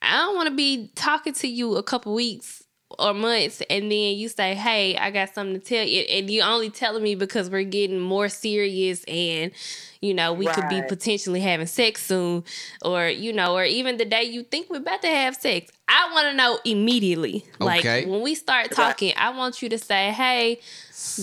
I 0.00 0.18
don't 0.18 0.36
want 0.36 0.48
to 0.50 0.54
be 0.54 0.92
talking 0.94 1.32
to 1.32 1.48
you 1.48 1.74
a 1.74 1.82
couple 1.82 2.14
weeks 2.14 2.62
or 2.98 3.14
months 3.14 3.62
and 3.68 3.84
then 3.90 4.16
you 4.16 4.28
say, 4.28 4.54
"Hey, 4.54 4.96
I 4.96 5.10
got 5.10 5.34
something 5.34 5.60
to 5.60 5.66
tell 5.66 5.86
you," 5.86 6.00
and 6.02 6.28
you 6.30 6.42
only 6.42 6.70
telling 6.70 7.02
me 7.02 7.14
because 7.14 7.50
we're 7.50 7.62
getting 7.64 7.98
more 8.00 8.28
serious 8.28 9.04
and 9.04 9.52
you 10.00 10.12
know 10.14 10.32
we 10.32 10.46
could 10.46 10.68
be 10.68 10.80
potentially 10.88 11.40
having 11.40 11.66
sex 11.66 12.04
soon, 12.06 12.44
or 12.82 13.08
you 13.08 13.32
know, 13.32 13.56
or 13.56 13.64
even 13.64 13.96
the 13.96 14.04
day 14.04 14.22
you 14.24 14.42
think 14.42 14.68
we're 14.70 14.76
about 14.78 15.02
to 15.02 15.08
have 15.08 15.34
sex. 15.36 15.70
I 15.88 16.10
want 16.12 16.28
to 16.30 16.34
know 16.36 16.58
immediately. 16.64 17.44
Like 17.60 17.84
when 18.06 18.22
we 18.22 18.34
start 18.34 18.70
talking, 18.72 19.12
I 19.16 19.30
want 19.30 19.62
you 19.62 19.68
to 19.70 19.78
say, 19.78 20.10
"Hey." 20.12 20.60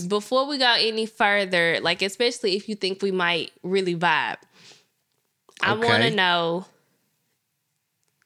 Before 0.08 0.48
we 0.48 0.58
go 0.60 0.76
any 0.78 1.06
further, 1.06 1.80
like 1.82 2.02
especially 2.02 2.56
if 2.56 2.70
you 2.70 2.76
think 2.76 3.02
we 3.02 3.12
might 3.12 3.52
really 3.64 3.96
vibe, 3.96 4.38
I 5.62 5.74
want 5.74 6.04
to 6.04 6.10
know 6.16 6.66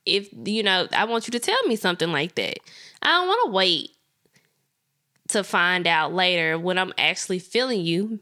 if 0.06 0.30
you 0.46 0.64
know. 0.64 0.88
I 0.94 1.06
want 1.06 1.28
you 1.28 1.32
to 1.32 1.40
tell 1.40 1.58
me 1.68 1.76
something 1.76 2.12
like 2.12 2.36
that. 2.36 2.60
I 3.08 3.12
don't 3.12 3.28
want 3.28 3.48
to 3.48 3.52
wait 3.54 3.92
to 5.30 5.44
find 5.44 5.88
out 5.88 6.14
later 6.14 6.60
when 6.60 6.78
I'm 6.78 6.94
actually 6.98 7.40
feeling 7.40 7.82
you, 7.82 8.20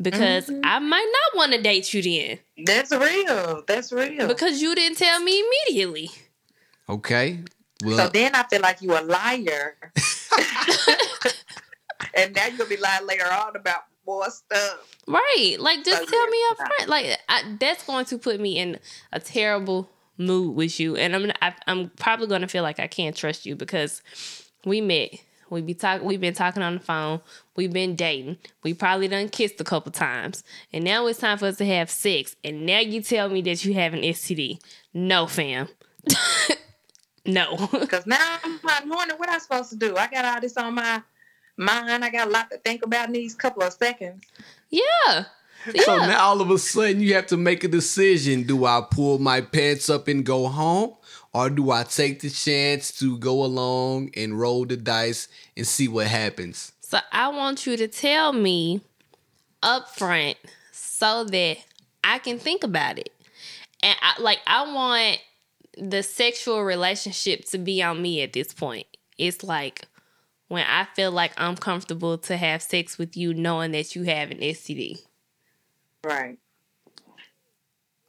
because 0.00 0.46
Mm-hmm. 0.46 0.60
I 0.64 0.78
might 0.78 1.12
not 1.12 1.36
want 1.38 1.52
to 1.52 1.60
date 1.60 1.92
you 1.92 2.02
then 2.02 2.38
That's 2.64 2.92
real. 2.92 3.62
That's 3.66 3.92
real. 3.92 4.26
because 4.28 4.62
you 4.62 4.74
didn't 4.74 4.98
tell 4.98 5.20
me 5.20 5.42
immediately. 5.68 6.10
Okay. 6.88 7.40
Well, 7.84 7.96
so 7.96 8.08
then 8.08 8.34
I 8.34 8.42
feel 8.44 8.60
like 8.60 8.80
you 8.82 8.92
a 8.96 9.00
liar. 9.02 9.76
and 12.14 12.34
now 12.34 12.46
you're 12.46 12.56
gonna 12.58 12.68
be 12.70 12.76
lying 12.76 13.06
later 13.06 13.24
on 13.26 13.56
about 13.56 13.82
more 14.06 14.30
stuff. 14.30 14.96
Right. 15.06 15.56
Like 15.58 15.84
just 15.84 16.08
tell 16.08 16.26
me 16.28 16.38
up 16.50 16.56
front. 16.56 16.88
Like 16.88 17.18
I, 17.28 17.56
that's 17.58 17.84
going 17.84 18.04
to 18.06 18.18
put 18.18 18.40
me 18.40 18.58
in 18.58 18.78
a 19.12 19.20
terrible 19.20 19.88
mood 20.20 20.54
with 20.54 20.78
you 20.78 20.96
and 20.96 21.16
I'm 21.16 21.32
I, 21.42 21.54
I'm 21.66 21.90
probably 21.90 22.26
going 22.26 22.42
to 22.42 22.48
feel 22.48 22.62
like 22.62 22.78
I 22.78 22.86
can't 22.86 23.16
trust 23.16 23.46
you 23.46 23.56
because 23.56 24.02
we 24.64 24.80
met. 24.80 25.14
We 25.48 25.62
be 25.62 25.74
talking 25.74 26.06
we've 26.06 26.20
been 26.20 26.34
talking 26.34 26.62
on 26.62 26.74
the 26.74 26.80
phone. 26.80 27.20
We've 27.56 27.72
been 27.72 27.96
dating. 27.96 28.38
We 28.62 28.74
probably 28.74 29.08
done 29.08 29.28
kissed 29.30 29.60
a 29.60 29.64
couple 29.64 29.90
times. 29.90 30.44
And 30.72 30.84
now 30.84 31.06
it's 31.06 31.18
time 31.18 31.38
for 31.38 31.46
us 31.46 31.56
to 31.56 31.66
have 31.66 31.90
sex. 31.90 32.36
And 32.44 32.66
now 32.66 32.78
you 32.78 33.02
tell 33.02 33.28
me 33.28 33.42
that 33.42 33.64
you 33.64 33.74
have 33.74 33.92
an 33.92 34.02
STD. 34.02 34.60
No, 34.94 35.26
fam. 35.26 35.68
no. 37.26 37.56
Cause 37.88 38.06
now 38.06 38.38
I'm 38.44 38.88
wondering 38.88 39.18
what 39.18 39.28
I'm 39.28 39.40
supposed 39.40 39.70
to 39.70 39.76
do. 39.76 39.96
I 39.96 40.06
got 40.06 40.24
all 40.24 40.40
this 40.40 40.56
on 40.56 40.74
my 40.74 41.02
mind. 41.56 42.04
I 42.04 42.10
got 42.10 42.28
a 42.28 42.30
lot 42.30 42.50
to 42.50 42.58
think 42.58 42.84
about 42.84 43.08
in 43.08 43.14
these 43.14 43.34
couple 43.34 43.62
of 43.62 43.72
seconds. 43.72 44.24
yeah. 44.70 45.24
so 45.84 45.96
Yeah. 45.96 46.06
now 46.06 46.24
all 46.24 46.40
of 46.40 46.50
a 46.50 46.58
sudden 46.58 47.00
you 47.00 47.14
have 47.14 47.26
to 47.28 47.36
make 47.36 47.64
a 47.64 47.68
decision. 47.68 48.44
Do 48.44 48.64
I 48.64 48.82
pull 48.90 49.18
my 49.18 49.40
pants 49.40 49.88
up 49.90 50.08
and 50.08 50.24
go 50.24 50.48
home? 50.48 50.94
Or 51.32 51.48
do 51.48 51.70
I 51.70 51.84
take 51.84 52.20
the 52.20 52.30
chance 52.30 52.90
to 52.98 53.16
go 53.18 53.44
along 53.44 54.10
and 54.16 54.38
roll 54.38 54.64
the 54.66 54.76
dice 54.76 55.28
and 55.56 55.64
see 55.66 55.86
what 55.86 56.08
happens? 56.08 56.72
So 56.80 56.98
I 57.12 57.28
want 57.28 57.66
you 57.66 57.76
to 57.76 57.86
tell 57.86 58.32
me 58.32 58.80
up 59.62 59.90
front 59.94 60.36
so 60.72 61.22
that 61.24 61.58
I 62.02 62.18
can 62.18 62.38
think 62.38 62.64
about 62.64 62.98
it. 62.98 63.12
And 63.82 63.96
I, 64.02 64.20
like 64.20 64.40
I 64.46 64.72
want 64.74 65.18
the 65.78 66.02
sexual 66.02 66.64
relationship 66.64 67.44
to 67.50 67.58
be 67.58 67.80
on 67.82 68.02
me 68.02 68.22
at 68.22 68.32
this 68.32 68.52
point. 68.52 68.86
It's 69.16 69.44
like 69.44 69.82
when 70.48 70.66
I 70.66 70.88
feel 70.96 71.12
like 71.12 71.32
I'm 71.36 71.56
comfortable 71.56 72.18
to 72.18 72.36
have 72.36 72.60
sex 72.60 72.98
with 72.98 73.16
you 73.16 73.32
knowing 73.34 73.70
that 73.70 73.94
you 73.94 74.02
have 74.02 74.32
an 74.32 74.38
STD. 74.38 75.00
Right. 76.04 76.38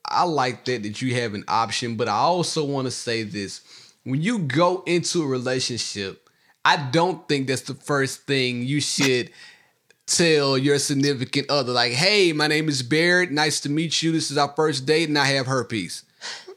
I 0.08 0.24
like 0.24 0.66
that 0.66 0.84
that 0.84 1.02
you 1.02 1.16
have 1.16 1.34
an 1.34 1.46
option, 1.48 1.96
but 1.96 2.08
I 2.08 2.18
also 2.18 2.66
want 2.66 2.86
to 2.86 2.92
say 2.92 3.24
this. 3.24 3.62
When 4.04 4.22
you 4.22 4.40
go 4.40 4.84
into 4.86 5.24
a 5.24 5.28
relationship, 5.28 6.30
I 6.66 6.90
don't 6.92 7.28
think 7.28 7.48
that's 7.48 7.62
the 7.62 7.76
first 7.76 8.28
thing 8.28 8.64
you 8.64 8.82
should 8.82 9.32
tell 10.06 10.58
your 10.58 10.80
significant 10.80 11.50
other. 11.50 11.72
Like, 11.72 11.94
hey, 11.94 12.34
my 12.34 12.48
name 12.48 12.68
is 12.68 12.84
Barrett. 12.84 13.32
Nice 13.32 13.62
to 13.62 13.70
meet 13.70 14.02
you. 14.04 14.12
This 14.12 14.32
is 14.32 14.38
our 14.38 14.54
first 14.56 14.86
date, 14.86 15.08
and 15.08 15.18
I 15.18 15.26
have 15.26 15.48
herpes. 15.48 16.04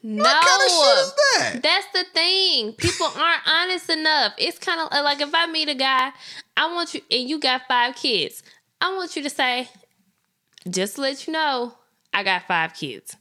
No. 0.03 0.23
What 0.23 0.45
kind 0.45 0.63
of 0.63 0.71
shit 0.71 0.99
is 0.99 1.13
that? 1.17 1.63
That's 1.63 1.87
the 1.93 2.05
thing. 2.13 2.73
People 2.73 3.07
aren't 3.07 3.49
honest 3.49 3.89
enough. 3.89 4.35
It's 4.37 4.59
kind 4.59 4.81
of 4.81 4.91
like 5.05 5.21
if 5.21 5.35
I 5.35 5.47
meet 5.47 5.69
a 5.69 5.75
guy, 5.75 6.11
I 6.57 6.73
want 6.75 6.93
you, 6.95 7.01
and 7.11 7.29
you 7.29 7.41
got 7.41 7.63
five 7.69 7.95
kids. 7.95 8.43
I 8.81 8.95
want 8.95 9.17
you 9.17 9.23
to 9.23 9.31
say, 9.31 9.69
just 10.69 10.97
to 10.97 11.03
let 11.03 11.27
you 11.27 11.33
know, 11.33 11.75
I 12.13 12.23
got 12.23 12.43
five 12.47 12.75
kids. 12.75 13.17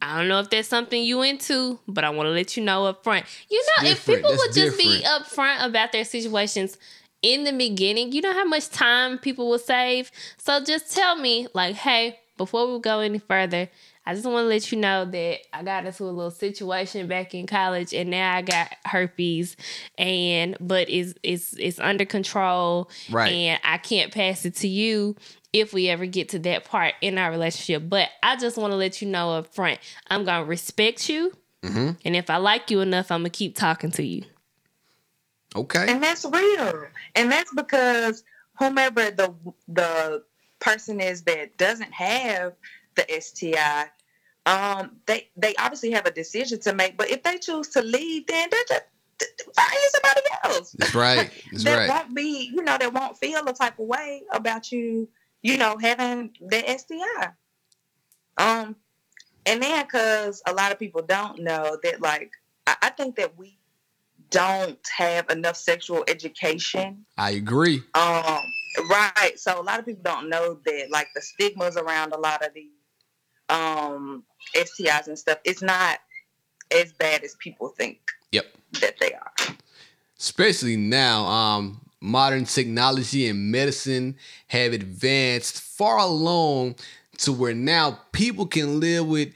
I 0.00 0.16
don't 0.16 0.28
know 0.28 0.38
if 0.40 0.50
that's 0.50 0.68
something 0.68 1.02
you 1.02 1.22
into, 1.22 1.80
but 1.88 2.04
I 2.04 2.10
want 2.10 2.28
to 2.28 2.30
let 2.30 2.56
you 2.56 2.62
know 2.62 2.86
up 2.86 3.02
front. 3.02 3.26
You 3.50 3.58
know, 3.58 3.88
if 3.88 4.06
people 4.06 4.30
That's 4.30 4.46
would 4.46 4.54
just 4.54 4.78
be 4.78 5.02
upfront 5.04 5.64
about 5.64 5.90
their 5.90 6.04
situations 6.04 6.78
in 7.20 7.44
the 7.44 7.52
beginning, 7.52 8.12
you 8.12 8.20
know 8.20 8.32
how 8.32 8.44
much 8.44 8.70
time 8.70 9.18
people 9.18 9.48
will 9.48 9.58
save. 9.58 10.12
So 10.36 10.62
just 10.62 10.94
tell 10.94 11.16
me, 11.16 11.48
like, 11.52 11.74
hey, 11.74 12.20
before 12.36 12.72
we 12.72 12.80
go 12.80 13.00
any 13.00 13.18
further, 13.18 13.68
I 14.06 14.14
just 14.14 14.24
want 14.24 14.44
to 14.44 14.48
let 14.48 14.72
you 14.72 14.78
know 14.78 15.04
that 15.04 15.38
I 15.52 15.62
got 15.62 15.84
into 15.84 16.04
a 16.04 16.06
little 16.06 16.30
situation 16.30 17.08
back 17.08 17.34
in 17.34 17.46
college, 17.46 17.92
and 17.92 18.08
now 18.08 18.36
I 18.36 18.40
got 18.40 18.72
herpes, 18.86 19.54
and 19.98 20.56
but 20.60 20.88
it's 20.88 21.12
it's 21.22 21.52
it's 21.58 21.78
under 21.78 22.06
control, 22.06 22.88
Right. 23.10 23.30
And 23.30 23.60
I 23.64 23.76
can't 23.76 24.10
pass 24.10 24.46
it 24.46 24.54
to 24.56 24.68
you 24.68 25.14
if 25.52 25.72
we 25.72 25.88
ever 25.88 26.06
get 26.06 26.28
to 26.30 26.38
that 26.40 26.64
part 26.64 26.94
in 27.00 27.18
our 27.18 27.30
relationship. 27.30 27.88
But 27.88 28.08
I 28.22 28.36
just 28.36 28.56
want 28.56 28.72
to 28.72 28.76
let 28.76 29.00
you 29.00 29.08
know 29.08 29.32
up 29.32 29.54
front, 29.54 29.80
I'm 30.08 30.24
gonna 30.24 30.44
respect 30.44 31.08
you, 31.08 31.32
Mm-hmm. 31.62 31.90
and 32.04 32.14
if 32.16 32.30
I 32.30 32.36
like 32.36 32.70
you 32.70 32.80
enough, 32.80 33.10
I'm 33.10 33.20
gonna 33.20 33.30
keep 33.30 33.56
talking 33.56 33.90
to 33.92 34.02
you. 34.04 34.22
Okay. 35.56 35.86
And 35.90 36.02
that's 36.02 36.24
real. 36.24 36.84
And 37.16 37.32
that's 37.32 37.52
because 37.52 38.22
whomever 38.58 39.10
the 39.10 39.34
the 39.66 40.22
person 40.60 41.00
is 41.00 41.22
that 41.22 41.56
doesn't 41.56 41.92
have 41.92 42.54
the 42.94 43.06
STI, 43.20 43.86
um, 44.46 44.92
they 45.06 45.30
they 45.36 45.54
obviously 45.56 45.90
have 45.92 46.06
a 46.06 46.10
decision 46.10 46.60
to 46.60 46.74
make. 46.74 46.96
But 46.96 47.10
if 47.10 47.22
they 47.22 47.38
choose 47.38 47.68
to 47.70 47.82
leave, 47.82 48.26
then 48.26 48.48
they're 48.50 48.60
just 48.68 48.84
find 49.56 49.78
somebody 49.90 50.20
else. 50.44 50.72
That's 50.78 50.94
right. 50.94 51.30
That's 51.50 51.64
that 51.64 51.76
right. 51.76 51.88
won't 51.88 52.14
be, 52.14 52.50
you 52.54 52.62
know, 52.62 52.78
that 52.78 52.92
won't 52.92 53.16
feel 53.18 53.44
a 53.46 53.52
type 53.52 53.78
of 53.78 53.86
way 53.86 54.22
about 54.32 54.70
you, 54.70 55.08
you 55.42 55.56
know, 55.56 55.76
having 55.78 56.32
the 56.40 56.64
STI. 56.78 57.30
Um, 58.36 58.76
and 59.46 59.62
then 59.62 59.84
because 59.84 60.42
a 60.46 60.52
lot 60.52 60.72
of 60.72 60.78
people 60.78 61.02
don't 61.02 61.40
know 61.40 61.78
that, 61.82 62.00
like, 62.00 62.32
I, 62.66 62.76
I 62.82 62.90
think 62.90 63.16
that 63.16 63.36
we 63.36 63.58
don't 64.30 64.78
have 64.96 65.30
enough 65.30 65.56
sexual 65.56 66.04
education. 66.06 67.04
I 67.16 67.30
agree. 67.30 67.82
Um, 67.94 68.40
right. 68.90 69.32
So 69.36 69.60
a 69.60 69.62
lot 69.62 69.78
of 69.78 69.86
people 69.86 70.02
don't 70.04 70.28
know 70.28 70.58
that, 70.64 70.90
like, 70.90 71.08
the 71.14 71.22
stigmas 71.22 71.76
around 71.76 72.12
a 72.12 72.18
lot 72.18 72.44
of 72.44 72.52
these 72.54 72.70
um 73.48 74.24
STIs 74.54 75.06
and 75.06 75.18
stuff. 75.18 75.38
It's 75.44 75.62
not 75.62 76.00
as 76.70 76.92
bad 76.92 77.24
as 77.24 77.34
people 77.36 77.68
think 77.70 77.98
Yep. 78.32 78.44
that 78.80 78.94
they 79.00 79.14
are. 79.14 79.32
Especially 80.18 80.76
now, 80.76 81.24
um, 81.24 81.80
modern 82.00 82.44
technology 82.44 83.28
and 83.28 83.50
medicine 83.50 84.16
have 84.48 84.72
advanced 84.72 85.60
far 85.60 85.98
along 85.98 86.76
to 87.18 87.32
where 87.32 87.54
now 87.54 87.98
people 88.12 88.46
can 88.46 88.80
live 88.80 89.06
with 89.06 89.32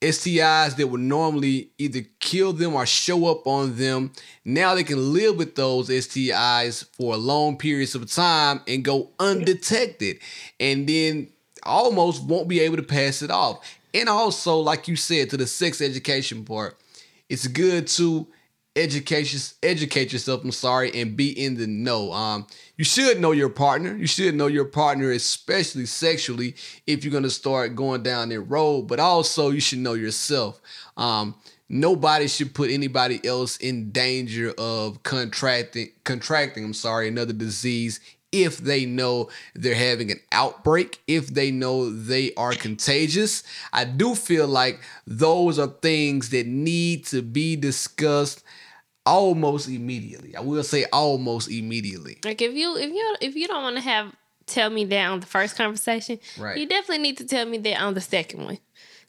STIs 0.00 0.76
that 0.76 0.86
would 0.86 1.00
normally 1.00 1.70
either 1.78 2.02
kill 2.20 2.52
them 2.52 2.74
or 2.74 2.86
show 2.86 3.26
up 3.26 3.46
on 3.46 3.76
them. 3.76 4.12
Now 4.44 4.74
they 4.74 4.84
can 4.84 5.12
live 5.12 5.36
with 5.36 5.56
those 5.56 5.88
STIs 5.88 6.86
for 6.92 7.14
a 7.14 7.18
long 7.18 7.56
periods 7.56 7.94
of 7.94 8.10
time 8.10 8.60
and 8.68 8.84
go 8.84 9.10
undetected. 9.18 10.18
And 10.60 10.88
then 10.88 11.30
almost 11.64 12.24
won't 12.24 12.48
be 12.48 12.60
able 12.60 12.76
to 12.76 12.82
pass 12.82 13.22
it 13.22 13.30
off. 13.30 13.78
And 13.92 14.08
also, 14.08 14.58
like 14.58 14.86
you 14.86 14.96
said, 14.96 15.30
to 15.30 15.36
the 15.36 15.46
sex 15.46 15.80
education 15.80 16.44
part, 16.44 16.78
it's 17.28 17.46
good 17.46 17.86
to 17.88 18.26
educate 18.78 19.54
educate 19.62 20.12
yourself. 20.12 20.44
I'm 20.44 20.52
sorry, 20.52 20.92
and 20.94 21.16
be 21.16 21.30
in 21.30 21.56
the 21.56 21.66
know. 21.66 22.12
Um, 22.12 22.46
you 22.76 22.84
should 22.84 23.20
know 23.20 23.32
your 23.32 23.48
partner. 23.48 23.96
You 23.96 24.06
should 24.06 24.34
know 24.34 24.46
your 24.46 24.64
partner, 24.64 25.10
especially 25.10 25.86
sexually, 25.86 26.54
if 26.86 27.04
you're 27.04 27.12
gonna 27.12 27.30
start 27.30 27.74
going 27.74 28.02
down 28.02 28.28
that 28.30 28.40
road. 28.40 28.82
But 28.82 29.00
also, 29.00 29.50
you 29.50 29.60
should 29.60 29.80
know 29.80 29.94
yourself. 29.94 30.60
Um, 30.96 31.34
nobody 31.68 32.28
should 32.28 32.54
put 32.54 32.70
anybody 32.70 33.20
else 33.26 33.56
in 33.56 33.90
danger 33.90 34.54
of 34.56 35.02
contracting 35.02 35.90
contracting. 36.04 36.64
I'm 36.64 36.74
sorry, 36.74 37.08
another 37.08 37.32
disease 37.32 38.00
if 38.30 38.58
they 38.58 38.84
know 38.84 39.30
they're 39.54 39.74
having 39.74 40.10
an 40.10 40.20
outbreak, 40.32 41.00
if 41.06 41.28
they 41.28 41.50
know 41.50 41.90
they 41.90 42.34
are 42.34 42.52
contagious. 42.52 43.42
I 43.72 43.84
do 43.84 44.14
feel 44.14 44.46
like 44.46 44.80
those 45.06 45.58
are 45.58 45.66
things 45.66 46.28
that 46.30 46.46
need 46.46 47.06
to 47.06 47.22
be 47.22 47.56
discussed 47.56 48.44
almost 49.08 49.68
immediately. 49.68 50.36
I 50.36 50.40
will 50.40 50.62
say 50.62 50.84
almost 50.92 51.50
immediately. 51.50 52.18
Like 52.24 52.40
if 52.42 52.54
you 52.54 52.76
if 52.76 52.90
you 52.90 53.16
if 53.20 53.34
you 53.36 53.48
don't 53.48 53.62
want 53.62 53.76
to 53.76 53.82
have 53.82 54.14
tell 54.46 54.70
me 54.70 54.84
that 54.86 55.06
on 55.10 55.20
the 55.20 55.26
first 55.26 55.56
conversation, 55.56 56.18
Right. 56.38 56.56
you 56.58 56.66
definitely 56.66 57.02
need 57.02 57.18
to 57.18 57.24
tell 57.26 57.44
me 57.46 57.58
that 57.58 57.80
on 57.80 57.94
the 57.94 58.00
second 58.00 58.44
one. 58.44 58.58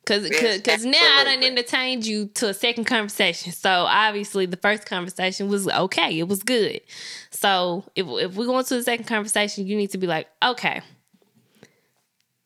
Cause, 0.06 0.28
Yes, 0.30 0.42
cause, 0.42 0.62
'cause 0.62 0.86
now 0.86 0.98
I 0.98 1.24
done 1.24 1.28
absolutely. 1.36 1.48
entertained 1.48 2.06
you 2.06 2.28
to 2.36 2.50
a 2.50 2.54
second 2.54 2.86
conversation. 2.86 3.52
So 3.52 3.70
obviously 3.70 4.46
the 4.48 4.58
first 4.58 4.86
conversation 4.88 5.50
was 5.50 5.68
okay. 5.68 6.18
It 6.18 6.28
was 6.28 6.42
good. 6.42 6.82
So 7.30 7.86
if 7.96 8.08
if 8.08 8.36
we 8.36 8.46
go 8.46 8.58
into 8.58 8.76
the 8.76 8.84
second 8.84 9.06
conversation, 9.06 9.68
you 9.68 9.76
need 9.78 9.92
to 9.92 9.98
be 10.00 10.08
like, 10.08 10.28
okay, 10.44 10.82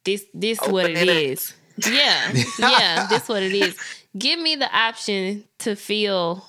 this 0.03 0.25
this 0.33 0.59
what 0.59 0.85
it 0.89 0.97
Open 0.97 1.09
it 1.09 1.39
up. 1.39 1.55
Yeah, 1.91 2.33
yeah, 2.59 3.07
this 3.07 3.27
what 3.29 3.41
it 3.43 3.53
is. 3.53 3.77
Give 4.17 4.39
me 4.39 4.55
the 4.55 4.69
option 4.75 5.45
to 5.59 5.75
feel 5.75 6.45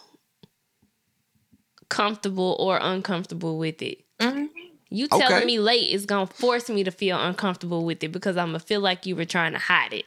comfortable 1.88 2.56
or 2.58 2.78
uncomfortable 2.80 3.58
with 3.58 3.82
it. 3.82 4.04
Mhm. 4.20 4.48
You 4.90 5.08
telling 5.08 5.36
Okay. 5.38 5.44
me 5.44 5.58
late 5.58 5.90
is 5.92 6.06
gonna 6.06 6.26
force 6.26 6.68
me 6.68 6.84
to 6.84 6.90
feel 6.90 7.18
uncomfortable 7.18 7.84
with 7.84 8.02
it 8.04 8.12
because 8.12 8.36
I'm 8.36 8.48
gonna 8.48 8.60
feel 8.60 8.80
like 8.80 9.06
you 9.06 9.16
were 9.16 9.24
trying 9.24 9.52
to 9.52 9.58
hide 9.58 9.92
it. 9.92 10.04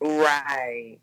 Right. 0.00 0.98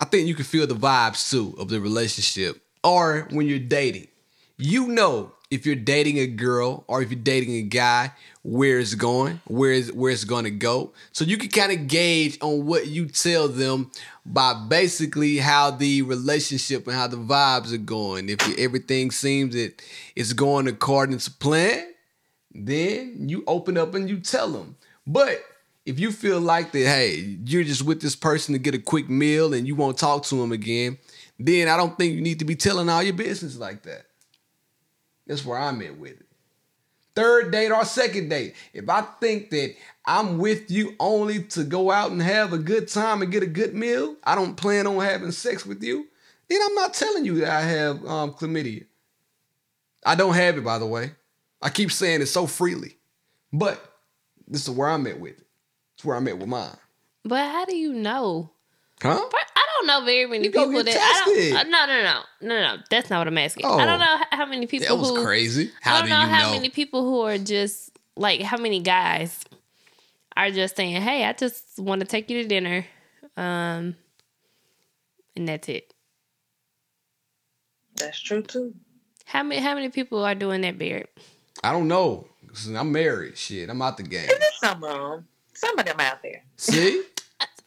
I 0.00 0.04
think 0.04 0.26
you 0.26 0.34
can 0.34 0.44
feel 0.44 0.66
the 0.66 0.74
vibes 0.74 1.30
too 1.30 1.54
of 1.58 1.68
the 1.68 1.80
relationship 1.80 2.60
or 2.82 3.28
when 3.30 3.46
you're 3.46 3.58
dating. 3.58 4.08
You 4.56 4.88
know 4.88 5.32
if 5.50 5.66
you're 5.66 5.74
dating 5.76 6.18
a 6.18 6.26
girl 6.26 6.84
or 6.88 7.02
if 7.02 7.10
you're 7.10 7.20
dating 7.20 7.54
a 7.54 7.62
guy 7.62 8.12
where 8.42 8.78
it's 8.78 8.94
going, 8.94 9.40
where 9.46 9.72
is 9.72 9.92
where 9.92 10.10
it's 10.10 10.24
going 10.24 10.44
to 10.44 10.50
go. 10.50 10.92
So 11.12 11.24
you 11.24 11.36
can 11.36 11.50
kind 11.50 11.72
of 11.72 11.88
gauge 11.88 12.38
on 12.40 12.66
what 12.66 12.86
you 12.86 13.06
tell 13.06 13.48
them 13.48 13.90
by 14.24 14.54
basically 14.54 15.38
how 15.38 15.70
the 15.70 16.02
relationship 16.02 16.86
and 16.86 16.94
how 16.94 17.06
the 17.06 17.16
vibes 17.16 17.72
are 17.72 17.78
going. 17.78 18.28
If 18.28 18.58
everything 18.58 19.10
seems 19.10 19.54
that 19.54 19.82
it's 20.14 20.32
going 20.32 20.68
according 20.68 21.18
to 21.18 21.30
plan, 21.30 21.92
then 22.54 23.28
you 23.28 23.42
open 23.46 23.76
up 23.76 23.94
and 23.94 24.08
you 24.08 24.20
tell 24.20 24.50
them. 24.50 24.76
But 25.06 25.42
if 25.84 25.98
you 25.98 26.12
feel 26.12 26.40
like 26.40 26.72
that, 26.72 26.86
hey, 26.86 27.38
you're 27.44 27.64
just 27.64 27.82
with 27.82 28.00
this 28.00 28.14
person 28.14 28.52
to 28.52 28.58
get 28.58 28.74
a 28.74 28.78
quick 28.78 29.08
meal 29.08 29.52
and 29.54 29.66
you 29.66 29.74
won't 29.74 29.98
talk 29.98 30.22
to 30.24 30.36
them 30.36 30.52
again, 30.52 30.98
then 31.38 31.68
I 31.68 31.76
don't 31.76 31.98
think 31.98 32.14
you 32.14 32.20
need 32.20 32.38
to 32.38 32.44
be 32.44 32.54
telling 32.54 32.88
all 32.88 33.02
your 33.02 33.14
business 33.14 33.56
like 33.56 33.82
that. 33.82 34.06
That's 35.26 35.44
where 35.44 35.58
I'm 35.58 35.82
at 35.82 35.98
with 35.98 36.20
it. 36.20 36.26
Third 37.14 37.50
date 37.50 37.70
or 37.70 37.84
second 37.84 38.28
date. 38.30 38.54
If 38.72 38.88
I 38.88 39.02
think 39.02 39.50
that 39.50 39.74
I'm 40.06 40.38
with 40.38 40.70
you 40.70 40.94
only 40.98 41.42
to 41.44 41.64
go 41.64 41.90
out 41.90 42.10
and 42.10 42.22
have 42.22 42.52
a 42.52 42.58
good 42.58 42.88
time 42.88 43.22
and 43.22 43.30
get 43.30 43.42
a 43.42 43.46
good 43.46 43.74
meal, 43.74 44.16
I 44.24 44.34
don't 44.34 44.56
plan 44.56 44.86
on 44.86 45.00
having 45.00 45.30
sex 45.30 45.66
with 45.66 45.82
you, 45.82 46.06
then 46.48 46.60
I'm 46.64 46.74
not 46.74 46.94
telling 46.94 47.24
you 47.24 47.40
that 47.40 47.50
I 47.50 47.60
have 47.62 48.04
um, 48.06 48.32
chlamydia. 48.32 48.86
I 50.04 50.14
don't 50.14 50.34
have 50.34 50.56
it, 50.58 50.64
by 50.64 50.78
the 50.78 50.86
way. 50.86 51.12
I 51.60 51.68
keep 51.68 51.92
saying 51.92 52.22
it 52.22 52.26
so 52.26 52.46
freely. 52.46 52.96
But 53.52 53.80
this 54.48 54.66
is 54.66 54.70
where 54.74 54.88
I'm 54.88 55.06
at 55.06 55.20
with 55.20 55.38
it. 55.38 55.46
It's 55.94 56.04
where 56.04 56.16
I'm 56.16 56.26
at 56.28 56.38
with 56.38 56.48
mine. 56.48 56.76
But 57.24 57.48
how 57.50 57.64
do 57.64 57.76
you 57.76 57.92
know? 57.92 58.50
Huh? 59.00 59.20
But 59.84 59.90
I 59.90 59.94
don't 59.94 60.00
know 60.00 60.06
very 60.06 60.26
many 60.26 60.44
You 60.44 60.50
people 60.50 60.84
that 60.84 60.86
tested. 60.86 61.54
I 61.54 61.62
don't. 61.62 61.70
No, 61.70 61.86
no, 61.86 62.02
no, 62.02 62.22
no, 62.48 62.76
no. 62.76 62.82
That's 62.90 63.10
not 63.10 63.18
what 63.18 63.28
I'm 63.28 63.38
asking. 63.38 63.66
Oh. 63.66 63.78
I 63.78 63.84
don't 63.86 63.98
know 63.98 64.16
how 64.30 64.46
many 64.46 64.66
people. 64.66 64.88
That 64.88 65.00
was 65.00 65.10
who, 65.10 65.24
crazy. 65.24 65.70
I 65.84 65.88
How 65.88 65.96
don't 65.98 66.04
do 66.04 66.10
know 66.10 66.20
you 66.20 66.26
how 66.26 66.42
know? 66.42 66.52
many 66.52 66.68
people 66.68 67.02
who 67.02 67.20
are 67.22 67.38
just 67.38 67.90
like 68.16 68.42
how 68.42 68.56
many 68.58 68.80
guys 68.80 69.40
are 70.36 70.50
just 70.50 70.76
saying, 70.76 71.00
"Hey, 71.00 71.24
I 71.24 71.32
just 71.32 71.78
want 71.78 72.00
to 72.00 72.06
take 72.06 72.30
you 72.30 72.42
to 72.42 72.48
dinner," 72.48 72.86
um, 73.36 73.96
and 75.36 75.48
that's 75.48 75.68
it. 75.68 75.92
That's 77.96 78.20
true 78.20 78.42
too. 78.42 78.74
How 79.24 79.42
many? 79.42 79.60
How 79.60 79.74
many 79.74 79.88
people 79.88 80.24
are 80.24 80.34
doing 80.34 80.60
that, 80.62 80.78
Barrett? 80.78 81.10
I 81.62 81.72
don't 81.72 81.88
know. 81.88 82.26
I'm 82.76 82.92
married. 82.92 83.38
Shit, 83.38 83.70
I'm 83.70 83.80
out 83.80 83.96
the 83.96 84.02
game. 84.02 84.26
There's 84.28 84.58
some 84.60 84.84
of 84.84 84.90
them. 84.90 85.28
Some 85.54 85.78
of 85.78 85.86
them 85.86 86.00
out 86.00 86.22
there. 86.22 86.42
See? 86.56 87.02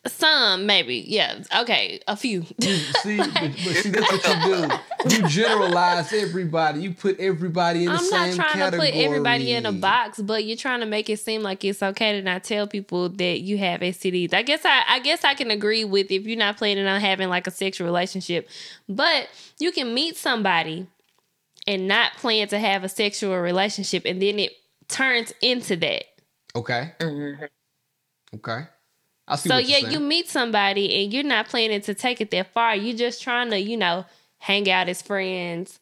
Some, 0.07 0.67
maybe, 0.67 1.03
yeah. 1.07 1.39
Okay, 1.61 1.99
a 2.07 2.15
few. 2.15 2.43
see, 2.61 3.17
but, 3.17 3.33
but 3.33 3.51
see, 3.75 3.89
that's 3.89 4.11
what 4.11 4.47
you 4.47 4.67
do. 5.09 5.15
You 5.15 5.27
generalize 5.27 6.13
everybody. 6.13 6.81
You 6.81 6.93
put 6.93 7.19
everybody 7.19 7.85
in 7.85 7.85
the 7.85 7.97
I'm 7.97 8.09
not 8.09 8.35
trying 8.35 8.51
category. 8.51 8.91
to 8.91 8.93
put 8.93 9.03
everybody 9.03 9.51
in 9.53 9.65
a 9.65 9.71
box, 9.71 10.21
but 10.21 10.45
you're 10.45 10.57
trying 10.57 10.81
to 10.81 10.85
make 10.85 11.09
it 11.09 11.19
seem 11.19 11.41
like 11.41 11.63
it's 11.65 11.81
okay 11.81 12.13
to 12.13 12.21
not 12.21 12.43
tell 12.43 12.67
people 12.67 13.09
that 13.09 13.41
you 13.41 13.57
have 13.57 13.81
STDs. 13.81 14.33
I 14.33 14.43
guess 14.43 14.63
I, 14.63 14.83
I 14.87 14.99
guess 14.99 15.23
I 15.23 15.33
can 15.33 15.49
agree 15.49 15.85
with 15.85 16.11
if 16.11 16.25
you're 16.27 16.37
not 16.37 16.57
planning 16.57 16.85
on 16.85 17.01
having 17.01 17.29
like 17.29 17.47
a 17.47 17.51
sexual 17.51 17.85
relationship, 17.87 18.47
but 18.87 19.27
you 19.59 19.71
can 19.71 19.93
meet 19.93 20.17
somebody 20.17 20.87
and 21.65 21.87
not 21.87 22.13
plan 22.17 22.47
to 22.49 22.59
have 22.59 22.83
a 22.83 22.89
sexual 22.89 23.35
relationship, 23.39 24.03
and 24.05 24.21
then 24.21 24.37
it 24.37 24.51
turns 24.87 25.33
into 25.41 25.75
that. 25.77 26.03
Okay. 26.55 26.91
Mhm. 26.99 27.49
Okay. 28.35 28.67
I 29.27 29.35
see 29.37 29.49
So 29.49 29.55
what 29.55 29.65
yeah, 29.65 29.77
you're 29.77 29.91
you 29.91 29.99
meet 29.99 30.29
somebody 30.29 31.03
and 31.03 31.13
you're 31.13 31.23
not 31.23 31.47
planning 31.49 31.81
to 31.81 31.93
take 31.93 32.21
it 32.21 32.31
that 32.31 32.53
far. 32.53 32.75
You're 32.75 32.95
just 32.97 33.21
trying 33.21 33.49
to, 33.51 33.59
you 33.59 33.77
know, 33.77 34.05
hang 34.37 34.69
out 34.69 34.87
as 34.89 35.01
friends 35.01 35.79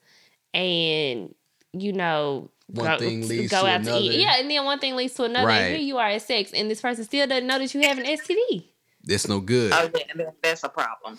and 0.54 1.34
you 1.74 1.92
know 1.94 2.50
One 2.68 3.00
thing 3.00 3.28
leads 3.28 3.52
go 3.52 3.64
to 3.64 3.68
out 3.68 3.84
to 3.84 3.90
another. 3.90 3.98
eat. 4.00 4.20
Yeah, 4.22 4.36
and 4.40 4.50
then 4.50 4.64
one 4.66 4.80
thing 4.80 4.96
leads 4.96 5.14
to 5.16 5.24
another. 5.24 5.48
Right. 5.48 5.58
And 5.60 5.76
here 5.76 5.84
you 5.86 5.98
are 5.98 6.08
at 6.10 6.22
sex, 6.22 6.52
and 6.54 6.70
this 6.70 6.82
person 6.82 7.04
still 7.04 7.28
doesn't 7.28 7.48
know 7.48 7.60
that 7.60 7.74
you 7.74 7.82
have 7.82 7.98
an 7.98 8.06
STD. 8.06 8.66
That's 9.04 9.28
no 9.28 9.40
good. 9.40 9.72
Oh 9.74 9.90
yeah, 9.94 10.26
that's 10.42 10.64
a 10.64 10.70
problem. 10.70 11.18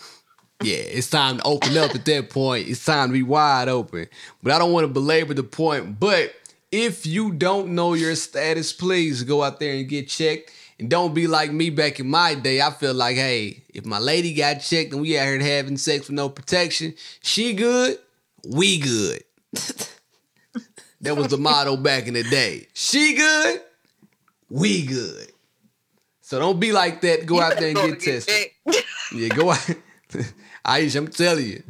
Yeah, 0.62 0.76
it's 0.76 1.10
time 1.10 1.38
to 1.38 1.44
open 1.44 1.76
up 1.76 1.94
at 1.94 2.04
that 2.06 2.30
point. 2.30 2.68
It's 2.68 2.84
time 2.84 3.08
to 3.08 3.12
be 3.12 3.22
wide 3.22 3.68
open. 3.68 4.06
But 4.42 4.52
I 4.52 4.58
don't 4.58 4.72
want 4.72 4.84
to 4.84 4.88
belabor 4.92 5.34
the 5.34 5.42
point. 5.42 6.00
But 6.00 6.32
if 6.72 7.04
you 7.04 7.32
don't 7.32 7.74
know 7.74 7.92
your 7.94 8.14
status, 8.14 8.72
please 8.72 9.24
go 9.24 9.42
out 9.42 9.60
there 9.60 9.74
and 9.74 9.86
get 9.88 10.08
checked. 10.08 10.52
And 10.78 10.90
don't 10.90 11.14
be 11.14 11.26
like 11.26 11.52
me 11.52 11.70
back 11.70 12.00
in 12.00 12.08
my 12.08 12.34
day. 12.34 12.60
I 12.60 12.70
feel 12.70 12.94
like, 12.94 13.16
hey, 13.16 13.62
if 13.72 13.84
my 13.84 13.98
lady 13.98 14.34
got 14.34 14.54
checked 14.54 14.92
and 14.92 15.00
we 15.00 15.16
out 15.16 15.26
here 15.26 15.38
having 15.38 15.76
sex 15.76 16.08
with 16.08 16.16
no 16.16 16.28
protection, 16.28 16.94
she 17.20 17.54
good, 17.54 17.98
we 18.44 18.78
good. 18.78 19.22
that 21.00 21.16
was 21.16 21.28
the 21.28 21.38
motto 21.38 21.76
back 21.76 22.06
in 22.08 22.14
the 22.14 22.24
day. 22.24 22.66
She 22.74 23.14
good, 23.14 23.60
we 24.50 24.84
good. 24.84 25.30
So 26.22 26.38
don't 26.40 26.58
be 26.58 26.72
like 26.72 27.02
that. 27.02 27.26
Go 27.26 27.36
You 27.36 27.42
out 27.42 27.58
there 27.58 27.68
and 27.68 27.76
go 27.76 27.88
get 27.88 28.00
tested. 28.00 28.50
Yeah, 29.14 29.28
go 29.28 29.50
out. 29.50 29.70
Aisha, 30.64 30.96
I'm 30.96 31.08
telling 31.08 31.46
you. 31.46 31.62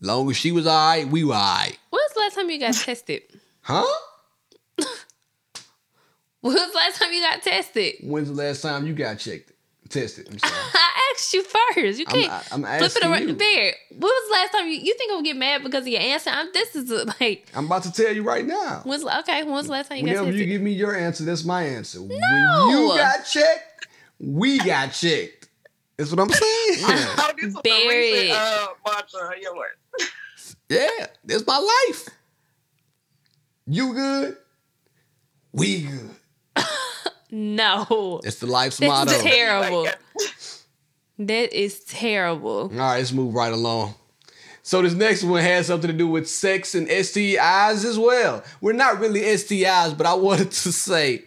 Long 0.00 0.30
as 0.30 0.36
she 0.36 0.52
was 0.52 0.66
all 0.66 0.88
right, 0.88 1.06
we 1.06 1.24
were 1.24 1.34
all 1.34 1.40
right. 1.56 1.76
When's 1.90 2.12
the 2.14 2.20
last 2.20 2.34
time 2.36 2.50
you 2.50 2.58
got 2.58 2.74
tested? 2.74 3.22
Huh? 3.60 3.84
When's 6.40 6.70
the 6.70 6.76
last 6.76 6.98
time 7.00 7.12
you 7.12 7.20
got 7.22 7.42
tested? 7.42 7.94
When's 8.02 8.28
the 8.28 8.34
last 8.34 8.62
time 8.62 8.86
you 8.86 8.94
got 8.94 9.18
checked? 9.18 9.52
Tested. 9.88 10.28
I'm 10.30 10.38
sorry. 10.38 10.52
I 10.54 11.12
asked 11.14 11.32
you 11.32 11.42
first. 11.42 11.98
You 11.98 12.04
I'm, 12.08 12.20
can't 12.20 12.30
I- 12.32 12.42
I'm 12.52 12.62
flip 12.78 12.92
it 12.96 13.02
around. 13.04 13.28
you. 13.28 13.34
Bear, 13.34 13.74
when 13.90 14.00
was 14.02 14.28
the 14.28 14.32
last 14.34 14.52
time 14.52 14.66
you? 14.68 14.74
You 14.74 14.94
think 14.96 15.10
I'm 15.10 15.16
gonna 15.16 15.24
get 15.24 15.36
mad 15.36 15.62
because 15.62 15.82
of 15.82 15.88
your 15.88 16.00
answer? 16.02 16.30
I'm, 16.30 16.48
this 16.52 16.76
is 16.76 16.90
a, 16.90 17.04
like, 17.20 17.48
I'm 17.54 17.64
about 17.66 17.84
to 17.84 17.92
tell 17.92 18.12
you 18.14 18.22
right 18.22 18.46
now. 18.46 18.82
when's 18.84 19.02
okay? 19.04 19.42
When's 19.44 19.66
the 19.66 19.72
last 19.72 19.88
time 19.88 19.98
you 19.98 20.04
got 20.04 20.10
Whenever 20.10 20.26
tested? 20.26 20.40
you 20.40 20.46
give 20.46 20.60
me 20.62 20.72
your 20.72 20.94
answer, 20.94 21.24
that's 21.24 21.44
my 21.44 21.62
answer. 21.62 22.00
When 22.02 22.18
No. 22.20 22.68
you 22.68 22.88
got 22.98 23.24
checked, 23.24 23.86
we 24.20 24.58
got 24.58 24.92
checked. 24.92 25.48
That's 25.96 26.10
what 26.12 26.20
I'm 26.20 26.28
saying. 26.28 26.42
Oh, 26.82 27.32
this 27.36 27.46
was 27.46 27.56
a 27.56 27.62
Barry. 27.62 28.12
recent, 28.12 28.30
uh, 28.38 28.68
march 28.86 29.10
of 29.14 29.30
yeah, 30.68 31.06
that's 31.24 31.46
my 31.46 31.56
life. 31.88 32.08
You 33.66 33.94
good? 33.94 34.36
We 35.52 35.82
good. 35.82 36.10
No. 37.30 38.20
It's 38.24 38.38
the 38.38 38.46
life's 38.46 38.78
That's 38.78 39.10
motto. 39.10 39.22
terrible. 39.22 39.88
That 41.18 41.52
is 41.52 41.80
terrible. 41.80 42.62
All 42.62 42.68
right, 42.68 42.98
let's 42.98 43.12
move 43.12 43.34
right 43.34 43.52
along. 43.52 43.94
So 44.62 44.82
this 44.82 44.94
next 44.94 45.24
one 45.24 45.42
has 45.42 45.66
something 45.66 45.90
to 45.90 45.96
do 45.96 46.06
with 46.06 46.28
sex 46.28 46.74
and 46.74 46.86
STIs 46.88 47.84
as 47.84 47.98
well. 47.98 48.44
We're 48.60 48.72
not 48.72 49.00
really 49.00 49.22
STIs, 49.22 49.96
but 49.96 50.06
I 50.06 50.14
wanted 50.14 50.50
to 50.50 50.72
say, 50.72 51.24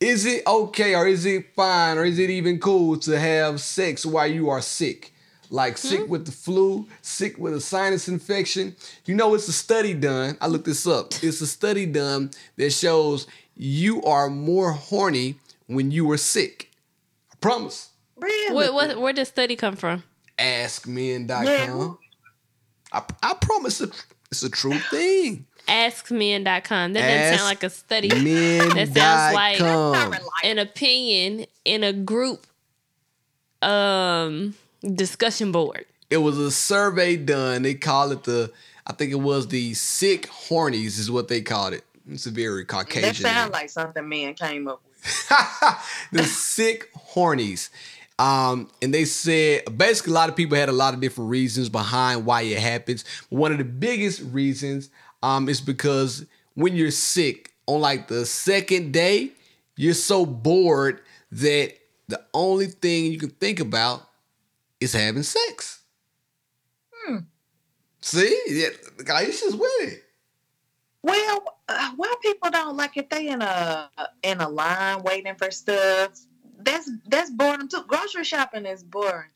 is 0.00 0.26
it 0.26 0.46
okay 0.46 0.94
or 0.94 1.06
is 1.06 1.26
it 1.26 1.54
fine 1.54 1.98
or 1.98 2.04
is 2.04 2.18
it 2.18 2.30
even 2.30 2.58
cool 2.58 2.98
to 3.00 3.18
have 3.18 3.60
sex 3.60 4.06
while 4.06 4.26
you 4.26 4.48
are 4.48 4.62
sick? 4.62 5.12
Like 5.50 5.78
sick 5.78 6.02
hmm? 6.02 6.08
with 6.08 6.26
the 6.26 6.32
flu, 6.32 6.86
sick 7.02 7.38
with 7.38 7.54
a 7.54 7.60
sinus 7.60 8.08
infection. 8.08 8.76
You 9.04 9.14
know, 9.14 9.34
it's 9.34 9.48
a 9.48 9.52
study 9.52 9.94
done. 9.94 10.36
I 10.40 10.48
looked 10.48 10.64
this 10.64 10.86
up. 10.86 11.12
It's 11.22 11.40
a 11.40 11.46
study 11.46 11.86
done 11.86 12.30
that 12.56 12.70
shows 12.70 13.26
you 13.56 14.02
are 14.02 14.28
more 14.28 14.72
horny 14.72 15.36
when 15.66 15.90
you 15.90 16.04
were 16.04 16.18
sick. 16.18 16.70
I 17.32 17.36
promise. 17.40 17.90
Really? 18.16 18.54
What, 18.54 18.74
what, 18.74 19.00
where 19.00 19.12
did 19.12 19.26
study 19.26 19.56
come 19.56 19.76
from? 19.76 20.04
askmen.com. 20.38 21.44
Yeah. 21.46 21.94
I, 22.92 23.02
I 23.22 23.34
promise 23.40 23.80
it, 23.80 23.90
it's 24.30 24.42
a 24.42 24.50
true 24.50 24.78
thing. 24.78 25.46
AskMen.com. 25.68 26.92
That 26.92 27.00
doesn't 27.00 27.38
sound 27.38 27.48
like 27.48 27.62
a 27.62 27.70
study. 27.70 28.08
Men.com. 28.08 28.76
That 28.92 28.94
sounds 28.94 29.34
like 29.34 29.60
Not 29.60 30.04
reliable. 30.04 30.30
an 30.44 30.58
opinion 30.58 31.46
in 31.64 31.82
a 31.82 31.92
group 31.92 32.46
um 33.62 34.54
discussion 34.94 35.50
board. 35.50 35.86
It 36.10 36.18
was 36.18 36.38
a 36.38 36.50
survey 36.50 37.16
done. 37.16 37.62
They 37.62 37.74
call 37.74 38.12
it 38.12 38.24
the, 38.24 38.52
I 38.86 38.92
think 38.92 39.10
it 39.10 39.16
was 39.20 39.48
the 39.48 39.74
sick 39.74 40.28
hornies 40.28 40.98
is 41.00 41.10
what 41.10 41.26
they 41.28 41.40
called 41.40 41.72
it. 41.72 41.84
It's 42.08 42.26
a 42.26 42.30
very 42.30 42.64
Caucasian. 42.64 43.22
That 43.24 43.34
sounds 43.34 43.52
like 43.52 43.70
something 43.70 44.08
men 44.08 44.34
came 44.34 44.68
up 44.68 44.80
with. 44.84 45.28
the 46.12 46.24
sick 46.24 46.92
hornies. 46.94 47.70
Um, 48.18 48.70
and 48.80 48.94
they 48.94 49.04
said 49.04 49.76
basically 49.76 50.12
a 50.12 50.14
lot 50.14 50.28
of 50.28 50.36
people 50.36 50.56
had 50.56 50.68
a 50.68 50.72
lot 50.72 50.94
of 50.94 51.00
different 51.00 51.30
reasons 51.30 51.68
behind 51.68 52.24
why 52.24 52.42
it 52.42 52.58
happens. 52.58 53.04
One 53.28 53.52
of 53.52 53.58
the 53.58 53.64
biggest 53.64 54.22
reasons 54.22 54.90
um 55.22 55.48
is 55.48 55.60
because 55.60 56.24
when 56.54 56.76
you're 56.76 56.90
sick 56.90 57.52
on 57.66 57.80
like 57.80 58.08
the 58.08 58.24
second 58.24 58.92
day, 58.92 59.32
you're 59.76 59.94
so 59.94 60.24
bored 60.24 61.00
that 61.32 61.74
the 62.08 62.22
only 62.32 62.66
thing 62.66 63.12
you 63.12 63.18
can 63.18 63.30
think 63.30 63.60
about 63.60 64.08
is 64.80 64.92
having 64.92 65.22
sex. 65.22 65.80
See, 68.00 68.40
yeah, 68.46 68.68
Aisha's 69.00 69.56
with 69.56 69.70
it. 69.80 70.04
Well, 71.06 71.44
uh, 71.68 71.92
why 71.94 72.12
people 72.20 72.50
don't 72.50 72.76
like 72.76 72.96
if 72.96 73.08
they 73.08 73.28
in 73.28 73.40
a 73.40 73.88
in 74.24 74.40
a 74.40 74.48
line 74.48 75.04
waiting 75.04 75.36
for 75.36 75.52
stuff? 75.52 76.18
That's 76.58 76.90
that's 77.06 77.30
boredom 77.30 77.68
too. 77.68 77.84
Grocery 77.86 78.24
shopping 78.24 78.66
is 78.66 78.82
boring. 78.82 79.30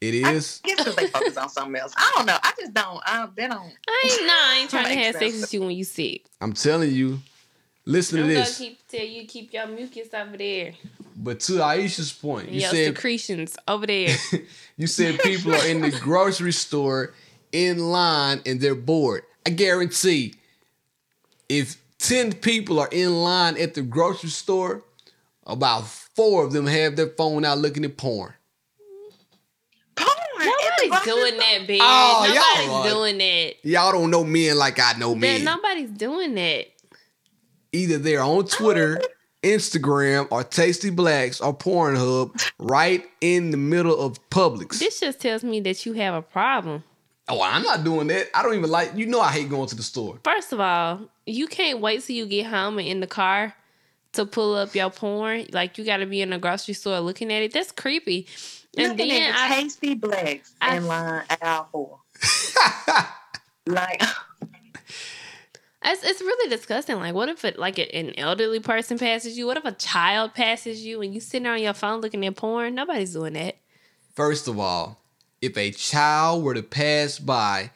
It 0.00 0.14
is. 0.14 0.24
I 0.24 0.32
is. 0.34 0.60
guess 0.62 0.76
because 0.78 0.94
they 0.94 1.08
focus 1.08 1.36
on 1.36 1.48
something 1.48 1.80
else. 1.80 1.92
I 1.96 2.12
don't 2.14 2.26
know. 2.26 2.36
I 2.40 2.52
just 2.56 2.74
don't. 2.74 3.02
I 3.04 3.18
don't, 3.18 3.34
they 3.34 3.48
don't. 3.48 3.72
I 3.88 4.18
ain't 4.18 4.26
no, 4.26 4.34
I 4.34 4.58
ain't 4.60 4.70
trying 4.70 4.84
to 4.84 4.94
have 4.94 5.16
sex 5.16 5.40
with 5.40 5.52
you 5.52 5.60
when 5.62 5.72
you 5.72 5.82
sick. 5.82 6.26
I'm 6.40 6.52
telling 6.52 6.92
you. 6.92 7.18
Listen 7.86 8.20
I'm 8.20 8.28
to 8.28 8.34
this. 8.34 8.58
keep 8.58 8.86
tell 8.86 9.04
you 9.04 9.26
keep 9.26 9.52
your 9.52 9.66
mucus 9.66 10.08
over 10.14 10.36
there. 10.36 10.74
But 11.16 11.40
to 11.40 11.54
Aisha's 11.54 12.12
point, 12.12 12.44
point, 12.44 12.54
you 12.54 12.60
your 12.60 12.70
said 12.70 12.94
secretions 12.94 13.56
over 13.66 13.86
there. 13.86 14.16
you 14.76 14.86
said 14.86 15.18
people 15.18 15.54
are 15.54 15.66
in 15.66 15.80
the 15.80 15.90
grocery 16.02 16.52
store 16.52 17.14
in 17.50 17.80
line 17.80 18.42
and 18.46 18.60
they're 18.60 18.76
bored. 18.76 19.24
I 19.44 19.50
guarantee 19.50 20.34
if 21.48 21.76
10 21.98 22.34
people 22.34 22.78
are 22.80 22.88
in 22.90 23.22
line 23.22 23.58
at 23.58 23.74
the 23.74 23.82
grocery 23.82 24.30
store, 24.30 24.82
about 25.46 25.86
four 25.86 26.44
of 26.44 26.52
them 26.52 26.66
have 26.66 26.96
their 26.96 27.08
phone 27.08 27.44
out 27.44 27.58
looking 27.58 27.84
at 27.84 27.96
porn. 27.96 28.34
Porn. 29.96 30.08
at 30.40 30.72
the 30.80 30.88
Nobody's 30.88 31.04
doing 31.04 31.36
that, 31.38 31.68
bitch. 31.68 31.78
Oh, 31.80 32.24
y'all 32.26 32.66
nobody's 32.66 32.92
doing 32.92 33.18
that. 33.18 33.54
Y'all 33.62 33.92
don't 33.92 34.10
know 34.10 34.24
men 34.24 34.56
like 34.56 34.78
I 34.80 34.92
know 34.98 35.10
That 35.14 35.20
men. 35.20 35.44
nobody's 35.44 35.90
doing 35.90 36.34
that. 36.34 36.66
Either 37.72 37.98
they're 37.98 38.22
on 38.22 38.46
Twitter, 38.46 39.00
Instagram, 39.42 40.28
or 40.30 40.44
Tasty 40.44 40.90
Blacks 40.90 41.40
or 41.40 41.56
Pornhub 41.56 42.50
right 42.58 43.04
in 43.20 43.50
the 43.50 43.56
middle 43.56 43.98
of 43.98 44.18
Publix. 44.30 44.78
This 44.78 45.00
just 45.00 45.20
tells 45.20 45.42
me 45.42 45.60
that 45.60 45.84
you 45.84 45.92
have 45.94 46.14
a 46.14 46.22
problem. 46.22 46.84
Oh, 47.28 47.42
I'm 47.42 47.62
not 47.62 47.84
doing 47.84 48.06
that. 48.08 48.28
I 48.34 48.42
don't 48.42 48.54
even 48.54 48.70
like, 48.70 48.92
you 48.94 49.06
know, 49.06 49.20
I 49.20 49.32
hate 49.32 49.48
going 49.48 49.66
to 49.68 49.74
the 49.74 49.82
store. 49.82 50.18
First 50.24 50.52
of 50.52 50.60
all, 50.60 51.08
you 51.26 51.46
can't 51.46 51.80
wait 51.80 52.02
till 52.04 52.16
you 52.16 52.26
get 52.26 52.46
home 52.46 52.78
and 52.78 52.86
in 52.88 53.00
the 53.00 53.06
car 53.06 53.54
to 54.12 54.24
pull 54.26 54.54
up 54.54 54.74
your 54.74 54.90
porn. 54.90 55.46
Like 55.52 55.78
you 55.78 55.84
got 55.84 55.98
to 55.98 56.06
be 56.06 56.20
in 56.20 56.32
a 56.32 56.38
grocery 56.38 56.74
store 56.74 57.00
looking 57.00 57.32
at 57.32 57.42
it. 57.42 57.52
That's 57.52 57.72
creepy. 57.72 58.26
And 58.76 58.90
Looking 58.90 59.08
then 59.08 59.32
at 59.32 59.48
the 59.48 59.54
I, 59.54 59.60
tasty 59.62 59.94
blacks 59.94 60.52
I- 60.60 60.76
in 60.76 60.86
line 60.86 61.22
aisle 61.42 61.68
four. 61.70 61.98
like 63.66 64.02
it's, 65.86 66.02
it's 66.02 66.20
really 66.20 66.48
disgusting. 66.50 66.96
Like, 66.96 67.14
what 67.14 67.28
if 67.28 67.44
it, 67.44 67.58
like 67.58 67.78
an 67.78 68.18
elderly 68.18 68.60
person 68.60 68.98
passes 68.98 69.36
you? 69.36 69.46
What 69.46 69.58
if 69.58 69.64
a 69.64 69.72
child 69.72 70.34
passes 70.34 70.84
you 70.84 71.02
and 71.02 71.12
you 71.14 71.20
sitting 71.20 71.42
there 71.44 71.52
on 71.52 71.62
your 71.62 71.74
phone 71.74 72.00
looking 72.00 72.24
at 72.24 72.36
porn? 72.36 72.74
Nobody's 72.74 73.12
doing 73.12 73.34
that. 73.34 73.56
First 74.14 74.48
of 74.48 74.58
all, 74.58 74.98
if 75.42 75.58
a 75.58 75.70
child 75.72 76.42
were 76.42 76.54
to 76.54 76.62
pass 76.62 77.18
by 77.18 77.70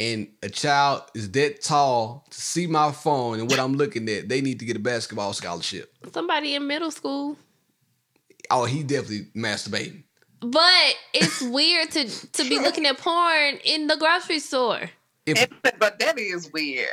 and 0.00 0.28
a 0.42 0.48
child 0.48 1.02
is 1.14 1.30
that 1.32 1.62
tall 1.62 2.26
to 2.30 2.40
see 2.40 2.66
my 2.66 2.90
phone 2.92 3.38
and 3.40 3.48
what 3.48 3.60
I'm 3.60 3.74
looking 3.74 4.08
at, 4.08 4.28
they 4.28 4.40
need 4.40 4.58
to 4.58 4.64
get 4.64 4.76
a 4.76 4.80
basketball 4.80 5.32
scholarship. 5.32 5.92
Somebody 6.12 6.54
in 6.54 6.66
middle 6.66 6.90
school. 6.90 7.36
Oh, 8.50 8.64
he 8.64 8.82
definitely 8.82 9.28
masturbating. 9.34 10.02
But 10.40 10.94
it's 11.14 11.40
weird 11.40 11.90
to 11.92 12.08
to 12.32 12.48
be 12.48 12.58
looking 12.58 12.86
at 12.86 12.98
porn 12.98 13.58
in 13.64 13.86
the 13.86 13.96
grocery 13.96 14.40
store. 14.40 14.90
If 15.26 15.48
but 15.78 15.98
that 16.00 16.18
is 16.18 16.52
weird. 16.52 16.88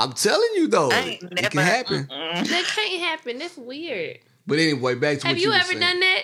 I'm 0.00 0.12
telling 0.12 0.48
you 0.56 0.68
though, 0.68 0.90
I 0.90 0.98
it 1.00 1.22
ain't 1.22 1.22
never 1.34 1.48
can 1.50 1.60
happen. 1.60 2.04
mm-mm. 2.06 2.48
That 2.48 2.64
can't 2.74 3.00
happen. 3.02 3.38
That's 3.38 3.56
weird. 3.56 4.18
But 4.46 4.58
anyway, 4.58 4.94
back 4.94 5.18
to 5.20 5.26
Have 5.28 5.36
what 5.36 5.42
you 5.42 5.50
were 5.50 5.54
ever 5.56 5.66
saying. 5.66 5.80
done 5.80 6.00
that? 6.00 6.22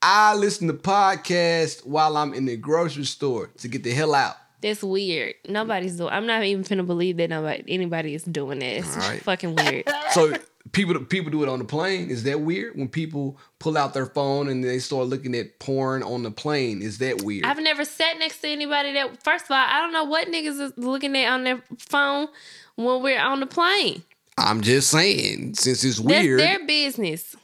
I 0.00 0.34
listen 0.34 0.68
to 0.68 0.74
podcasts 0.74 1.84
while 1.84 2.16
I'm 2.16 2.32
in 2.32 2.44
the 2.44 2.56
grocery 2.56 3.04
store 3.04 3.48
to 3.58 3.68
get 3.68 3.82
the 3.82 3.90
hell 3.92 4.14
out. 4.14 4.36
That's 4.62 4.82
weird. 4.82 5.34
Nobody's 5.48 5.96
doing. 5.96 6.10
I'm 6.10 6.26
not 6.26 6.42
even 6.44 6.64
finna 6.64 6.86
believe 6.86 7.16
that 7.18 7.30
nobody 7.30 7.62
anybody 7.68 8.14
is 8.14 8.24
doing 8.24 8.58
that. 8.60 8.76
It's 8.78 8.96
right. 8.96 9.22
fucking 9.22 9.54
weird. 9.54 9.84
So 10.12 10.32
people 10.72 10.98
people 11.04 11.30
do 11.30 11.42
it 11.42 11.48
on 11.48 11.58
the 11.58 11.64
plane. 11.64 12.10
Is 12.10 12.22
that 12.24 12.40
weird? 12.40 12.76
When 12.76 12.88
people 12.88 13.38
pull 13.58 13.76
out 13.76 13.92
their 13.92 14.06
phone 14.06 14.48
and 14.48 14.64
they 14.64 14.78
start 14.78 15.08
looking 15.08 15.34
at 15.34 15.58
porn 15.58 16.02
on 16.02 16.22
the 16.22 16.30
plane, 16.30 16.80
is 16.80 16.98
that 16.98 17.22
weird? 17.22 17.44
I've 17.44 17.60
never 17.60 17.84
sat 17.84 18.18
next 18.18 18.38
to 18.40 18.48
anybody 18.48 18.92
that. 18.94 19.22
First 19.22 19.46
of 19.46 19.50
all, 19.52 19.58
I 19.58 19.80
don't 19.80 19.92
know 19.92 20.04
what 20.04 20.28
niggas 20.28 20.60
is 20.60 20.72
looking 20.76 21.16
at 21.16 21.30
on 21.30 21.44
their 21.44 21.62
phone 21.78 22.28
when 22.76 23.02
we're 23.02 23.20
on 23.20 23.40
the 23.40 23.46
plane. 23.46 24.02
I'm 24.38 24.60
just 24.60 24.90
saying, 24.90 25.54
since 25.54 25.82
it's 25.84 25.98
That's 25.98 26.00
weird, 26.00 26.40
their 26.40 26.66
business, 26.66 27.36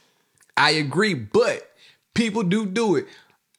I 0.55 0.71
agree, 0.71 1.15
but 1.15 1.71
people 2.13 2.43
do 2.43 2.65
do 2.65 2.95
it 2.95 3.07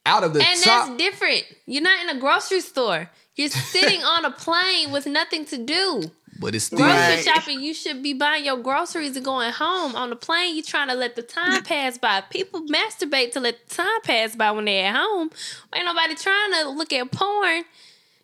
out 0.06 0.22
of 0.24 0.34
the 0.34 0.40
and 0.40 0.60
top. 0.62 0.86
that's 0.88 0.98
different. 0.98 1.44
You're 1.66 1.82
not 1.82 2.02
in 2.02 2.16
a 2.16 2.20
grocery 2.20 2.60
store. 2.60 3.10
You're 3.36 3.48
sitting 3.48 4.02
on 4.04 4.24
a 4.24 4.30
plane 4.30 4.90
with 4.92 5.06
nothing 5.06 5.44
to 5.46 5.58
do. 5.58 6.10
but 6.38 6.54
it's 6.54 6.66
still 6.66 6.78
Grocery 6.78 7.16
Right. 7.16 7.24
shopping, 7.24 7.60
you 7.60 7.74
should 7.74 8.02
be 8.02 8.12
buying 8.12 8.44
your 8.44 8.56
groceries 8.58 9.16
and 9.16 9.24
going 9.24 9.52
home. 9.52 9.94
On 9.96 10.10
the 10.10 10.16
plane, 10.16 10.54
you're 10.54 10.64
trying 10.64 10.88
to 10.88 10.94
let 10.94 11.16
the 11.16 11.22
time 11.22 11.62
pass 11.64 11.98
by. 11.98 12.20
People 12.22 12.62
masturbate 12.66 13.32
to 13.32 13.40
let 13.40 13.68
the 13.68 13.74
time 13.74 14.00
pass 14.02 14.34
by 14.36 14.50
when 14.52 14.64
they're 14.66 14.86
at 14.88 14.96
home. 14.96 15.30
Ain't 15.74 15.84
nobody 15.84 16.14
trying 16.14 16.52
to 16.52 16.68
look 16.70 16.92
at 16.92 17.10
porn. 17.10 17.64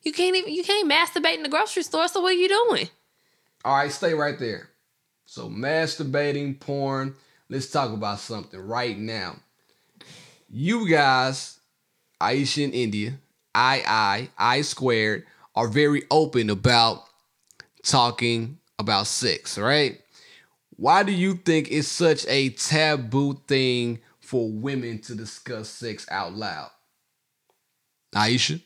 You 0.02 0.12
can't 0.12 0.34
even 0.36 0.52
you 0.54 0.64
can't 0.64 0.90
masturbate 0.90 1.34
in 1.36 1.42
the 1.42 1.48
grocery 1.48 1.82
store. 1.82 2.08
So 2.08 2.20
what 2.20 2.32
are 2.32 2.36
you 2.36 2.48
doing? 2.48 2.88
all 3.64 3.76
right. 3.76 3.92
Stay 3.92 4.14
right 4.14 4.38
there. 4.38 4.68
So 5.26 5.48
masturbating, 5.48 6.58
porn. 6.58 7.14
Let's 7.48 7.70
talk 7.70 7.92
about 7.92 8.20
something 8.20 8.58
right 8.60 8.96
now. 8.98 9.36
You 10.48 10.88
guys, 10.88 11.58
Aisha 12.20 12.64
and 12.64 12.74
India, 12.74 13.12
I 13.54 13.82
I 13.86 14.30
I 14.38 14.62
squared 14.62 15.26
are 15.54 15.68
very 15.68 16.02
open 16.10 16.50
about 16.50 17.04
talking 17.82 18.58
about 18.78 19.06
sex, 19.06 19.58
right? 19.58 20.00
Why 20.76 21.02
do 21.02 21.12
you 21.12 21.34
think 21.34 21.70
it's 21.70 21.88
such 21.88 22.24
a 22.26 22.50
taboo 22.50 23.40
thing 23.46 24.00
for 24.20 24.50
women 24.50 25.00
to 25.02 25.14
discuss 25.14 25.68
sex 25.68 26.06
out 26.10 26.34
loud? 26.34 26.70
Aisha? 28.14 28.62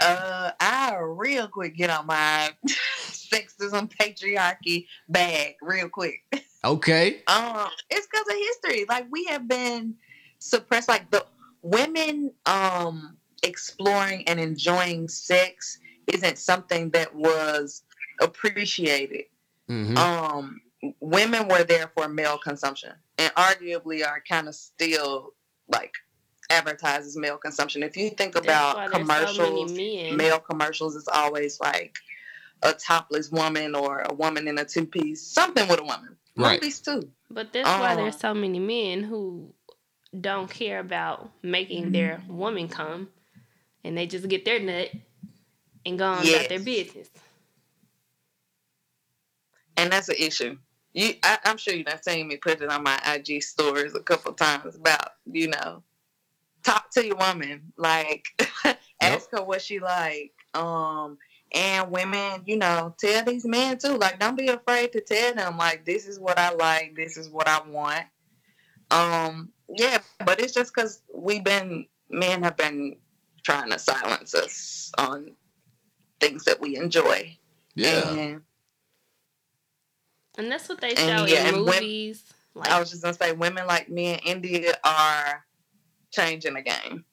Uh, 0.00 0.52
I 0.60 0.96
real 1.00 1.48
quick 1.48 1.76
get 1.76 1.90
on 1.90 2.06
my 2.06 2.50
sexism 3.00 3.90
patriarchy 3.90 4.86
bag 5.08 5.56
real 5.60 5.88
quick. 5.88 6.20
Okay. 6.64 7.22
Um, 7.26 7.68
it's 7.90 8.06
because 8.06 8.26
of 8.28 8.36
history. 8.36 8.84
Like 8.88 9.06
we 9.10 9.24
have 9.24 9.48
been 9.48 9.96
suppressed. 10.38 10.88
Like 10.88 11.10
the 11.10 11.24
women 11.62 12.32
um 12.46 13.16
exploring 13.42 14.26
and 14.28 14.38
enjoying 14.40 15.08
sex 15.08 15.78
isn't 16.06 16.38
something 16.38 16.90
that 16.90 17.14
was 17.14 17.82
appreciated 18.20 19.24
Mhm. 19.68 19.96
um, 19.96 20.60
women 21.00 21.46
were 21.46 21.62
there 21.62 21.88
for 21.94 22.08
male 22.08 22.38
consumption, 22.38 22.92
and 23.18 23.32
arguably 23.34 24.04
are 24.06 24.20
kind 24.28 24.48
of 24.48 24.54
still 24.54 25.34
like 25.68 25.94
advertises 26.48 27.16
male 27.16 27.36
consumption. 27.36 27.82
If 27.84 27.96
you 27.96 28.10
think 28.10 28.34
about 28.34 28.76
there's 28.76 28.92
so 28.92 28.98
commercials, 28.98 29.72
male 29.72 30.40
commercials 30.40 30.96
is 30.96 31.06
always 31.06 31.60
like 31.60 31.96
a 32.62 32.72
topless 32.72 33.30
woman 33.30 33.74
or 33.76 34.00
a 34.00 34.12
woman 34.14 34.48
in 34.48 34.58
a 34.58 34.64
two 34.64 34.86
piece, 34.86 35.22
something 35.22 35.68
with 35.68 35.78
a 35.80 35.84
woman. 35.84 36.16
Right. 36.36 36.60
Movies 36.60 36.80
too. 36.80 37.10
But 37.30 37.52
that's 37.52 37.68
why 37.68 37.92
Uh. 37.92 37.96
there's 37.96 38.18
so 38.18 38.34
many 38.34 38.58
men 38.58 39.04
who 39.04 39.54
don't 40.18 40.50
care 40.50 40.80
about 40.80 41.30
making 41.42 41.92
their 41.92 42.20
woman 42.26 42.68
come, 42.68 43.08
and 43.84 43.96
they 43.96 44.06
just 44.06 44.28
get 44.28 44.44
their 44.44 44.60
nut 44.60 44.90
and 45.86 45.98
go 45.98 46.06
on 46.06 46.28
about 46.28 46.48
their 46.48 46.60
business. 46.60 47.08
and 49.76 49.92
that's 49.92 50.08
an 50.08 50.16
issue. 50.18 50.56
You, 50.92 51.14
I, 51.22 51.38
I'm 51.44 51.56
sure 51.56 51.74
you've 51.74 51.86
not 51.86 52.04
seen 52.04 52.28
me 52.28 52.36
put 52.36 52.60
it 52.60 52.70
on 52.70 52.82
my 52.82 53.00
IG 53.06 53.42
stories 53.42 53.94
a 53.94 54.00
couple 54.00 54.32
times 54.32 54.76
about, 54.76 55.12
you 55.24 55.48
know, 55.48 55.82
talk 56.64 56.90
to 56.92 57.06
your 57.06 57.16
woman, 57.16 57.72
like 57.76 58.26
ask 59.00 59.30
her 59.30 59.42
what 59.42 59.62
she 59.62 59.78
like. 59.78 60.32
Um, 60.52 61.16
and 61.52 61.90
women, 61.90 62.42
you 62.44 62.56
know, 62.56 62.94
tell 62.98 63.24
these 63.24 63.46
men 63.46 63.78
too, 63.78 63.96
like 63.96 64.18
don't 64.18 64.36
be 64.36 64.48
afraid 64.48 64.92
to 64.92 65.00
tell 65.00 65.34
them, 65.34 65.56
like 65.56 65.84
this 65.84 66.06
is 66.06 66.18
what 66.18 66.38
I 66.38 66.52
like, 66.52 66.94
this 66.96 67.16
is 67.16 67.30
what 67.30 67.48
I 67.48 67.60
want. 67.66 68.04
Um, 68.90 69.50
yeah, 69.68 69.98
but 70.26 70.40
it's 70.40 70.52
just 70.52 70.74
because 70.74 71.02
we've 71.14 71.44
been 71.44 71.86
men 72.10 72.42
have 72.42 72.56
been 72.56 72.96
trying 73.42 73.70
to 73.70 73.78
silence 73.78 74.34
us 74.34 74.92
on 74.98 75.32
things 76.20 76.44
that 76.44 76.60
we 76.60 76.76
enjoy. 76.76 77.36
Yeah. 77.74 78.08
And 78.10 78.42
And 80.38 80.50
that's 80.50 80.68
what 80.68 80.80
they 80.80 80.94
And 80.94 80.98
show 80.98 81.26
yeah, 81.26 81.48
in 81.48 81.54
and 81.56 81.64
when- 81.66 81.74
movies. 81.82 82.22
like 82.54 82.70
I 82.70 82.78
was 82.80 82.90
just 82.90 83.02
gonna 83.02 83.14
say, 83.14 83.32
women 83.32 83.66
like 83.66 83.88
me 83.88 84.12
in 84.14 84.18
India 84.20 84.74
are 84.84 85.44
changing 86.10 86.54
the 86.54 86.62
game. 86.62 87.04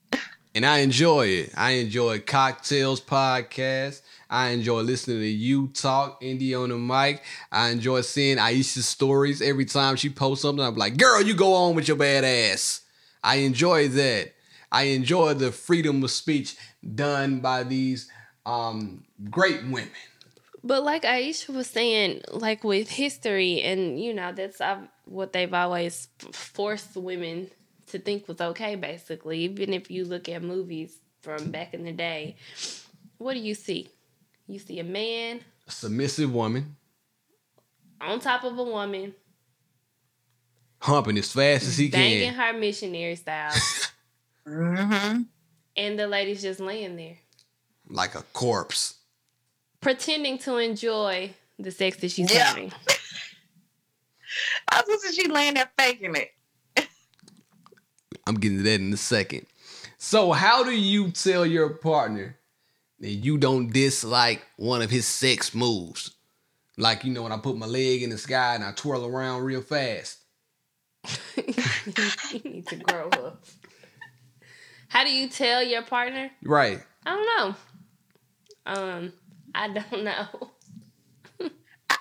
and 0.56 0.66
I 0.66 0.80
enjoy 0.80 1.28
it. 1.28 1.52
I 1.56 1.72
enjoy 1.72 2.20
Cocktails 2.20 3.00
Podcast. 3.02 4.02
I 4.30 4.50
enjoy 4.50 4.82
listening 4.82 5.20
to 5.20 5.26
you 5.28 5.68
talk, 5.70 6.18
Indy 6.22 6.54
on 6.56 6.70
the 6.70 6.78
mic. 6.78 7.24
I 7.52 7.70
enjoy 7.70 8.02
seeing 8.02 8.38
Aisha's 8.38 8.88
stories 8.88 9.42
every 9.42 9.66
time 9.66 9.96
she 9.96 10.10
posts 10.10 10.42
something. 10.42 10.66
I'm 10.66 10.76
like, 10.76 10.98
girl, 10.98 11.22
you 11.22 11.34
go 11.36 11.54
on 11.54 11.76
with 11.76 11.88
your 11.88 11.96
bad 11.98 12.24
ass. 12.26 12.82
I 13.24 13.38
enjoy 13.38 13.88
that. 13.90 14.34
I 14.72 14.84
enjoy 14.84 15.34
the 15.34 15.52
freedom 15.52 16.04
of 16.04 16.12
speech 16.12 16.56
done 16.96 17.40
by 17.40 17.64
these 17.64 18.10
um, 18.46 19.06
great 19.30 19.64
women. 19.64 19.90
But 20.64 20.84
like 20.84 21.04
Aisha 21.04 21.50
was 21.50 21.68
saying, 21.68 22.22
like 22.32 22.64
with 22.64 22.90
history, 22.90 23.62
and 23.62 24.00
you 24.02 24.14
know, 24.14 24.34
that's 24.34 24.60
uh, 24.60 24.80
what 25.06 25.32
they've 25.32 25.54
always 25.54 26.10
forced 26.34 26.96
women 26.96 27.50
to 27.88 28.00
think 28.00 28.28
was 28.28 28.42
okay, 28.42 28.76
basically. 28.76 29.40
Even 29.40 29.74
if 29.74 29.90
you 29.90 30.04
look 30.04 30.28
at 30.28 30.44
movies 30.44 30.98
from 31.22 31.52
back 31.52 31.74
in 31.74 31.84
the 31.84 31.94
day, 31.94 32.36
what 33.18 33.34
do 33.34 33.40
you 33.40 33.56
see? 33.56 33.88
You 34.48 34.60
see 34.60 34.80
a 34.80 34.84
man 34.84 35.42
A 35.68 35.72
submissive 35.72 36.34
woman 36.34 36.76
on 38.00 38.20
top 38.20 38.44
of 38.44 38.58
a 38.58 38.64
woman, 38.64 39.14
humping 40.80 41.18
as 41.18 41.32
fast 41.32 41.66
as 41.66 41.78
he 41.78 41.90
can, 41.90 42.00
banging 42.00 42.34
her 42.34 42.54
missionary 42.54 43.16
style, 43.16 43.54
Mm-hmm. 44.48 45.22
and 45.76 46.00
the 46.00 46.08
lady's 46.08 46.42
just 46.42 46.60
laying 46.60 46.96
there, 46.96 47.18
Like 47.90 48.16
a 48.16 48.24
corpse. 48.34 48.96
pretending 49.82 50.38
to 50.40 50.58
enjoy 50.58 51.32
the 51.60 51.72
sex 51.72 51.98
that 51.98 52.12
she's 52.12 52.32
Yeah. 52.32 52.46
having. 52.46 52.72
I 54.72 54.84
was 54.88 55.02
just 55.02 55.16
she 55.20 55.28
laying 55.28 55.56
there 55.56 55.70
faking 55.78 56.16
it. 56.16 56.32
I'm 58.26 58.36
getting 58.36 58.58
to 58.58 58.64
that 58.64 58.80
in 58.82 58.92
a 58.94 58.98
second. 58.98 59.46
So, 59.98 60.32
how 60.34 60.64
do 60.64 60.72
you 60.72 61.12
tell 61.12 61.46
your 61.46 61.70
partner 61.70 62.38
that 63.00 63.10
you 63.10 63.38
don't 63.38 63.72
dislike 63.72 64.46
one 64.58 64.82
of 64.82 64.90
his 64.90 65.06
sex 65.08 65.56
moves? 65.56 66.12
Like, 66.78 67.04
you 67.06 67.12
know, 67.14 67.24
when 67.24 67.32
I 67.32 67.38
put 67.38 67.56
my 67.58 67.66
leg 67.66 68.04
in 68.04 68.10
the 68.12 68.18
sky 68.18 68.56
and 68.56 68.64
I 68.64 68.72
twirl 68.74 69.06
around 69.06 69.44
real 69.44 69.62
fast. 69.62 70.20
you 71.38 72.42
need 72.44 72.68
to 72.68 72.76
grow 72.76 73.08
up. 73.10 73.44
How 74.88 75.04
do 75.04 75.12
you 75.12 75.28
tell 75.30 75.62
your 75.62 75.82
partner? 75.84 76.32
Right. 76.44 76.82
I 77.06 77.10
don't 77.16 77.26
know. 77.38 77.56
Um, 78.66 79.14
I 79.54 79.68
don't 79.70 80.04
know. 80.04 80.28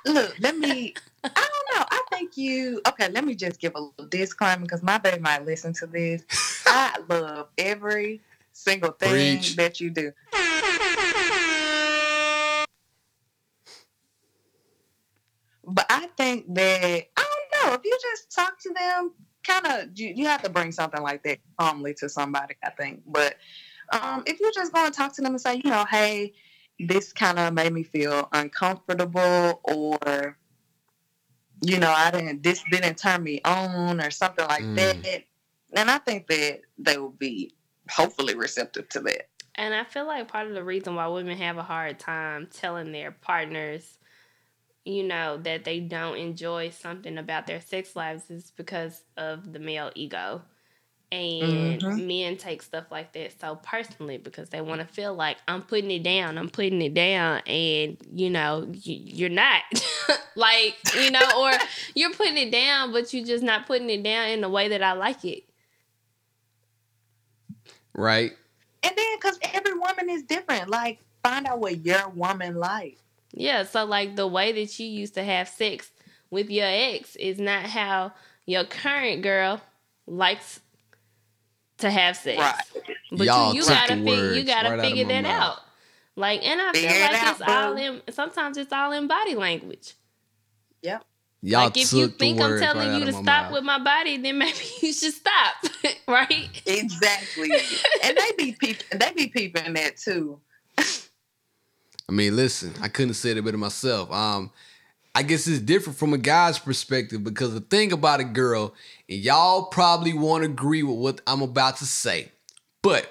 Look, 0.06 0.36
let 0.40 0.56
me. 0.56 0.94
I 1.24 1.28
don't 1.28 1.78
know. 1.78 1.84
I 1.90 2.02
think 2.12 2.36
you. 2.36 2.80
Okay, 2.88 3.08
let 3.10 3.24
me 3.24 3.34
just 3.34 3.60
give 3.60 3.72
a 3.74 3.80
little 3.80 4.06
disclaimer 4.08 4.62
because 4.62 4.82
my 4.82 4.98
baby 4.98 5.20
might 5.20 5.44
listen 5.44 5.72
to 5.74 5.86
this. 5.86 6.22
I 6.66 6.96
love 7.08 7.48
every 7.58 8.20
single 8.52 8.92
thing 8.92 9.38
Preach. 9.38 9.56
that 9.56 9.80
you 9.80 9.90
do. 9.90 10.12
But 15.68 15.86
I 15.90 16.08
think 16.16 16.54
that 16.54 17.06
I 17.16 17.24
don't 17.52 17.68
know 17.68 17.74
if 17.74 17.80
you 17.84 17.98
just 18.00 18.30
talk 18.32 18.58
to 18.60 18.72
them, 18.72 19.12
kind 19.46 19.66
of 19.66 19.98
you, 19.98 20.12
you 20.14 20.26
have 20.26 20.42
to 20.42 20.50
bring 20.50 20.72
something 20.72 21.02
like 21.02 21.22
that 21.24 21.38
calmly 21.58 21.94
to 21.94 22.08
somebody. 22.08 22.54
I 22.64 22.70
think, 22.70 23.02
but 23.06 23.36
um, 23.92 24.22
if 24.26 24.40
you 24.40 24.50
just 24.54 24.72
go 24.72 24.84
and 24.84 24.94
talk 24.94 25.14
to 25.14 25.22
them 25.22 25.32
and 25.32 25.40
say, 25.40 25.60
you 25.62 25.70
know, 25.70 25.84
hey, 25.90 26.34
this 26.78 27.12
kind 27.12 27.38
of 27.38 27.54
made 27.54 27.72
me 27.72 27.82
feel 27.82 28.28
uncomfortable, 28.32 29.60
or 29.64 30.36
you 31.62 31.78
know, 31.78 31.90
I 31.90 32.10
didn't 32.10 32.42
this 32.42 32.62
didn't 32.70 32.98
turn 32.98 33.22
me 33.22 33.40
on, 33.44 34.00
or 34.00 34.10
something 34.10 34.46
like 34.46 34.64
Mm. 34.64 35.02
that. 35.02 35.24
And 35.74 35.90
I 35.90 35.98
think 35.98 36.26
that 36.28 36.60
they 36.78 36.96
will 36.98 37.10
be 37.10 37.54
hopefully 37.90 38.34
receptive 38.34 38.88
to 38.90 39.00
that. 39.00 39.28
And 39.56 39.74
I 39.74 39.84
feel 39.84 40.06
like 40.06 40.28
part 40.28 40.46
of 40.48 40.54
the 40.54 40.62
reason 40.64 40.94
why 40.94 41.06
women 41.06 41.36
have 41.38 41.56
a 41.56 41.62
hard 41.62 41.98
time 41.98 42.46
telling 42.52 42.92
their 42.92 43.10
partners, 43.10 43.98
you 44.86 45.02
know, 45.02 45.36
that 45.38 45.64
they 45.64 45.80
don't 45.80 46.16
enjoy 46.16 46.70
something 46.70 47.18
about 47.18 47.46
their 47.46 47.60
sex 47.60 47.96
lives 47.96 48.30
is 48.30 48.52
because 48.56 49.02
of 49.18 49.52
the 49.52 49.58
male 49.58 49.90
ego. 49.96 50.42
And 51.12 51.82
Mhm. 51.82 52.06
men 52.06 52.36
take 52.36 52.62
stuff 52.62 52.86
like 52.90 53.12
that 53.12 53.38
so 53.40 53.56
personally 53.56 54.18
because 54.18 54.50
they 54.50 54.60
want 54.60 54.80
to 54.80 54.86
feel 54.86 55.14
like 55.14 55.38
I'm 55.48 55.62
putting 55.62 55.90
it 55.92 56.02
down, 56.02 56.38
I'm 56.38 56.50
putting 56.50 56.82
it 56.82 56.94
down, 56.94 57.40
and 57.46 57.96
you 58.12 58.30
know, 58.30 58.68
you, 58.72 58.96
you're 58.96 59.28
not. 59.30 59.62
like, 60.36 60.76
you 60.92 61.10
know, 61.10 61.20
or 61.38 61.52
you're 61.94 62.12
putting 62.12 62.38
it 62.38 62.50
down, 62.52 62.92
but 62.92 63.12
you're 63.14 63.26
just 63.26 63.44
not 63.44 63.66
putting 63.66 63.90
it 63.90 64.02
down 64.02 64.30
in 64.30 64.40
the 64.40 64.48
way 64.50 64.68
that 64.68 64.82
I 64.82 64.92
like 64.94 65.24
it. 65.24 65.44
Right. 67.94 68.36
And 68.82 68.96
then, 68.96 69.16
because 69.18 69.38
every 69.54 69.74
woman 69.74 70.08
is 70.10 70.22
different, 70.22 70.68
like 70.68 71.00
find 71.22 71.46
out 71.46 71.60
what 71.60 71.84
your 71.84 72.08
woman 72.10 72.56
like. 72.56 72.98
Yeah, 73.36 73.64
so 73.64 73.84
like 73.84 74.16
the 74.16 74.26
way 74.26 74.50
that 74.52 74.78
you 74.80 74.86
used 74.86 75.14
to 75.14 75.22
have 75.22 75.46
sex 75.48 75.90
with 76.30 76.50
your 76.50 76.66
ex 76.66 77.14
is 77.16 77.38
not 77.38 77.66
how 77.66 78.12
your 78.46 78.64
current 78.64 79.22
girl 79.22 79.60
likes 80.06 80.60
to 81.78 81.90
have 81.90 82.16
sex. 82.16 82.38
Right. 82.38 82.54
But 83.12 83.26
Y'all 83.26 83.50
you, 83.52 83.56
you 83.60 83.62
took 83.62 83.74
gotta 83.74 83.96
the 83.96 84.04
fig- 84.04 84.36
you 84.36 84.44
gotta 84.44 84.70
right 84.70 84.80
figure 84.80 85.04
that 85.04 85.22
mouth. 85.22 85.42
out. 85.58 85.58
Like, 86.16 86.42
and 86.46 86.60
I 86.62 86.72
Figure 86.72 86.88
feel 86.88 86.98
it 86.98 87.12
like 87.12 87.22
out, 87.22 87.40
it's 87.40 87.48
all 87.48 87.76
in. 87.76 88.02
Sometimes 88.10 88.56
it's 88.56 88.72
all 88.72 88.92
in 88.92 89.06
body 89.06 89.34
language. 89.34 89.92
Yep. 90.80 91.04
Y'all 91.42 91.64
like 91.64 91.76
if 91.76 91.90
took 91.90 91.98
you 91.98 92.08
think 92.08 92.40
I'm 92.40 92.58
telling 92.58 92.88
right 92.88 92.98
you 93.00 93.04
to 93.04 93.12
stop 93.12 93.24
mouth. 93.44 93.52
with 93.52 93.64
my 93.64 93.78
body, 93.78 94.16
then 94.16 94.38
maybe 94.38 94.56
you 94.80 94.94
should 94.94 95.12
stop, 95.12 95.54
right? 96.08 96.48
Exactly. 96.64 97.50
and 98.02 98.16
they 98.16 98.30
be 98.38 98.52
peeping. 98.58 98.98
They 98.98 99.12
be 99.12 99.26
peeping 99.28 99.74
that 99.74 99.98
too. 99.98 100.40
I 102.08 102.12
mean, 102.12 102.36
listen, 102.36 102.72
I 102.80 102.88
couldn't 102.88 103.10
have 103.10 103.16
said 103.16 103.36
it 103.36 103.44
better 103.44 103.58
myself. 103.58 104.12
Um, 104.12 104.50
I 105.14 105.22
guess 105.22 105.46
it's 105.46 105.60
different 105.60 105.98
from 105.98 106.12
a 106.12 106.18
guy's 106.18 106.58
perspective 106.58 107.24
because 107.24 107.54
the 107.54 107.60
thing 107.60 107.92
about 107.92 108.20
a 108.20 108.24
girl, 108.24 108.74
and 109.08 109.18
y'all 109.18 109.64
probably 109.64 110.12
won't 110.12 110.44
agree 110.44 110.82
with 110.82 110.98
what 110.98 111.20
I'm 111.26 111.42
about 111.42 111.78
to 111.78 111.86
say, 111.86 112.30
but 112.82 113.10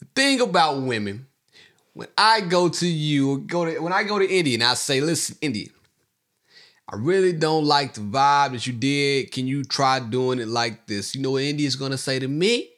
the 0.00 0.06
thing 0.16 0.40
about 0.40 0.82
women, 0.82 1.26
when 1.92 2.08
I 2.18 2.40
go 2.40 2.68
to 2.68 2.86
you, 2.86 3.38
go 3.40 3.66
to 3.66 3.78
when 3.78 3.92
I 3.92 4.02
go 4.04 4.18
to 4.18 4.26
India 4.26 4.54
and 4.54 4.64
I 4.64 4.74
say, 4.74 5.00
listen, 5.00 5.36
India, 5.40 5.68
I 6.88 6.96
really 6.96 7.32
don't 7.32 7.64
like 7.64 7.94
the 7.94 8.00
vibe 8.00 8.52
that 8.52 8.66
you 8.66 8.72
did. 8.72 9.30
Can 9.30 9.46
you 9.46 9.64
try 9.64 10.00
doing 10.00 10.40
it 10.40 10.48
like 10.48 10.86
this? 10.86 11.14
You 11.14 11.22
know 11.22 11.32
what 11.32 11.42
India's 11.42 11.76
gonna 11.76 11.98
say 11.98 12.18
to 12.18 12.26
me? 12.26 12.70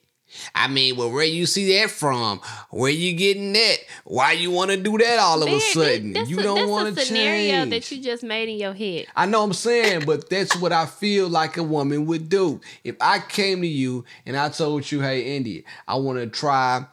I 0.55 0.69
mean, 0.69 0.97
well, 0.97 1.11
where 1.11 1.25
you 1.25 1.47
see 1.47 1.79
that 1.79 1.91
from? 1.91 2.41
Where 2.71 2.91
you 2.91 3.15
getting 3.17 3.53
that? 3.53 3.77
Why 4.05 4.33
you 4.33 4.51
want 4.51 4.71
to 4.73 4.77
do 4.77 4.99
that 4.99 5.19
all 5.19 5.43
of 5.43 5.49
a 5.49 5.61
sudden? 5.61 6.13
that's 6.13 6.29
You 6.29 6.41
a- 6.41 6.43
don't 6.43 6.57
that's 6.59 6.69
want 6.71 6.89
a 6.89 6.93
to 6.97 7.01
scenario 7.07 7.51
change. 7.63 7.71
that 7.71 7.91
you 7.93 8.03
just 8.03 8.23
made 8.23 8.49
in 8.49 8.59
your 8.59 8.75
head. 8.75 9.07
I 9.15 9.27
know 9.27 9.43
I'm 9.43 9.53
saying, 9.53 10.05
but 10.05 10.29
that's 10.29 10.57
what 10.57 10.73
I 10.73 10.87
feel 10.87 11.29
like 11.29 11.57
a 11.57 11.63
woman 11.63 12.07
would 12.07 12.29
do. 12.29 12.61
If 12.85 12.97
I 13.01 13.21
came 13.21 13.61
to 13.63 13.67
you 13.69 14.05
and 14.27 14.37
I 14.37 14.49
told 14.49 14.91
you, 14.91 15.01
hey, 15.01 15.37
India, 15.37 15.63
I 15.89 15.95
want 15.97 16.19
to 16.19 16.27
try 16.27 16.85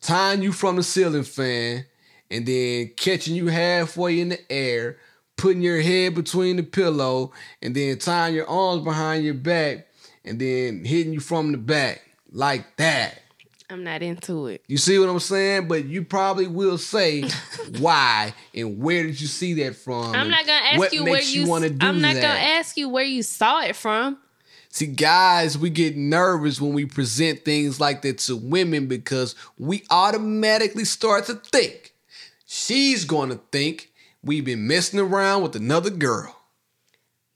tying 0.00 0.42
you 0.42 0.52
from 0.52 0.76
the 0.76 0.82
ceiling 0.82 1.24
fan 1.24 1.86
and 2.30 2.46
then 2.46 2.90
catching 2.96 3.34
you 3.36 3.48
halfway 3.48 4.20
in 4.20 4.30
the 4.30 4.52
air, 4.52 4.98
putting 5.36 5.62
your 5.62 5.80
head 5.80 6.14
between 6.14 6.56
the 6.56 6.62
pillow 6.62 7.32
and 7.62 7.74
then 7.74 7.98
tying 7.98 8.34
your 8.34 8.48
arms 8.48 8.82
behind 8.84 9.24
your 9.24 9.34
back 9.34 9.86
and 10.24 10.38
then 10.38 10.84
hitting 10.84 11.12
you 11.12 11.20
from 11.20 11.52
the 11.52 11.58
back 11.58 12.02
like 12.32 12.76
that. 12.76 13.20
I'm 13.70 13.84
not 13.84 14.02
into 14.02 14.48
it. 14.48 14.64
You 14.66 14.78
see 14.78 14.98
what 14.98 15.08
I'm 15.08 15.20
saying? 15.20 15.68
But 15.68 15.84
you 15.84 16.02
probably 16.04 16.48
will 16.48 16.76
say 16.78 17.22
why 17.78 18.34
and 18.54 18.80
where 18.80 19.04
did 19.04 19.20
you 19.20 19.28
see 19.28 19.54
that 19.62 19.76
from? 19.76 20.14
I'm 20.14 20.28
not 20.28 20.44
gonna 20.44 20.60
ask 20.72 20.92
you 20.92 21.04
where 21.04 21.12
makes 21.14 21.34
you. 21.34 21.46
want 21.46 21.64
to 21.64 21.70
do 21.70 21.86
I'm 21.86 22.00
not 22.00 22.14
that. 22.14 22.22
gonna 22.22 22.40
ask 22.58 22.76
you 22.76 22.88
where 22.88 23.04
you 23.04 23.22
saw 23.22 23.62
it 23.62 23.76
from. 23.76 24.18
See, 24.72 24.86
guys, 24.86 25.58
we 25.58 25.68
get 25.68 25.96
nervous 25.96 26.60
when 26.60 26.72
we 26.72 26.84
present 26.86 27.44
things 27.44 27.80
like 27.80 28.02
that 28.02 28.18
to 28.18 28.36
women 28.36 28.86
because 28.86 29.34
we 29.58 29.82
automatically 29.90 30.84
start 30.84 31.26
to 31.26 31.34
think 31.34 31.92
she's 32.46 33.04
going 33.04 33.30
to 33.30 33.40
think 33.50 33.90
we've 34.22 34.44
been 34.44 34.68
messing 34.68 35.00
around 35.00 35.42
with 35.42 35.56
another 35.56 35.90
girl. 35.90 36.36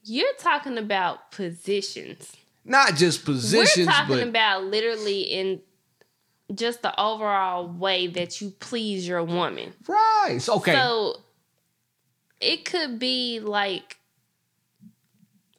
You're 0.05 0.35
talking 0.39 0.79
about 0.79 1.33
positions. 1.33 2.37
Not 2.65 2.95
just 2.95 3.25
positions, 3.25 3.87
We're 3.87 3.93
talking 3.93 4.17
but 4.21 4.29
about 4.29 4.65
literally 4.65 5.21
in 5.23 5.61
just 6.55 6.83
the 6.83 6.99
overall 7.01 7.67
way 7.69 8.07
that 8.09 8.41
you 8.41 8.51
please 8.59 9.07
your 9.07 9.23
woman. 9.25 9.73
right. 9.87 10.39
So, 10.41 10.57
okay. 10.57 10.73
So 10.73 11.17
it 12.41 12.65
could 12.65 12.99
be 12.99 13.41
like 13.41 13.99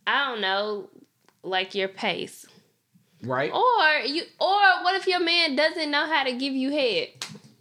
I 0.08 0.28
don't 0.30 0.42
know, 0.42 0.90
like 1.44 1.74
your 1.76 1.88
pace. 1.88 2.46
right. 3.24 3.52
Or 3.52 4.06
you 4.06 4.24
or 4.40 4.84
what 4.84 4.96
if 4.96 5.08
your 5.08 5.20
man 5.20 5.56
doesn't 5.56 5.90
know 5.92 6.06
how 6.06 6.24
to 6.24 6.34
give 6.34 6.54
you 6.54 6.72
head? 6.72 7.10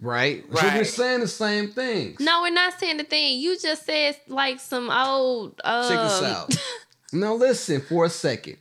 Right. 0.01 0.45
So 0.45 0.63
we're 0.63 0.71
Right. 0.71 0.87
saying 0.87 1.21
the 1.21 1.29
same 1.29 1.71
things. 1.71 2.21
No, 2.21 2.43
we're 2.43 2.51
not 2.53 2.79
saying 2.79 2.99
the 2.99 3.05
thing. 3.05 3.41
You 3.41 3.59
just 3.59 3.87
said 3.87 4.17
like 4.29 4.61
some 4.61 4.91
old 4.91 5.61
um, 5.65 5.89
Check 5.89 6.01
this 6.03 6.23
out. 6.23 6.55
now 7.13 7.35
listen 7.35 7.81
for 7.81 8.05
a 8.05 8.11
second. 8.11 8.59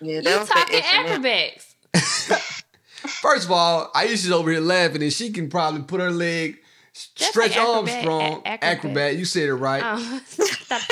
Yeah, 0.00 0.16
You 0.16 0.22
don't 0.22 0.46
talking 0.46 0.80
acrobats. 0.84 1.74
First 3.20 3.44
of 3.46 3.52
all, 3.52 3.90
Aisha's 3.92 4.30
over 4.30 4.50
here 4.50 4.60
laughing 4.60 5.02
and 5.02 5.12
she 5.12 5.30
can 5.30 5.48
probably 5.48 5.82
put 5.82 6.00
her 6.00 6.10
leg 6.10 6.58
That's 7.16 7.30
stretch 7.30 7.56
like 7.56 7.66
Armstrong. 7.66 8.22
acrobat- 8.22 8.44
a- 8.44 8.48
acrobat. 8.48 8.62
acrobat. 8.78 9.16
You 9.16 9.24
said 9.24 9.48
it 9.48 9.54
right. 9.54 9.82
Oh, 9.84 10.20
stop. 10.26 10.82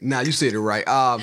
Nah, 0.00 0.20
you 0.20 0.32
said 0.32 0.52
it 0.52 0.60
right. 0.60 0.86
Um, 0.86 1.22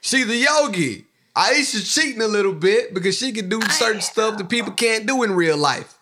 she's 0.00 0.28
a 0.28 0.36
yogi. 0.36 1.06
Aisha's 1.36 1.92
cheating 1.92 2.22
a 2.22 2.28
little 2.28 2.52
bit 2.52 2.94
because 2.94 3.16
she 3.16 3.32
can 3.32 3.48
do 3.48 3.60
certain 3.62 4.00
stuff 4.02 4.36
that 4.38 4.48
people 4.48 4.72
can't 4.72 5.06
do 5.06 5.22
in 5.22 5.32
real 5.32 5.56
life. 5.56 5.98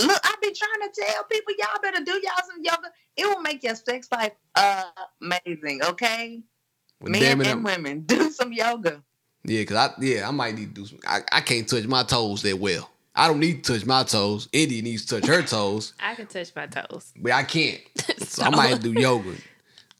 Look, 0.00 0.20
I've 0.24 0.40
been 0.40 0.52
trying 0.54 0.90
to 0.90 1.00
tell 1.00 1.24
people 1.24 1.54
y'all 1.58 1.80
better 1.80 2.04
do 2.04 2.12
y'all 2.12 2.44
some 2.46 2.62
yoga. 2.62 2.90
It 3.16 3.26
will 3.26 3.40
make 3.40 3.62
your 3.62 3.76
sex 3.76 4.08
life 4.10 4.32
uh, 4.56 4.82
amazing, 5.22 5.82
okay? 5.84 6.42
Well, 7.00 7.12
Men 7.12 7.20
damn 7.22 7.40
it, 7.40 7.46
and 7.46 7.50
I'm- 7.50 7.62
women, 7.62 8.00
do 8.06 8.30
some 8.30 8.52
yoga. 8.52 9.02
Yeah, 9.44 9.64
cause 9.64 9.76
I 9.76 9.90
yeah 10.00 10.28
I 10.28 10.30
might 10.30 10.54
need 10.54 10.74
to 10.74 10.80
do 10.82 10.86
some. 10.86 10.98
I, 11.06 11.20
I 11.30 11.40
can't 11.40 11.68
touch 11.68 11.84
my 11.86 12.02
toes 12.02 12.42
that 12.42 12.58
well. 12.58 12.90
I 13.14 13.28
don't 13.28 13.38
need 13.40 13.62
to 13.64 13.74
touch 13.74 13.86
my 13.86 14.02
toes. 14.02 14.48
Indy 14.52 14.82
needs 14.82 15.04
to 15.06 15.20
touch 15.20 15.28
her 15.28 15.42
toes, 15.42 15.92
I 16.00 16.14
can 16.14 16.26
touch 16.26 16.50
my 16.56 16.66
toes. 16.66 17.12
but 17.16 17.32
I 17.32 17.42
can't. 17.44 17.80
So 18.26 18.42
I 18.42 18.50
might 18.50 18.80
do 18.80 18.92
yoga. 18.92 19.34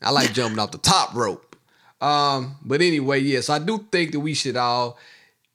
I 0.03 0.11
like 0.11 0.33
jumping 0.33 0.59
off 0.59 0.73
the 0.73 0.79
top 0.79 1.15
rope. 1.15 1.55
Um, 2.01 2.57
but 2.65 2.81
anyway, 2.83 3.21
yes, 3.21 3.49
I 3.49 3.59
do 3.61 3.87
think 3.93 4.11
that 4.13 4.21
we 4.21 4.35
should 4.35 4.57
all 4.57 4.99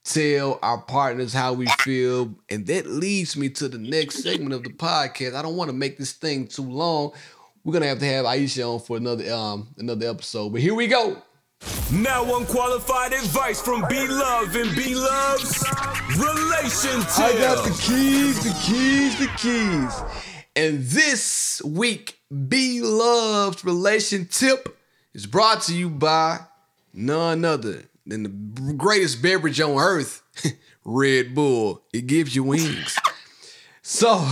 tell 0.04 0.58
our 0.64 0.78
partners 0.80 1.34
how 1.34 1.54
we 1.54 1.66
feel, 1.82 2.34
and 2.50 2.66
that 2.68 2.88
leads 2.88 3.36
me 3.36 3.50
to 3.50 3.68
the 3.68 3.78
next 3.78 4.24
segment 4.24 4.54
of 4.54 4.64
the 4.64 4.70
podcast. 4.70 5.36
I 5.36 5.42
don't 5.42 5.58
want 5.58 5.70
to 5.70 5.76
make 5.76 5.98
this 5.98 6.14
thing 6.14 6.48
too 6.48 6.64
long. 6.64 7.12
We're 7.66 7.74
gonna 7.74 7.88
have 7.88 8.00
to 8.00 8.06
have 8.06 8.26
Aisha 8.26 8.74
on 8.74 8.80
for 8.80 8.96
another 8.98 9.32
um 9.34 9.68
another 9.78 10.08
episode. 10.10 10.50
But 10.54 10.62
here 10.62 10.74
we 10.74 10.88
go. 10.88 11.22
Now 11.92 12.38
unqualified 12.38 13.14
advice 13.14 13.60
from 13.60 13.84
B 13.90 14.08
Love 14.08 14.56
and 14.56 14.76
B 14.76 14.94
Love's 14.94 15.66
relationship. 16.18 17.20
I 17.20 17.36
got 17.40 17.66
the 17.66 17.72
keys, 17.82 18.44
the 18.44 18.56
keys, 18.62 19.18
the 19.18 19.28
keys. 19.38 20.24
And 20.56 20.84
this 20.84 21.62
week, 21.66 22.20
B 22.48 22.82
Love's 22.82 23.66
relation 23.66 24.28
tip 24.28 24.78
is 25.16 25.26
brought 25.26 25.64
to 25.64 25.76
you 25.76 25.90
by 25.90 26.42
none 26.94 27.44
other 27.44 27.86
than 28.06 28.24
the 28.24 28.74
greatest 28.74 29.22
beverage 29.22 29.60
on 29.60 29.78
earth, 29.80 30.22
Red 30.86 31.34
Bull. 31.34 31.82
It 31.92 32.06
gives 32.06 32.36
you 32.36 32.44
wings. 32.44 32.98
so, 33.82 34.30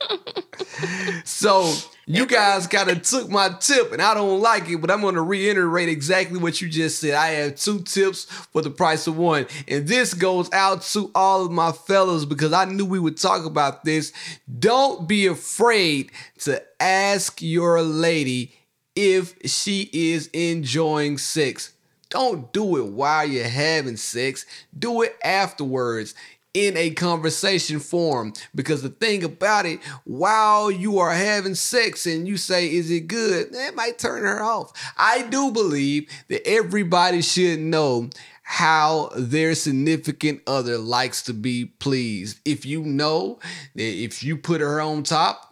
so 1.24 1.72
you 2.06 2.26
guys 2.26 2.66
kind 2.66 2.90
of 2.90 3.02
took 3.02 3.30
my 3.30 3.50
tip, 3.60 3.92
and 3.92 4.02
I 4.02 4.14
don't 4.14 4.40
like 4.40 4.68
it, 4.68 4.80
but 4.80 4.90
I'm 4.90 5.00
going 5.02 5.14
to 5.14 5.22
reiterate 5.22 5.88
exactly 5.88 6.38
what 6.38 6.60
you 6.60 6.68
just 6.68 7.00
said. 7.00 7.14
I 7.14 7.28
have 7.28 7.56
two 7.56 7.80
tips 7.80 8.24
for 8.24 8.60
the 8.60 8.70
price 8.70 9.06
of 9.06 9.16
one, 9.16 9.46
and 9.68 9.86
this 9.86 10.14
goes 10.14 10.52
out 10.52 10.82
to 10.82 11.10
all 11.14 11.44
of 11.44 11.52
my 11.52 11.72
fellas 11.72 12.24
because 12.24 12.52
I 12.52 12.64
knew 12.64 12.84
we 12.84 12.98
would 12.98 13.16
talk 13.16 13.44
about 13.44 13.84
this. 13.84 14.12
Don't 14.58 15.06
be 15.06 15.26
afraid 15.26 16.10
to 16.40 16.62
ask 16.80 17.40
your 17.40 17.82
lady 17.82 18.54
if 18.96 19.34
she 19.44 19.88
is 19.92 20.28
enjoying 20.28 21.18
sex. 21.18 21.72
Don't 22.12 22.52
do 22.52 22.76
it 22.76 22.86
while 22.92 23.24
you're 23.26 23.44
having 23.44 23.96
sex. 23.96 24.44
Do 24.78 25.00
it 25.00 25.16
afterwards 25.24 26.14
in 26.54 26.76
a 26.76 26.90
conversation 26.90 27.80
form. 27.80 28.32
Because 28.54 28.82
the 28.82 28.88
thing 28.88 29.24
about 29.24 29.66
it, 29.66 29.80
while 30.04 30.70
you 30.70 30.98
are 30.98 31.12
having 31.12 31.54
sex 31.54 32.06
and 32.06 32.28
you 32.28 32.36
say, 32.36 32.72
Is 32.72 32.90
it 32.90 33.06
good? 33.08 33.52
That 33.52 33.74
might 33.74 33.98
turn 33.98 34.22
her 34.22 34.42
off. 34.42 34.72
I 34.96 35.22
do 35.22 35.50
believe 35.50 36.08
that 36.28 36.46
everybody 36.46 37.22
should 37.22 37.60
know 37.60 38.10
how 38.42 39.10
their 39.16 39.54
significant 39.54 40.42
other 40.46 40.76
likes 40.76 41.22
to 41.22 41.32
be 41.32 41.64
pleased. 41.64 42.40
If 42.44 42.66
you 42.66 42.82
know 42.82 43.38
that 43.74 43.82
if 43.82 44.22
you 44.22 44.36
put 44.36 44.60
her 44.60 44.80
on 44.80 45.04
top, 45.04 45.48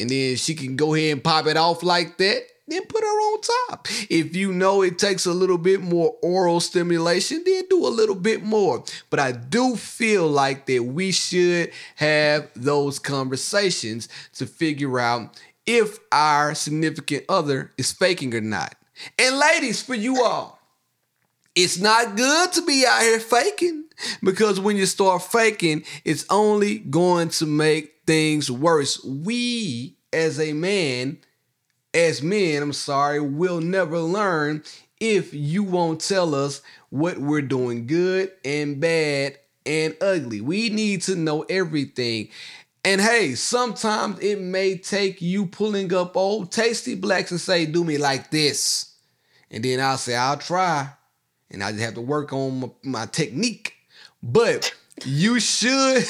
and 0.00 0.10
then 0.10 0.36
she 0.36 0.54
can 0.54 0.74
go 0.76 0.94
ahead 0.94 1.12
and 1.12 1.24
pop 1.24 1.46
it 1.46 1.56
off 1.56 1.82
like 1.82 2.18
that, 2.18 2.42
then 2.72 2.86
put 2.86 3.02
her 3.02 3.06
on 3.06 3.40
top. 3.68 3.88
If 4.08 4.34
you 4.34 4.52
know 4.52 4.82
it 4.82 4.98
takes 4.98 5.26
a 5.26 5.32
little 5.32 5.58
bit 5.58 5.82
more 5.82 6.16
oral 6.22 6.60
stimulation, 6.60 7.42
then 7.44 7.64
do 7.68 7.86
a 7.86 7.88
little 7.88 8.14
bit 8.14 8.42
more. 8.42 8.84
But 9.10 9.20
I 9.20 9.32
do 9.32 9.76
feel 9.76 10.28
like 10.28 10.66
that 10.66 10.84
we 10.84 11.12
should 11.12 11.72
have 11.96 12.48
those 12.54 12.98
conversations 12.98 14.08
to 14.34 14.46
figure 14.46 14.98
out 14.98 15.40
if 15.66 15.98
our 16.10 16.54
significant 16.54 17.24
other 17.28 17.72
is 17.76 17.92
faking 17.92 18.34
or 18.34 18.40
not. 18.40 18.74
And 19.18 19.38
ladies, 19.38 19.82
for 19.82 19.94
you 19.94 20.22
all, 20.22 20.58
it's 21.54 21.78
not 21.78 22.16
good 22.16 22.52
to 22.52 22.64
be 22.64 22.84
out 22.86 23.02
here 23.02 23.20
faking 23.20 23.84
because 24.22 24.58
when 24.58 24.76
you 24.76 24.86
start 24.86 25.22
faking, 25.22 25.84
it's 26.04 26.24
only 26.30 26.78
going 26.78 27.28
to 27.30 27.46
make 27.46 28.00
things 28.06 28.50
worse. 28.50 29.02
We, 29.04 29.96
as 30.12 30.40
a 30.40 30.52
man, 30.52 31.18
as 31.94 32.22
men, 32.22 32.62
I'm 32.62 32.72
sorry, 32.72 33.20
we'll 33.20 33.60
never 33.60 33.98
learn 33.98 34.62
if 35.00 35.34
you 35.34 35.62
won't 35.62 36.00
tell 36.00 36.34
us 36.34 36.62
what 36.90 37.18
we're 37.18 37.42
doing 37.42 37.86
good 37.86 38.30
and 38.44 38.80
bad 38.80 39.38
and 39.66 39.96
ugly. 40.00 40.40
We 40.40 40.68
need 40.68 41.02
to 41.02 41.16
know 41.16 41.42
everything. 41.42 42.28
And 42.84 43.00
hey, 43.00 43.34
sometimes 43.34 44.18
it 44.20 44.40
may 44.40 44.76
take 44.76 45.22
you 45.22 45.46
pulling 45.46 45.92
up 45.94 46.16
old 46.16 46.50
tasty 46.50 46.94
blacks 46.94 47.30
and 47.30 47.40
say, 47.40 47.66
do 47.66 47.84
me 47.84 47.98
like 47.98 48.30
this. 48.30 48.94
And 49.50 49.64
then 49.64 49.80
I'll 49.80 49.98
say, 49.98 50.16
I'll 50.16 50.38
try. 50.38 50.90
And 51.50 51.62
I 51.62 51.70
just 51.70 51.84
have 51.84 51.94
to 51.94 52.00
work 52.00 52.32
on 52.32 52.60
my, 52.60 52.70
my 52.82 53.06
technique. 53.06 53.74
But 54.22 54.74
you 55.04 55.38
should, 55.38 56.04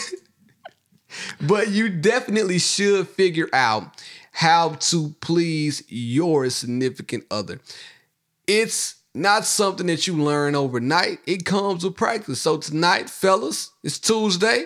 but 1.40 1.68
you 1.68 1.88
definitely 1.88 2.58
should 2.58 3.08
figure 3.08 3.48
out 3.52 4.02
how 4.32 4.70
to 4.70 5.14
please 5.20 5.84
your 5.88 6.48
significant 6.50 7.24
other. 7.30 7.60
It's 8.46 8.96
not 9.14 9.44
something 9.44 9.86
that 9.86 10.06
you 10.06 10.16
learn 10.16 10.54
overnight. 10.54 11.20
It 11.26 11.44
comes 11.44 11.84
with 11.84 11.96
practice. 11.96 12.40
So 12.40 12.56
tonight, 12.56 13.08
fellas, 13.10 13.70
it's 13.82 13.98
Tuesday. 13.98 14.64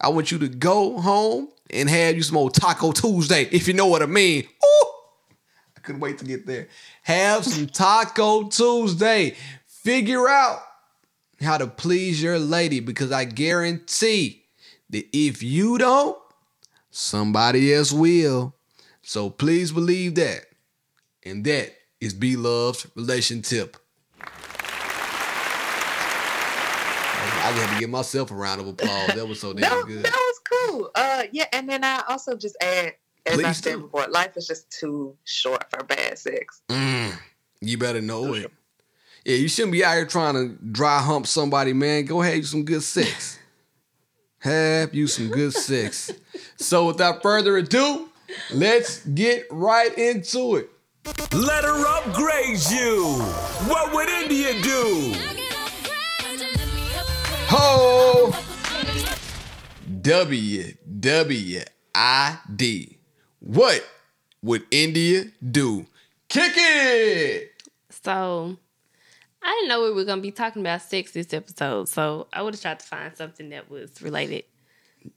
I 0.00 0.08
want 0.08 0.30
you 0.30 0.38
to 0.38 0.48
go 0.48 1.00
home 1.00 1.48
and 1.70 1.88
have 1.88 2.16
you 2.16 2.22
some 2.22 2.36
old 2.36 2.54
Taco 2.54 2.92
Tuesday, 2.92 3.48
if 3.50 3.68
you 3.68 3.74
know 3.74 3.86
what 3.86 4.02
I 4.02 4.06
mean. 4.06 4.44
Ooh, 4.44 4.92
I 5.76 5.80
couldn't 5.80 6.00
wait 6.00 6.18
to 6.18 6.24
get 6.24 6.46
there. 6.46 6.68
Have 7.02 7.44
some 7.44 7.66
Taco 7.68 8.48
Tuesday. 8.48 9.36
Figure 9.66 10.28
out 10.28 10.58
how 11.40 11.56
to 11.56 11.66
please 11.66 12.22
your 12.22 12.38
lady 12.38 12.80
because 12.80 13.12
I 13.12 13.24
guarantee 13.24 14.44
that 14.90 15.06
if 15.12 15.42
you 15.42 15.78
don't, 15.78 16.18
somebody 16.90 17.72
else 17.72 17.92
will. 17.92 18.54
So 19.08 19.30
please 19.30 19.72
believe 19.72 20.16
that. 20.16 20.44
And 21.24 21.42
that 21.46 21.72
is 21.98 22.12
B 22.12 22.36
Love's 22.36 22.86
relation 22.94 23.40
tip. 23.40 23.78
I 24.20 24.26
just 27.52 27.62
had 27.64 27.72
to 27.74 27.80
give 27.80 27.88
myself 27.88 28.30
a 28.30 28.34
round 28.34 28.60
of 28.60 28.68
applause. 28.68 29.14
That 29.14 29.26
was 29.26 29.40
so 29.40 29.54
damn 29.54 29.74
was- 29.74 29.86
good. 29.86 30.04
that 30.04 30.12
was 30.12 30.40
cool. 30.50 30.90
Uh, 30.94 31.22
yeah, 31.32 31.46
and 31.54 31.66
then 31.66 31.84
I 31.84 32.02
also 32.06 32.36
just 32.36 32.54
add 32.60 32.96
As 33.24 33.38
I 33.38 33.42
Please 33.44 33.56
said 33.56 33.76
do. 33.76 33.80
before, 33.84 34.06
life 34.08 34.36
is 34.36 34.46
just 34.46 34.70
too 34.70 35.16
short 35.24 35.64
for 35.70 35.82
bad 35.84 36.18
sex. 36.18 36.60
Mm, 36.68 37.14
you 37.62 37.78
better 37.78 38.02
know 38.02 38.34
it. 38.34 38.52
Yeah, 39.24 39.36
you 39.36 39.48
shouldn't 39.48 39.72
be 39.72 39.82
out 39.82 39.94
here 39.94 40.04
trying 40.06 40.34
to 40.34 40.54
dry 40.70 41.00
hump 41.00 41.26
somebody, 41.26 41.72
man. 41.72 42.04
Go 42.04 42.20
ahead, 42.20 42.36
you 42.36 42.42
some 42.42 42.66
good 42.66 42.82
sex. 42.82 43.38
Have 44.40 44.94
you 44.94 45.06
some 45.06 45.28
good 45.28 45.54
sex. 45.54 46.10
So 46.56 46.86
without 46.86 47.22
further 47.22 47.56
ado, 47.56 48.07
let's 48.52 49.04
get 49.06 49.46
right 49.50 49.96
into 49.96 50.56
it. 50.56 50.70
Let 51.32 51.64
her 51.64 51.86
upgrade 51.86 52.58
you. 52.70 53.18
What 53.66 53.92
would 53.94 54.08
India 54.08 54.52
do? 54.62 55.14
Ho! 57.50 58.32
W 60.02 60.72
W 61.00 61.60
I 61.94 62.38
D. 62.54 62.98
What 63.40 63.86
would 64.42 64.64
India 64.70 65.24
do? 65.50 65.86
Kick 66.28 66.52
it! 66.56 67.52
So 67.90 68.56
I 69.42 69.50
didn't 69.54 69.68
know 69.68 69.82
we 69.82 69.92
were 69.92 70.04
gonna 70.04 70.20
be 70.20 70.30
talking 70.30 70.60
about 70.62 70.82
sex 70.82 71.12
this 71.12 71.32
episode, 71.32 71.88
so 71.88 72.28
I 72.32 72.42
would 72.42 72.54
have 72.54 72.60
tried 72.60 72.80
to 72.80 72.86
find 72.86 73.16
something 73.16 73.48
that 73.50 73.70
was 73.70 74.02
related 74.02 74.44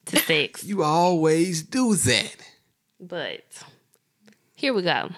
to 0.06 0.18
sex. 0.26 0.64
You 0.64 0.84
always 0.84 1.64
do 1.64 1.96
that. 1.96 2.36
But 3.02 3.64
here 4.54 4.74
we 4.74 4.84
go. 4.84 5.10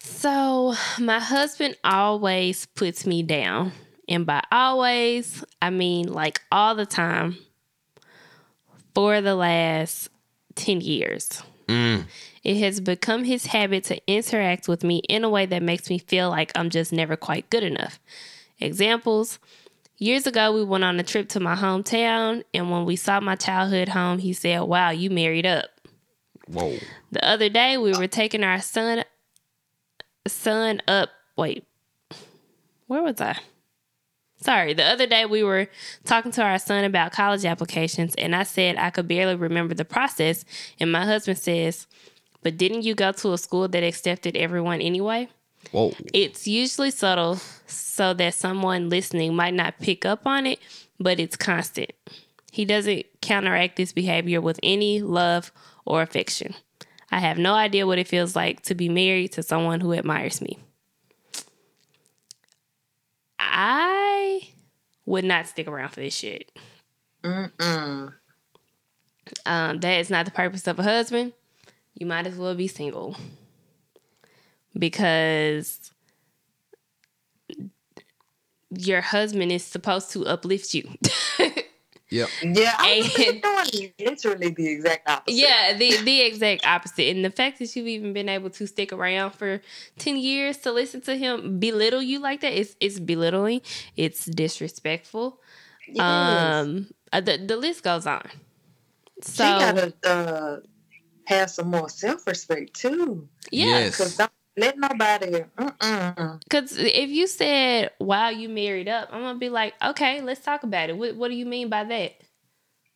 So, 0.00 0.74
my 0.98 1.20
husband 1.20 1.76
always 1.84 2.64
puts 2.66 3.04
me 3.04 3.22
down. 3.22 3.72
And 4.08 4.24
by 4.24 4.42
always, 4.50 5.44
I 5.60 5.70
mean 5.70 6.12
like 6.12 6.40
all 6.50 6.74
the 6.74 6.86
time 6.86 7.36
for 8.94 9.20
the 9.20 9.34
last 9.34 10.08
10 10.54 10.80
years. 10.80 11.42
Mm. 11.68 12.06
It 12.42 12.56
has 12.58 12.80
become 12.80 13.24
his 13.24 13.46
habit 13.46 13.84
to 13.84 14.00
interact 14.06 14.68
with 14.68 14.84
me 14.84 15.02
in 15.08 15.24
a 15.24 15.28
way 15.28 15.44
that 15.46 15.62
makes 15.62 15.90
me 15.90 15.98
feel 15.98 16.30
like 16.30 16.52
I'm 16.54 16.70
just 16.70 16.92
never 16.92 17.16
quite 17.16 17.50
good 17.50 17.64
enough. 17.64 17.98
Examples 18.60 19.38
Years 19.98 20.26
ago, 20.26 20.52
we 20.52 20.62
went 20.62 20.84
on 20.84 21.00
a 21.00 21.02
trip 21.02 21.28
to 21.30 21.40
my 21.40 21.54
hometown, 21.54 22.44
and 22.52 22.70
when 22.70 22.84
we 22.84 22.96
saw 22.96 23.18
my 23.20 23.34
childhood 23.34 23.88
home, 23.88 24.18
he 24.18 24.34
said, 24.34 24.60
Wow, 24.60 24.90
you 24.90 25.08
married 25.08 25.46
up. 25.46 25.70
Whoa. 26.48 26.76
The 27.12 27.26
other 27.26 27.48
day 27.48 27.78
we 27.78 27.92
were 27.92 28.06
taking 28.06 28.44
our 28.44 28.60
son 28.60 29.04
son 30.28 30.82
up 30.86 31.10
wait. 31.36 31.64
Where 32.86 33.02
was 33.02 33.20
I? 33.20 33.36
Sorry, 34.36 34.74
the 34.74 34.84
other 34.84 35.06
day 35.06 35.24
we 35.24 35.42
were 35.42 35.68
talking 36.04 36.30
to 36.32 36.42
our 36.42 36.58
son 36.58 36.84
about 36.84 37.12
college 37.12 37.44
applications 37.44 38.14
and 38.16 38.36
I 38.36 38.42
said 38.42 38.76
I 38.76 38.90
could 38.90 39.08
barely 39.08 39.34
remember 39.34 39.74
the 39.74 39.84
process 39.84 40.44
and 40.78 40.92
my 40.92 41.04
husband 41.04 41.38
says, 41.38 41.86
"But 42.42 42.56
didn't 42.56 42.82
you 42.82 42.94
go 42.94 43.12
to 43.12 43.32
a 43.32 43.38
school 43.38 43.66
that 43.68 43.82
accepted 43.82 44.36
everyone 44.36 44.80
anyway?" 44.80 45.28
Whoa. 45.72 45.92
It's 46.12 46.46
usually 46.46 46.90
subtle 46.90 47.36
so 47.66 48.14
that 48.14 48.34
someone 48.34 48.88
listening 48.88 49.34
might 49.34 49.54
not 49.54 49.78
pick 49.80 50.04
up 50.04 50.26
on 50.26 50.46
it, 50.46 50.58
but 50.98 51.18
it's 51.18 51.36
constant. 51.36 51.92
He 52.52 52.64
doesn't 52.64 53.06
counteract 53.20 53.76
this 53.76 53.92
behavior 53.92 54.40
with 54.40 54.58
any 54.62 55.02
love 55.02 55.52
or 55.84 56.02
affection. 56.02 56.54
I 57.10 57.18
have 57.18 57.38
no 57.38 57.54
idea 57.54 57.86
what 57.86 57.98
it 57.98 58.08
feels 58.08 58.34
like 58.34 58.62
to 58.62 58.74
be 58.74 58.88
married 58.88 59.32
to 59.32 59.42
someone 59.42 59.80
who 59.80 59.92
admires 59.92 60.40
me. 60.40 60.58
I 63.38 64.48
would 65.04 65.24
not 65.24 65.46
stick 65.46 65.68
around 65.68 65.90
for 65.90 66.00
this 66.00 66.14
shit. 66.14 66.50
Um, 69.44 69.80
that 69.80 70.00
is 70.00 70.10
not 70.10 70.24
the 70.24 70.30
purpose 70.30 70.66
of 70.66 70.78
a 70.78 70.82
husband. 70.82 71.32
You 71.94 72.06
might 72.06 72.26
as 72.26 72.36
well 72.36 72.54
be 72.54 72.68
single. 72.68 73.16
Because 74.78 75.90
your 78.76 79.00
husband 79.00 79.52
is 79.52 79.64
supposed 79.64 80.10
to 80.12 80.26
uplift 80.26 80.74
you. 80.74 80.88
Yep. 82.08 82.28
Yeah, 82.44 82.72
I 82.78 82.98
was 83.02 83.26
And- 83.26 83.42
doing 83.42 83.92
literally 83.98 84.50
the 84.50 84.68
exact 84.68 85.08
opposite. 85.10 85.36
yeah, 85.38 85.76
the 85.76 85.96
the 86.04 86.20
exact 86.22 86.64
opposite. 86.64 87.08
And 87.16 87.24
the 87.24 87.30
fact 87.32 87.58
that 87.58 87.74
you've 87.74 87.88
even 87.88 88.12
been 88.12 88.28
able 88.28 88.48
to 88.50 88.66
stick 88.68 88.92
around 88.92 89.32
for 89.32 89.60
10 89.98 90.16
years 90.16 90.56
to 90.58 90.70
listen 90.70 91.00
to 91.00 91.16
him 91.16 91.58
belittle 91.58 92.00
you 92.00 92.20
like 92.20 92.42
that 92.42 92.52
is 92.52 92.76
it's 92.78 93.00
belittling. 93.00 93.60
It's 93.96 94.24
disrespectful. 94.24 95.40
Yes. 95.88 95.98
Um 96.64 96.86
uh, 97.12 97.20
the 97.22 97.38
the 97.44 97.56
list 97.56 97.82
goes 97.82 98.06
on. 98.06 98.22
she 99.28 99.38
gotta 99.38 99.92
uh, 100.06 100.56
have 101.24 101.50
some 101.50 101.70
more 101.72 101.88
self 101.88 102.24
respect 102.28 102.74
too. 102.74 103.28
yeah, 103.50 103.90
Yes. 103.90 104.16
Cause 104.58 104.72
don't 104.72 104.78
let 104.78 104.78
nobody. 104.78 105.44
Because 106.48 106.76
if 106.76 107.10
you 107.10 107.26
said, 107.26 107.90
wow, 108.00 108.28
you 108.30 108.48
married 108.48 108.88
up, 108.88 109.08
I'm 109.12 109.20
going 109.22 109.34
to 109.34 109.38
be 109.40 109.48
like, 109.48 109.74
okay, 109.82 110.20
let's 110.22 110.40
talk 110.40 110.62
about 110.62 110.90
it. 110.90 110.96
What, 110.96 111.16
what 111.16 111.28
do 111.28 111.34
you 111.34 111.46
mean 111.46 111.68
by 111.68 111.84
that? 111.84 112.14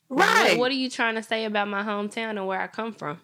Right. 0.08 0.50
What, 0.50 0.58
what 0.58 0.70
are 0.72 0.74
you 0.76 0.90
trying 0.90 1.14
to 1.16 1.22
say 1.22 1.44
about 1.44 1.68
my 1.68 1.82
hometown 1.82 2.30
and 2.30 2.46
where 2.46 2.60
I 2.60 2.66
come 2.66 2.92
from? 2.92 3.20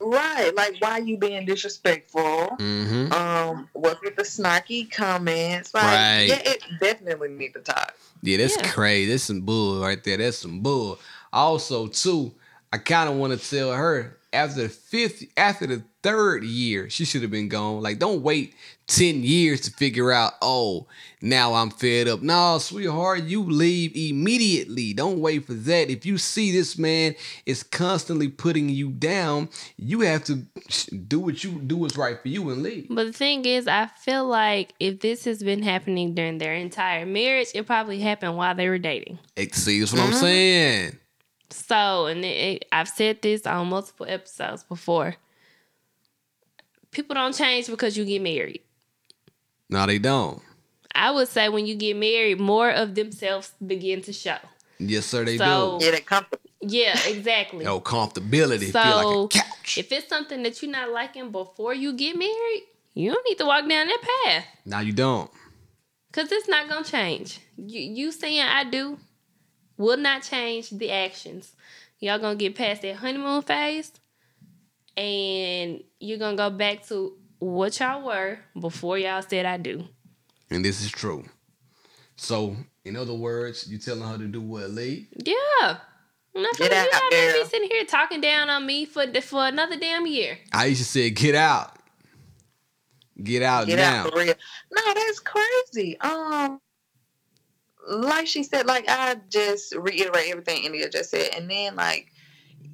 right. 0.00 0.54
Like, 0.54 0.76
why 0.80 0.98
you 0.98 1.16
being 1.16 1.46
disrespectful? 1.46 2.20
Mm-hmm. 2.58 3.12
Um, 3.12 3.68
what's 3.72 4.00
with 4.02 4.16
the 4.16 4.22
snarky 4.22 4.90
comments? 4.90 5.72
Like, 5.74 5.84
Right. 5.84 6.24
yeah, 6.28 6.42
it 6.44 6.64
definitely 6.80 7.28
need 7.28 7.52
to 7.54 7.60
talk. 7.60 7.94
Yeah, 8.22 8.38
that's 8.38 8.56
Yeah. 8.56 8.70
crazy. 8.70 9.10
That's 9.10 9.22
some 9.24 9.42
bull 9.42 9.80
right 9.80 10.02
there. 10.02 10.16
That's 10.16 10.38
some 10.38 10.60
bull. 10.60 10.98
Also, 11.32 11.86
too, 11.86 12.34
I 12.72 12.78
kind 12.78 13.08
of 13.08 13.16
want 13.16 13.38
to 13.38 13.50
tell 13.50 13.72
her 13.72 14.18
after 14.32 14.62
the 14.62 14.68
fifth, 14.68 15.24
after 15.36 15.66
the 15.66 15.82
third 16.02 16.42
year, 16.42 16.90
she 16.90 17.04
should 17.04 17.22
have 17.22 17.30
been 17.30 17.48
gone. 17.48 17.82
Like, 17.82 17.98
don't 17.98 18.22
wait 18.22 18.54
ten 18.86 19.22
years 19.22 19.60
to 19.62 19.70
figure 19.70 20.10
out. 20.10 20.32
Oh, 20.42 20.86
now 21.20 21.54
I'm 21.54 21.70
fed 21.70 22.08
up. 22.08 22.22
No, 22.22 22.58
sweetheart, 22.58 23.24
you 23.24 23.44
leave 23.44 23.94
immediately. 23.94 24.92
Don't 24.92 25.20
wait 25.20 25.46
for 25.46 25.54
that. 25.54 25.90
If 25.90 26.04
you 26.04 26.18
see 26.18 26.50
this 26.50 26.76
man 26.76 27.14
is 27.46 27.62
constantly 27.62 28.28
putting 28.28 28.68
you 28.68 28.90
down, 28.90 29.48
you 29.76 30.00
have 30.00 30.24
to 30.24 30.36
do 31.06 31.20
what 31.20 31.44
you 31.44 31.60
do 31.60 31.76
what's 31.76 31.96
right 31.96 32.20
for 32.20 32.28
you 32.28 32.50
and 32.50 32.62
leave. 32.62 32.88
But 32.90 33.04
the 33.04 33.12
thing 33.12 33.44
is, 33.44 33.68
I 33.68 33.86
feel 33.86 34.26
like 34.26 34.74
if 34.80 35.00
this 35.00 35.24
has 35.24 35.42
been 35.42 35.62
happening 35.62 36.14
during 36.14 36.38
their 36.38 36.54
entire 36.54 37.06
marriage, 37.06 37.48
it 37.54 37.66
probably 37.66 38.00
happened 38.00 38.36
while 38.36 38.54
they 38.54 38.68
were 38.68 38.78
dating. 38.78 39.18
See, 39.52 39.80
that's 39.80 39.92
what 39.92 40.02
I'm 40.02 40.08
mm-hmm. 40.08 40.20
saying. 40.20 40.98
So, 41.52 42.06
and 42.06 42.24
it, 42.24 42.62
it- 42.62 42.68
I've 42.72 42.88
said 42.88 43.22
this 43.22 43.46
on 43.46 43.68
multiple 43.68 44.06
episodes 44.08 44.62
before. 44.64 45.16
People 46.90 47.14
don't 47.14 47.34
change 47.34 47.66
because 47.68 47.96
you 47.96 48.04
get 48.04 48.22
married. 48.22 48.60
No, 49.70 49.86
they 49.86 49.98
don't. 49.98 50.42
I 50.94 51.10
would 51.10 51.28
say 51.28 51.48
when 51.48 51.66
you 51.66 51.74
get 51.74 51.96
married, 51.96 52.38
more 52.38 52.70
of 52.70 52.94
themselves 52.94 53.52
begin 53.66 54.02
to 54.02 54.12
show. 54.12 54.36
Yes, 54.78 55.06
sir, 55.06 55.24
they 55.24 55.38
So- 55.38 55.78
do. 55.78 55.84
Yeah, 55.84 55.90
that 55.92 56.06
comfortable. 56.06 56.38
Yeah, 56.60 56.98
exactly. 57.06 57.64
No 57.64 57.80
comfortability. 57.80 58.70
So 58.70 58.82
Feel 58.82 58.96
like 59.20 59.34
a 59.34 59.38
couch. 59.40 59.78
if 59.78 59.90
it's 59.90 60.08
something 60.08 60.42
that 60.44 60.62
you're 60.62 60.70
not 60.70 60.90
liking 60.90 61.30
before 61.32 61.74
you 61.74 61.92
get 61.94 62.16
married, 62.16 62.62
you 62.94 63.10
don't 63.12 63.24
need 63.28 63.38
to 63.38 63.46
walk 63.46 63.68
down 63.68 63.86
that 63.88 64.02
path 64.24 64.44
now 64.64 64.78
you 64.80 64.92
don't. 64.92 65.28
because 66.10 66.30
it's 66.30 66.46
not 66.46 66.68
gonna 66.68 66.84
change. 66.84 67.40
You 67.56 67.80
you 67.80 68.12
saying 68.12 68.42
I 68.42 68.62
do 68.64 68.98
will 69.76 69.96
not 69.96 70.22
change 70.22 70.70
the 70.70 70.90
actions. 70.90 71.52
Y'all 71.98 72.18
gonna 72.18 72.36
get 72.36 72.56
past 72.56 72.82
that 72.82 72.96
honeymoon 72.96 73.42
phase, 73.42 73.92
and 74.96 75.82
you're 76.00 76.18
gonna 76.18 76.36
go 76.36 76.50
back 76.50 76.86
to 76.88 77.16
what 77.38 77.78
y'all 77.80 78.04
were 78.04 78.38
before 78.58 78.98
y'all 78.98 79.22
said 79.22 79.46
I 79.46 79.56
do. 79.56 79.84
And 80.50 80.64
this 80.64 80.82
is 80.82 80.90
true. 80.90 81.24
So, 82.16 82.56
in 82.84 82.96
other 82.96 83.14
words, 83.14 83.68
you 83.68 83.78
telling 83.78 84.02
her 84.02 84.18
to 84.18 84.26
do 84.26 84.40
what, 84.40 84.70
Lee? 84.70 85.08
Yeah. 85.16 85.78
I'm 86.34 86.42
not 86.42 86.56
Get 86.56 86.70
gonna, 86.70 86.80
out 86.80 86.86
you're 87.10 87.32
not 87.34 87.44
be 87.44 87.50
sitting 87.50 87.68
here 87.70 87.84
talking 87.84 88.20
down 88.20 88.48
on 88.48 88.66
me 88.66 88.84
for 88.84 89.06
for 89.20 89.46
another 89.46 89.78
damn 89.78 90.06
year. 90.06 90.38
Aisha 90.52 90.84
said, 90.84 91.14
get 91.14 91.34
out. 91.34 91.76
Get 93.22 93.42
out 93.42 93.66
Get 93.66 93.76
now. 93.76 94.04
out 94.04 94.12
for 94.12 94.18
real. 94.18 94.34
No, 94.72 94.94
that's 94.94 95.20
crazy. 95.20 96.00
Um, 96.00 96.60
like 97.88 98.26
she 98.26 98.42
said, 98.42 98.66
like 98.66 98.84
I 98.88 99.16
just 99.28 99.74
reiterate 99.74 100.30
everything 100.30 100.64
India 100.64 100.88
just 100.88 101.10
said, 101.10 101.30
and 101.36 101.50
then 101.50 101.76
like 101.76 102.12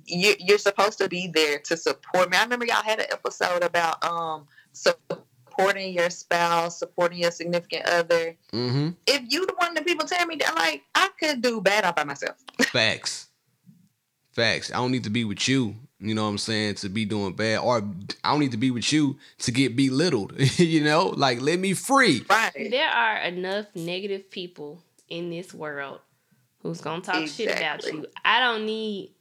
you 0.06 0.34
you're 0.38 0.58
supposed 0.58 0.98
to 0.98 1.08
be 1.08 1.28
there 1.28 1.58
to 1.60 1.76
support 1.76 2.30
me. 2.30 2.36
I 2.36 2.42
remember 2.42 2.66
y'all 2.66 2.82
had 2.82 3.00
an 3.00 3.06
episode 3.10 3.62
about 3.62 4.04
um 4.04 4.46
supporting 4.72 5.92
your 5.92 6.10
spouse, 6.10 6.78
supporting 6.78 7.18
your 7.18 7.30
significant 7.30 7.86
other. 7.86 8.36
Mm-hmm. 8.52 8.90
If 9.06 9.22
you 9.28 9.46
the 9.46 9.54
one 9.56 9.74
that 9.74 9.86
people 9.86 10.06
tell 10.06 10.26
me 10.26 10.36
that 10.36 10.54
like 10.54 10.82
I 10.94 11.10
could 11.18 11.42
do 11.42 11.60
bad 11.60 11.84
all 11.84 11.92
by 11.92 12.04
myself. 12.04 12.36
Facts. 12.62 13.28
Facts. 14.32 14.70
I 14.70 14.76
don't 14.76 14.92
need 14.92 15.04
to 15.04 15.10
be 15.10 15.24
with 15.24 15.48
you, 15.48 15.74
you 15.98 16.14
know 16.14 16.22
what 16.22 16.30
I'm 16.30 16.38
saying, 16.38 16.76
to 16.76 16.88
be 16.88 17.04
doing 17.04 17.32
bad. 17.32 17.58
Or 17.58 17.78
I 18.22 18.30
don't 18.30 18.38
need 18.38 18.52
to 18.52 18.56
be 18.56 18.70
with 18.70 18.92
you 18.92 19.16
to 19.38 19.50
get 19.50 19.74
belittled. 19.74 20.32
you 20.58 20.84
know? 20.84 21.08
Like 21.08 21.40
let 21.40 21.58
me 21.58 21.72
free. 21.72 22.24
Right. 22.30 22.52
There 22.70 22.88
are 22.88 23.16
enough 23.22 23.66
negative 23.74 24.30
people 24.30 24.80
in 25.08 25.30
this 25.30 25.52
world 25.54 26.00
who's 26.62 26.80
gonna 26.80 27.02
talk 27.02 27.26
shit 27.28 27.56
about 27.56 27.84
you. 27.86 28.06
I 28.24 28.40
don't 28.40 28.66
need 28.66 29.14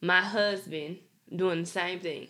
my 0.00 0.20
husband 0.20 0.98
doing 1.34 1.60
the 1.60 1.66
same 1.66 2.00
thing. 2.00 2.28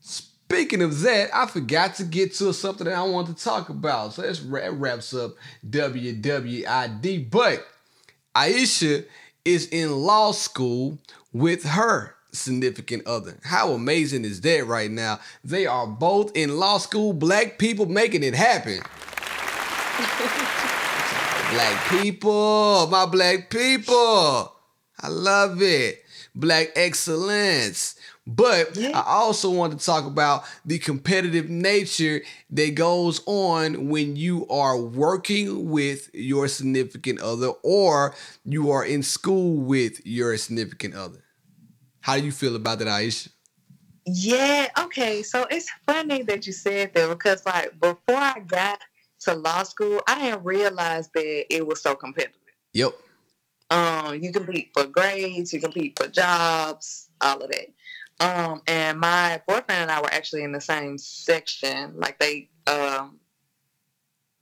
Speaking 0.00 0.82
of 0.82 1.00
that, 1.00 1.30
I 1.34 1.46
forgot 1.46 1.94
to 1.96 2.04
get 2.04 2.34
to 2.34 2.52
something 2.52 2.84
that 2.84 2.94
I 2.94 3.02
want 3.02 3.28
to 3.28 3.34
talk 3.34 3.70
about. 3.70 4.14
So 4.14 4.22
that's 4.22 4.40
that 4.40 4.72
wraps 4.74 5.14
up 5.14 5.32
WWID. 5.66 7.30
But 7.30 7.66
Aisha 8.34 9.06
is 9.44 9.68
in 9.68 9.92
law 9.92 10.32
school 10.32 10.98
with 11.32 11.64
her 11.64 12.14
significant 12.32 13.06
other. 13.06 13.38
How 13.42 13.72
amazing 13.72 14.24
is 14.24 14.40
that 14.42 14.66
right 14.66 14.90
now? 14.90 15.20
They 15.42 15.66
are 15.66 15.86
both 15.86 16.36
in 16.36 16.58
law 16.58 16.78
school, 16.78 17.12
black 17.12 17.58
people 17.58 17.86
making 17.86 18.22
it 18.22 18.34
happen. 18.34 18.80
black 21.52 21.90
people, 21.90 22.86
my 22.90 23.06
black 23.06 23.50
people. 23.50 24.52
I 25.00 25.08
love 25.08 25.60
it. 25.62 26.02
Black 26.34 26.70
excellence. 26.76 27.96
But 28.26 28.76
Yeah. 28.76 28.98
I 28.98 29.02
also 29.02 29.50
want 29.50 29.78
to 29.78 29.84
talk 29.84 30.06
about 30.06 30.44
the 30.64 30.78
competitive 30.78 31.50
nature 31.50 32.22
that 32.50 32.74
goes 32.74 33.20
on 33.26 33.88
when 33.88 34.16
you 34.16 34.46
are 34.48 34.78
working 34.78 35.70
with 35.70 36.08
your 36.14 36.48
significant 36.48 37.20
other 37.20 37.48
or 37.62 38.14
you 38.44 38.70
are 38.70 38.84
in 38.84 39.02
school 39.02 39.56
with 39.56 40.04
your 40.06 40.36
significant 40.38 40.94
other. 40.94 41.24
How 42.00 42.16
do 42.18 42.24
you 42.24 42.32
feel 42.32 42.56
about 42.56 42.78
that, 42.78 42.88
Iesha? 42.88 43.28
Yeah, 44.06 44.68
okay. 44.78 45.22
So 45.22 45.46
it's 45.50 45.68
funny 45.86 46.22
that 46.22 46.46
you 46.46 46.52
said 46.52 46.92
that 46.94 47.08
because 47.08 47.44
like 47.46 47.78
before 47.80 48.16
I 48.16 48.40
got 48.46 48.80
to 49.24 49.34
law 49.34 49.62
school, 49.62 50.00
I 50.06 50.20
didn't 50.20 50.44
realize 50.44 51.08
that 51.14 51.54
it 51.54 51.66
was 51.66 51.80
so 51.80 51.94
competitive. 51.94 52.36
Yep. 52.72 52.92
Um, 53.70 54.22
you 54.22 54.32
compete 54.32 54.70
for 54.74 54.84
grades, 54.86 55.52
you 55.52 55.60
compete 55.60 55.98
for 55.98 56.06
jobs, 56.08 57.08
all 57.20 57.40
of 57.42 57.50
that. 57.50 57.68
Um, 58.20 58.62
and 58.66 59.00
my 59.00 59.40
boyfriend 59.48 59.82
and 59.82 59.90
I 59.90 60.00
were 60.00 60.12
actually 60.12 60.44
in 60.44 60.52
the 60.52 60.60
same 60.60 60.98
section. 60.98 61.94
Like 61.96 62.18
they 62.18 62.50
um 62.66 63.18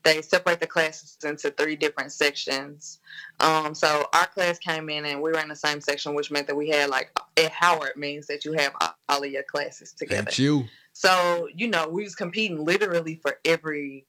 they 0.02 0.22
separate 0.22 0.60
the 0.60 0.66
classes 0.66 1.16
into 1.24 1.50
three 1.50 1.76
different 1.76 2.10
sections. 2.10 3.00
Um, 3.38 3.74
so 3.74 4.06
our 4.14 4.26
class 4.26 4.58
came 4.58 4.88
in 4.88 5.04
and 5.04 5.20
we 5.20 5.30
were 5.30 5.38
in 5.38 5.48
the 5.48 5.56
same 5.56 5.80
section, 5.80 6.14
which 6.14 6.30
meant 6.30 6.46
that 6.46 6.56
we 6.56 6.70
had 6.70 6.90
like 6.90 7.10
at 7.36 7.52
Howard 7.52 7.96
means 7.96 8.26
that 8.26 8.44
you 8.44 8.52
have 8.54 8.72
all- 8.80 8.94
of 9.08 9.26
your 9.26 9.42
classes 9.42 9.92
together. 9.92 10.22
That's 10.22 10.38
you. 10.38 10.64
So 10.92 11.48
you 11.54 11.68
know, 11.68 11.88
we 11.88 12.02
was 12.02 12.14
competing 12.14 12.64
literally 12.64 13.16
for 13.22 13.38
every 13.44 14.06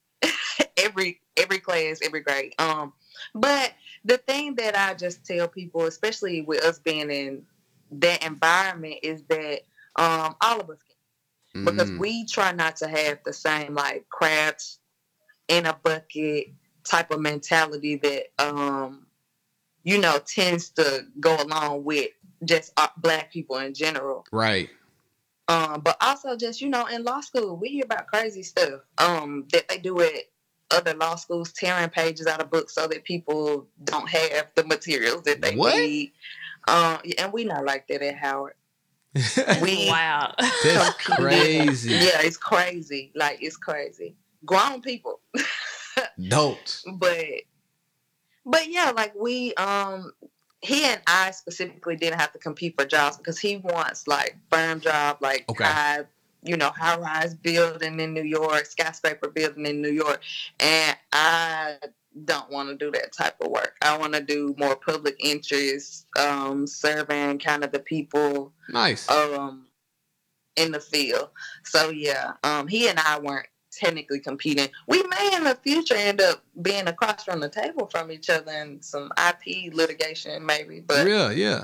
every 0.78 1.22
every 1.38 1.60
class, 1.60 1.99
every 2.04 2.22
grade. 2.22 2.54
Um, 2.60 2.93
but 3.34 3.74
the 4.06 4.18
thing 4.18 4.56
that 4.56 4.78
I 4.78 4.93
just 4.93 5.26
tell 5.26 5.47
people, 5.47 5.84
especially 5.86 6.41
with 6.41 6.64
us 6.64 6.80
being 6.80 7.10
in 7.12 7.43
that 7.91 8.26
environment, 8.26 8.95
is 9.04 9.24
that 9.24 9.62
um, 9.97 10.36
all 10.41 10.60
of 10.60 10.70
us 10.70 10.80
can 10.84 10.95
because 11.66 11.91
Mm. 11.91 11.99
we 11.99 12.26
try 12.26 12.52
not 12.54 12.78
to 12.78 12.88
have 12.88 13.20
the 13.26 13.34
same 13.34 13.76
like 13.76 14.08
crabs 14.10 14.80
in 15.49 15.66
a 15.66 15.74
bucket 15.84 16.47
type 16.84 17.12
of 17.12 17.20
mentality 17.20 17.97
that 17.97 18.28
um 18.39 19.06
you 19.84 19.97
know 19.97 20.18
tends 20.26 20.70
to 20.70 21.06
go 21.20 21.36
along 21.41 21.84
with 21.84 22.10
just 22.45 22.72
uh, 22.78 22.88
black 22.97 23.32
people 23.32 23.58
in 23.58 23.74
general 23.74 24.26
right. 24.32 24.70
um, 25.47 25.82
but 25.82 25.97
also 26.02 26.36
just 26.38 26.62
you 26.62 26.70
know, 26.70 26.86
in 26.86 27.04
law 27.04 27.20
school, 27.20 27.58
we 27.58 27.70
hear 27.70 27.84
about 27.84 28.08
crazy 28.08 28.43
stuff 28.43 28.82
um, 28.97 29.45
that 29.52 29.68
they 29.68 29.78
do 29.78 29.99
at 30.02 30.14
other 30.74 30.93
law 30.93 31.15
schools, 31.15 31.51
tearing 31.51 31.89
pages 31.89 32.28
out 32.28 32.41
of 32.41 32.49
books 32.51 32.74
so 32.74 32.88
that 32.88 33.03
people 33.03 33.67
don't 33.84 34.09
have 34.09 34.47
the 34.55 34.63
materials 34.65 35.24
that 35.24 35.41
they 35.41 35.55
What? 35.55 35.76
need. 35.76 36.13
Um, 36.67 36.99
and 37.17 37.34
we 37.34 37.43
not 37.45 37.65
like 37.65 37.88
that 37.88 38.01
at 38.01 38.15
Howard. 38.15 38.53
We 39.61 39.88
wow. 39.89 40.34
That's 40.63 40.95
crazy. 41.03 41.91
yeah, 41.95 42.22
it's 42.22 42.38
crazy. 42.38 43.11
Like 43.15 43.39
it's 43.41 43.57
crazy. 43.57 44.15
Grown 44.45 44.82
people, 44.82 45.19
Don't. 46.28 46.82
but 46.95 47.26
but 48.45 48.69
yeah, 48.69 48.91
like 48.91 49.13
we 49.15 49.53
um 49.55 50.11
he 50.61 50.84
and 50.86 51.01
I 51.07 51.32
specifically 51.32 51.95
didn't 51.95 52.19
have 52.19 52.32
to 52.34 52.39
compete 52.39 52.76
for 52.78 52.86
jobs 52.86 53.17
because 53.17 53.39
he 53.39 53.57
wants 53.57 54.07
like 54.07 54.38
firm 54.49 54.80
job, 54.80 55.17
like 55.22 55.45
Okay. 55.49 55.63
high, 55.63 56.05
you 56.43 56.57
know, 56.57 56.69
high 56.69 56.97
rise 56.97 57.33
building 57.35 57.99
in 57.99 58.13
New 58.13 58.23
York, 58.23 58.65
skyscraper 58.65 59.29
building 59.29 59.65
in 59.65 59.81
New 59.81 59.91
York, 59.91 60.21
and 60.59 60.97
I 61.13 61.75
don't 62.25 62.49
want 62.51 62.69
to 62.69 62.75
do 62.75 62.91
that 62.91 63.13
type 63.13 63.35
of 63.41 63.49
work. 63.51 63.75
I 63.81 63.97
want 63.97 64.13
to 64.13 64.21
do 64.21 64.53
more 64.57 64.75
public 64.75 65.15
interest, 65.19 66.07
um, 66.17 66.67
serving 66.67 67.39
kind 67.39 67.63
of 67.63 67.71
the 67.71 67.79
people 67.79 68.53
Nice. 68.69 69.09
um 69.09 69.67
in 70.57 70.71
the 70.71 70.79
field. 70.79 71.29
So 71.63 71.89
yeah, 71.89 72.33
um 72.43 72.67
he 72.67 72.87
and 72.89 72.99
I 72.99 73.19
weren't 73.19 73.47
technically 73.71 74.19
competing. 74.19 74.67
We 74.87 75.01
may 75.03 75.31
in 75.35 75.45
the 75.45 75.57
future 75.63 75.95
end 75.95 76.19
up 76.19 76.43
being 76.61 76.87
across 76.87 77.23
from 77.23 77.39
the 77.39 77.47
table 77.49 77.87
from 77.87 78.11
each 78.11 78.29
other 78.29 78.51
in 78.51 78.81
some 78.81 79.11
IP 79.17 79.73
litigation 79.73 80.45
maybe. 80.45 80.81
But 80.81 81.07
yeah, 81.07 81.29
yeah. 81.31 81.63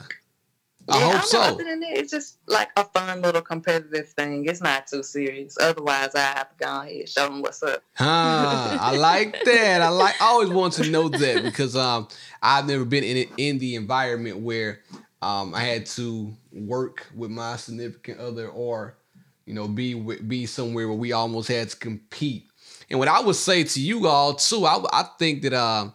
I 0.90 1.00
yeah, 1.00 1.12
hope 1.18 1.24
so. 1.24 1.42
Other 1.42 1.64
than 1.66 1.82
that, 1.82 1.98
it's 1.98 2.12
just 2.12 2.38
like 2.48 2.70
a 2.78 2.86
fun 2.86 3.22
little 3.22 3.42
competitive 3.42 4.08
thing. 4.10 4.46
It's 4.46 4.62
not 4.62 4.88
too 4.88 5.04
serious. 5.04 5.58
Otherwise, 5.60 6.16
I 6.16 6.20
have 6.20 6.50
to 6.50 6.56
go 6.58 6.82
ahead 6.82 6.92
and 6.92 7.10
show 7.10 7.28
them 7.28 7.42
what's 7.42 7.62
up. 7.62 7.84
Huh, 7.96 8.78
I 8.80 8.96
like 8.96 9.44
that. 9.46 9.82
I 9.82 9.90
like. 9.90 10.22
I 10.22 10.26
always 10.26 10.50
want 10.50 10.74
to 10.74 10.90
know 10.90 11.10
that 11.10 11.44
because 11.44 11.76
um, 11.76 12.08
I've 12.42 12.68
never 12.68 12.86
been 12.86 13.04
in 13.04 13.18
it 13.18 13.30
in 13.38 13.60
the 13.60 13.76
environment 13.76 14.38
where 14.38 14.80
um, 15.22 15.54
I 15.54 15.64
had 15.64 15.86
to 15.88 16.34
work 16.54 17.08
with 17.16 17.32
my 17.32 17.58
significant 17.58 18.20
other 18.20 18.48
or 18.48 18.98
you 19.46 19.54
know 19.54 19.68
be 19.68 19.96
with, 19.96 20.28
be 20.28 20.46
somewhere 20.46 20.88
where 20.88 20.98
we 20.98 21.12
almost 21.12 21.50
had 21.50 21.70
to 21.70 21.78
compete. 21.78 22.46
And 22.90 22.98
what 22.98 23.10
I 23.10 23.20
would 23.20 23.36
say 23.36 23.66
to 23.66 23.82
you 23.82 24.08
all 24.08 24.36
too, 24.36 24.66
I 24.66 24.82
I 24.94 25.04
think 25.20 25.42
that 25.42 25.54
uh, 25.54 25.90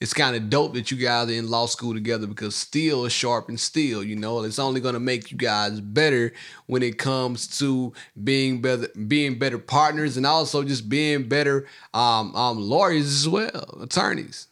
it's 0.00 0.14
kind 0.14 0.36
of 0.36 0.48
dope 0.48 0.74
that 0.74 0.90
you 0.90 0.96
guys 0.96 1.28
are 1.28 1.32
in 1.32 1.48
law 1.48 1.66
school 1.66 1.92
together 1.92 2.26
because 2.26 2.54
steel 2.54 3.04
is 3.04 3.12
sharp 3.12 3.48
and 3.48 3.58
steel. 3.58 4.02
You 4.04 4.16
know, 4.16 4.44
it's 4.44 4.58
only 4.58 4.80
gonna 4.80 5.00
make 5.00 5.30
you 5.30 5.36
guys 5.36 5.80
better 5.80 6.32
when 6.66 6.82
it 6.82 6.98
comes 6.98 7.58
to 7.58 7.92
being 8.22 8.60
better, 8.60 8.88
being 9.06 9.38
better 9.38 9.58
partners, 9.58 10.16
and 10.16 10.24
also 10.24 10.62
just 10.62 10.88
being 10.88 11.28
better 11.28 11.66
um, 11.94 12.34
um, 12.36 12.58
lawyers 12.58 13.06
as 13.06 13.28
well, 13.28 13.78
attorneys. 13.80 14.46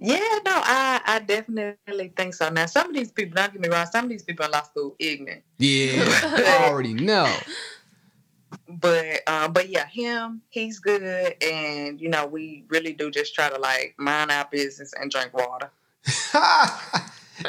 Yeah, 0.00 0.38
no, 0.44 0.52
I, 0.54 1.00
I 1.04 1.18
definitely 1.18 2.12
think 2.16 2.32
so. 2.32 2.48
Now, 2.50 2.66
some 2.66 2.88
of 2.88 2.94
these 2.94 3.10
people, 3.10 3.34
don't 3.34 3.52
get 3.52 3.60
me 3.60 3.68
wrong, 3.68 3.86
some 3.86 4.04
of 4.04 4.10
these 4.10 4.22
people 4.22 4.44
in 4.44 4.52
law 4.52 4.62
school 4.62 4.94
ignorant. 5.00 5.42
Yeah, 5.58 6.04
I 6.22 6.68
already 6.70 6.94
know. 6.94 7.34
but 8.68 9.28
um, 9.28 9.52
but 9.52 9.68
yeah, 9.68 9.86
him, 9.86 10.42
he's 10.48 10.78
good, 10.78 11.36
and 11.42 12.00
you 12.00 12.08
know, 12.08 12.26
we 12.26 12.64
really 12.68 12.92
do 12.92 13.10
just 13.10 13.34
try 13.34 13.48
to 13.48 13.58
like 13.58 13.94
mind 13.98 14.30
our 14.30 14.46
business 14.50 14.92
and 14.98 15.10
drink 15.10 15.32
water 15.34 15.70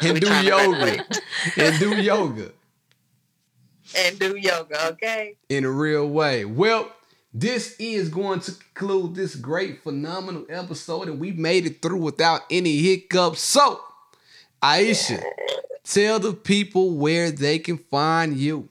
and 0.01 0.19
do 0.19 0.27
trying 0.27 0.43
to 0.43 0.49
yoga. 0.49 1.05
and 1.57 1.79
do 1.79 2.01
yoga. 2.01 2.51
and 3.97 4.19
do 4.19 4.35
yoga. 4.35 4.87
Okay. 4.89 5.37
in 5.49 5.65
a 5.65 5.71
real 5.71 6.07
way. 6.07 6.45
Well, 6.45 6.91
this 7.33 7.75
is 7.79 8.09
going 8.09 8.39
to 8.41 8.53
conclude 8.73 9.15
this 9.15 9.35
great, 9.35 9.83
phenomenal 9.83 10.45
episode, 10.49 11.07
and 11.07 11.19
we 11.19 11.31
made 11.31 11.65
it 11.65 11.81
through 11.81 11.99
without 11.99 12.41
any 12.49 12.77
hiccups. 12.77 13.41
So, 13.41 13.81
Iesha, 14.63 15.23
tell 15.83 16.19
the 16.19 16.33
people 16.33 16.95
where 16.95 17.29
they 17.31 17.59
can 17.59 17.77
find 17.77 18.35
you. 18.35 18.69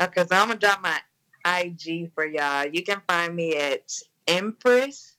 Okay, 0.00 0.24
so 0.28 0.36
I'm 0.36 0.48
gonna 0.48 0.58
drop 0.58 0.82
my 0.82 0.98
IG 1.46 2.12
for 2.14 2.26
y'all. 2.26 2.66
You 2.66 2.82
can 2.82 3.00
find 3.08 3.34
me 3.34 3.56
at 3.56 3.90
Empress 4.26 5.16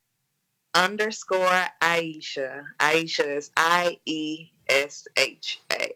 underscore 0.75 1.65
Iesha. 1.81 2.63
Iesha 2.79 3.37
is 3.37 3.51
I 3.57 3.97
E 4.05 4.49
S 4.69 5.07
H 5.17 5.61
A. 5.71 5.91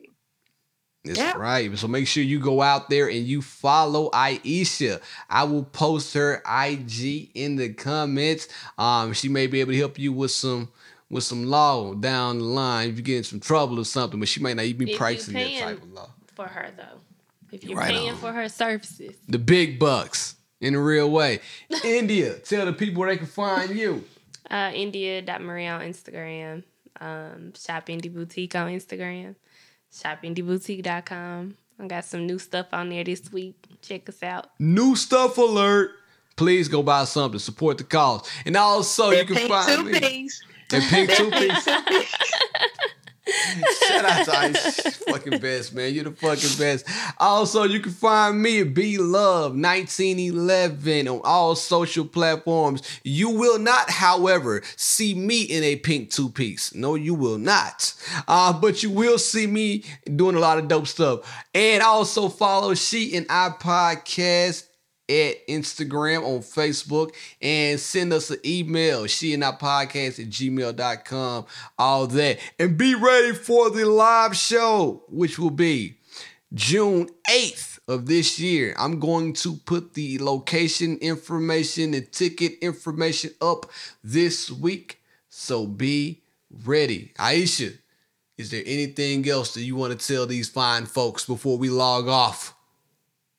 That's 1.03 1.19
Yeah. 1.19 1.33
right. 1.35 1.75
So 1.77 1.87
make 1.87 2.07
sure 2.07 2.23
you 2.23 2.39
go 2.39 2.61
out 2.61 2.89
there 2.89 3.07
and 3.09 3.25
you 3.25 3.41
follow 3.41 4.09
Iesha. 4.11 5.01
I 5.29 5.43
will 5.43 5.63
post 5.63 6.13
her 6.13 6.41
IG 6.45 7.31
in 7.35 7.55
the 7.55 7.73
comments. 7.73 8.47
Um, 8.77 9.13
she 9.13 9.27
may 9.29 9.47
be 9.47 9.61
able 9.61 9.71
to 9.73 9.77
help 9.77 9.99
you 9.99 10.13
with 10.13 10.31
some 10.31 10.71
with 11.09 11.23
some 11.25 11.45
law 11.45 11.93
down 11.93 12.37
the 12.39 12.45
line 12.45 12.89
if 12.89 12.95
you 12.97 13.03
get 13.03 13.17
in 13.17 13.23
some 13.25 13.39
trouble 13.41 13.79
or 13.79 13.83
something, 13.85 14.19
but 14.19 14.29
she 14.29 14.39
might 14.39 14.55
not 14.55 14.63
even 14.65 14.75
If 14.75 14.87
be 14.87 14.91
you 14.93 14.97
practicing 14.97 15.33
that 15.35 15.53
type 15.57 15.81
of 15.83 15.91
law. 15.91 16.09
for 16.35 16.47
her 16.47 16.71
though. 16.77 17.01
If 17.51 17.63
you're 17.63 17.77
Right 17.77 17.89
paying 17.91 18.11
on. 18.11 18.17
for 18.17 18.31
her 18.31 18.47
services. 18.49 19.15
the 19.27 19.39
big 19.39 19.77
bucks 19.79 20.35
in 20.59 20.75
a 20.75 20.79
real 20.81 21.09
way. 21.09 21.39
India, 21.83 22.35
tell 22.39 22.65
the 22.65 22.73
people 22.73 23.01
where 23.01 23.09
they 23.11 23.17
can 23.17 23.27
find 23.27 23.75
you. 23.75 24.03
Uh 24.49 24.71
India.Marie 24.73 25.67
on 25.67 25.81
Instagram. 25.81 26.63
Um 26.99 27.53
Shop 27.55 27.85
Indie 27.87 28.13
Boutique 28.13 28.55
on 28.55 28.69
Instagram. 28.71 29.35
ShopIndieBoutique.com. 29.93 31.55
I 31.79 31.87
got 31.87 32.05
some 32.05 32.25
new 32.27 32.37
stuff 32.39 32.67
on 32.73 32.89
there 32.89 33.03
this 33.03 33.31
week. 33.31 33.55
Check 33.81 34.07
us 34.09 34.21
out. 34.23 34.51
New 34.59 34.95
stuff 34.95 35.37
alert. 35.37 35.91
Please 36.35 36.67
go 36.67 36.81
buy 36.83 37.03
something. 37.05 37.39
Support 37.39 37.77
the 37.79 37.83
cause. 37.83 38.29
And 38.45 38.55
also 38.55 39.11
you 39.11 39.25
can 39.25 39.47
find 39.47 39.67
two 39.77 39.83
me. 39.83 39.99
piece. 39.99 40.41
And 40.71 40.83
pink 40.83 41.09
two 41.17 41.29
That 41.29 41.65
pink 41.65 41.95
piece. 41.95 42.07
Shout 43.87 44.05
out 44.05 44.25
to 44.25 44.37
Ice. 44.37 44.97
Fucking 44.97 45.39
best, 45.39 45.73
man. 45.73 45.93
You're 45.93 46.05
the 46.05 46.11
fucking 46.11 46.57
best. 46.57 46.87
Also, 47.19 47.63
you 47.63 47.79
can 47.79 47.91
find 47.91 48.41
me 48.41 48.61
at 48.61 48.73
B 48.73 48.97
Love 48.97 49.51
1911 49.55 51.07
on 51.07 51.21
all 51.23 51.55
social 51.55 52.05
platforms. 52.05 52.81
You 53.03 53.29
will 53.29 53.59
not, 53.59 53.89
however, 53.89 54.63
see 54.75 55.13
me 55.13 55.43
in 55.43 55.63
a 55.63 55.75
pink 55.75 56.09
two 56.09 56.29
piece. 56.29 56.73
No, 56.73 56.95
you 56.95 57.13
will 57.13 57.37
not. 57.37 57.93
Uh, 58.27 58.53
but 58.53 58.81
you 58.81 58.89
will 58.89 59.19
see 59.19 59.47
me 59.47 59.83
doing 60.15 60.35
a 60.35 60.39
lot 60.39 60.57
of 60.57 60.67
dope 60.67 60.87
stuff. 60.87 61.45
And 61.53 61.83
also 61.83 62.29
follow 62.29 62.73
She 62.73 63.15
and 63.15 63.27
I 63.29 63.49
podcast 63.49 64.65
at 65.11 65.47
Instagram, 65.47 66.23
on 66.23 66.39
Facebook, 66.39 67.13
and 67.41 67.79
send 67.79 68.13
us 68.13 68.29
an 68.29 68.39
email, 68.45 69.05
she 69.07 69.33
and 69.33 69.43
I 69.43 69.51
podcast 69.51 70.19
at 70.19 70.29
gmail.com, 70.29 71.45
all 71.77 72.07
that. 72.07 72.39
And 72.57 72.77
be 72.77 72.95
ready 72.95 73.33
for 73.33 73.69
the 73.69 73.85
live 73.85 74.35
show, 74.35 75.03
which 75.09 75.37
will 75.37 75.51
be 75.51 75.97
June 76.53 77.09
8th 77.29 77.79
of 77.87 78.05
this 78.05 78.39
year. 78.39 78.73
I'm 78.77 78.99
going 78.99 79.33
to 79.33 79.55
put 79.65 79.93
the 79.93 80.19
location 80.19 80.97
information 80.97 81.93
and 81.93 82.11
ticket 82.11 82.53
information 82.61 83.31
up 83.41 83.69
this 84.03 84.49
week. 84.49 85.01
So 85.29 85.65
be 85.65 86.21
ready. 86.65 87.13
Iesha, 87.17 87.77
is 88.37 88.51
there 88.51 88.63
anything 88.65 89.27
else 89.29 89.53
that 89.53 89.61
you 89.61 89.75
want 89.75 89.97
to 89.97 90.07
tell 90.07 90.25
these 90.25 90.49
fine 90.49 90.85
folks 90.85 91.25
before 91.25 91.57
we 91.57 91.69
log 91.69 92.07
off? 92.07 92.55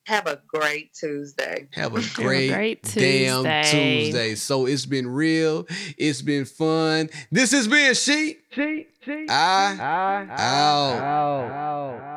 Have 0.05 0.27
a 0.27 0.41
great 0.47 0.93
Tuesday. 0.93 1.67
Have 1.73 1.95
a 1.95 2.01
great, 2.13 2.49
great 2.49 2.83
damn 2.83 3.43
Tuesday. 3.43 4.03
Tuesday. 4.05 4.35
So 4.35 4.65
it's 4.65 4.85
been 4.85 5.07
real. 5.07 5.65
It's 5.97 6.21
been 6.21 6.45
fun. 6.45 7.09
This 7.31 7.51
has 7.51 7.67
been 7.67 7.93
She. 7.93 8.37
She, 8.51 8.87
she, 9.03 9.25
I, 9.29 9.77
I, 9.79 10.27
out. 10.29 10.99
out, 10.99 11.51
out, 11.51 12.01
out. 12.01 12.12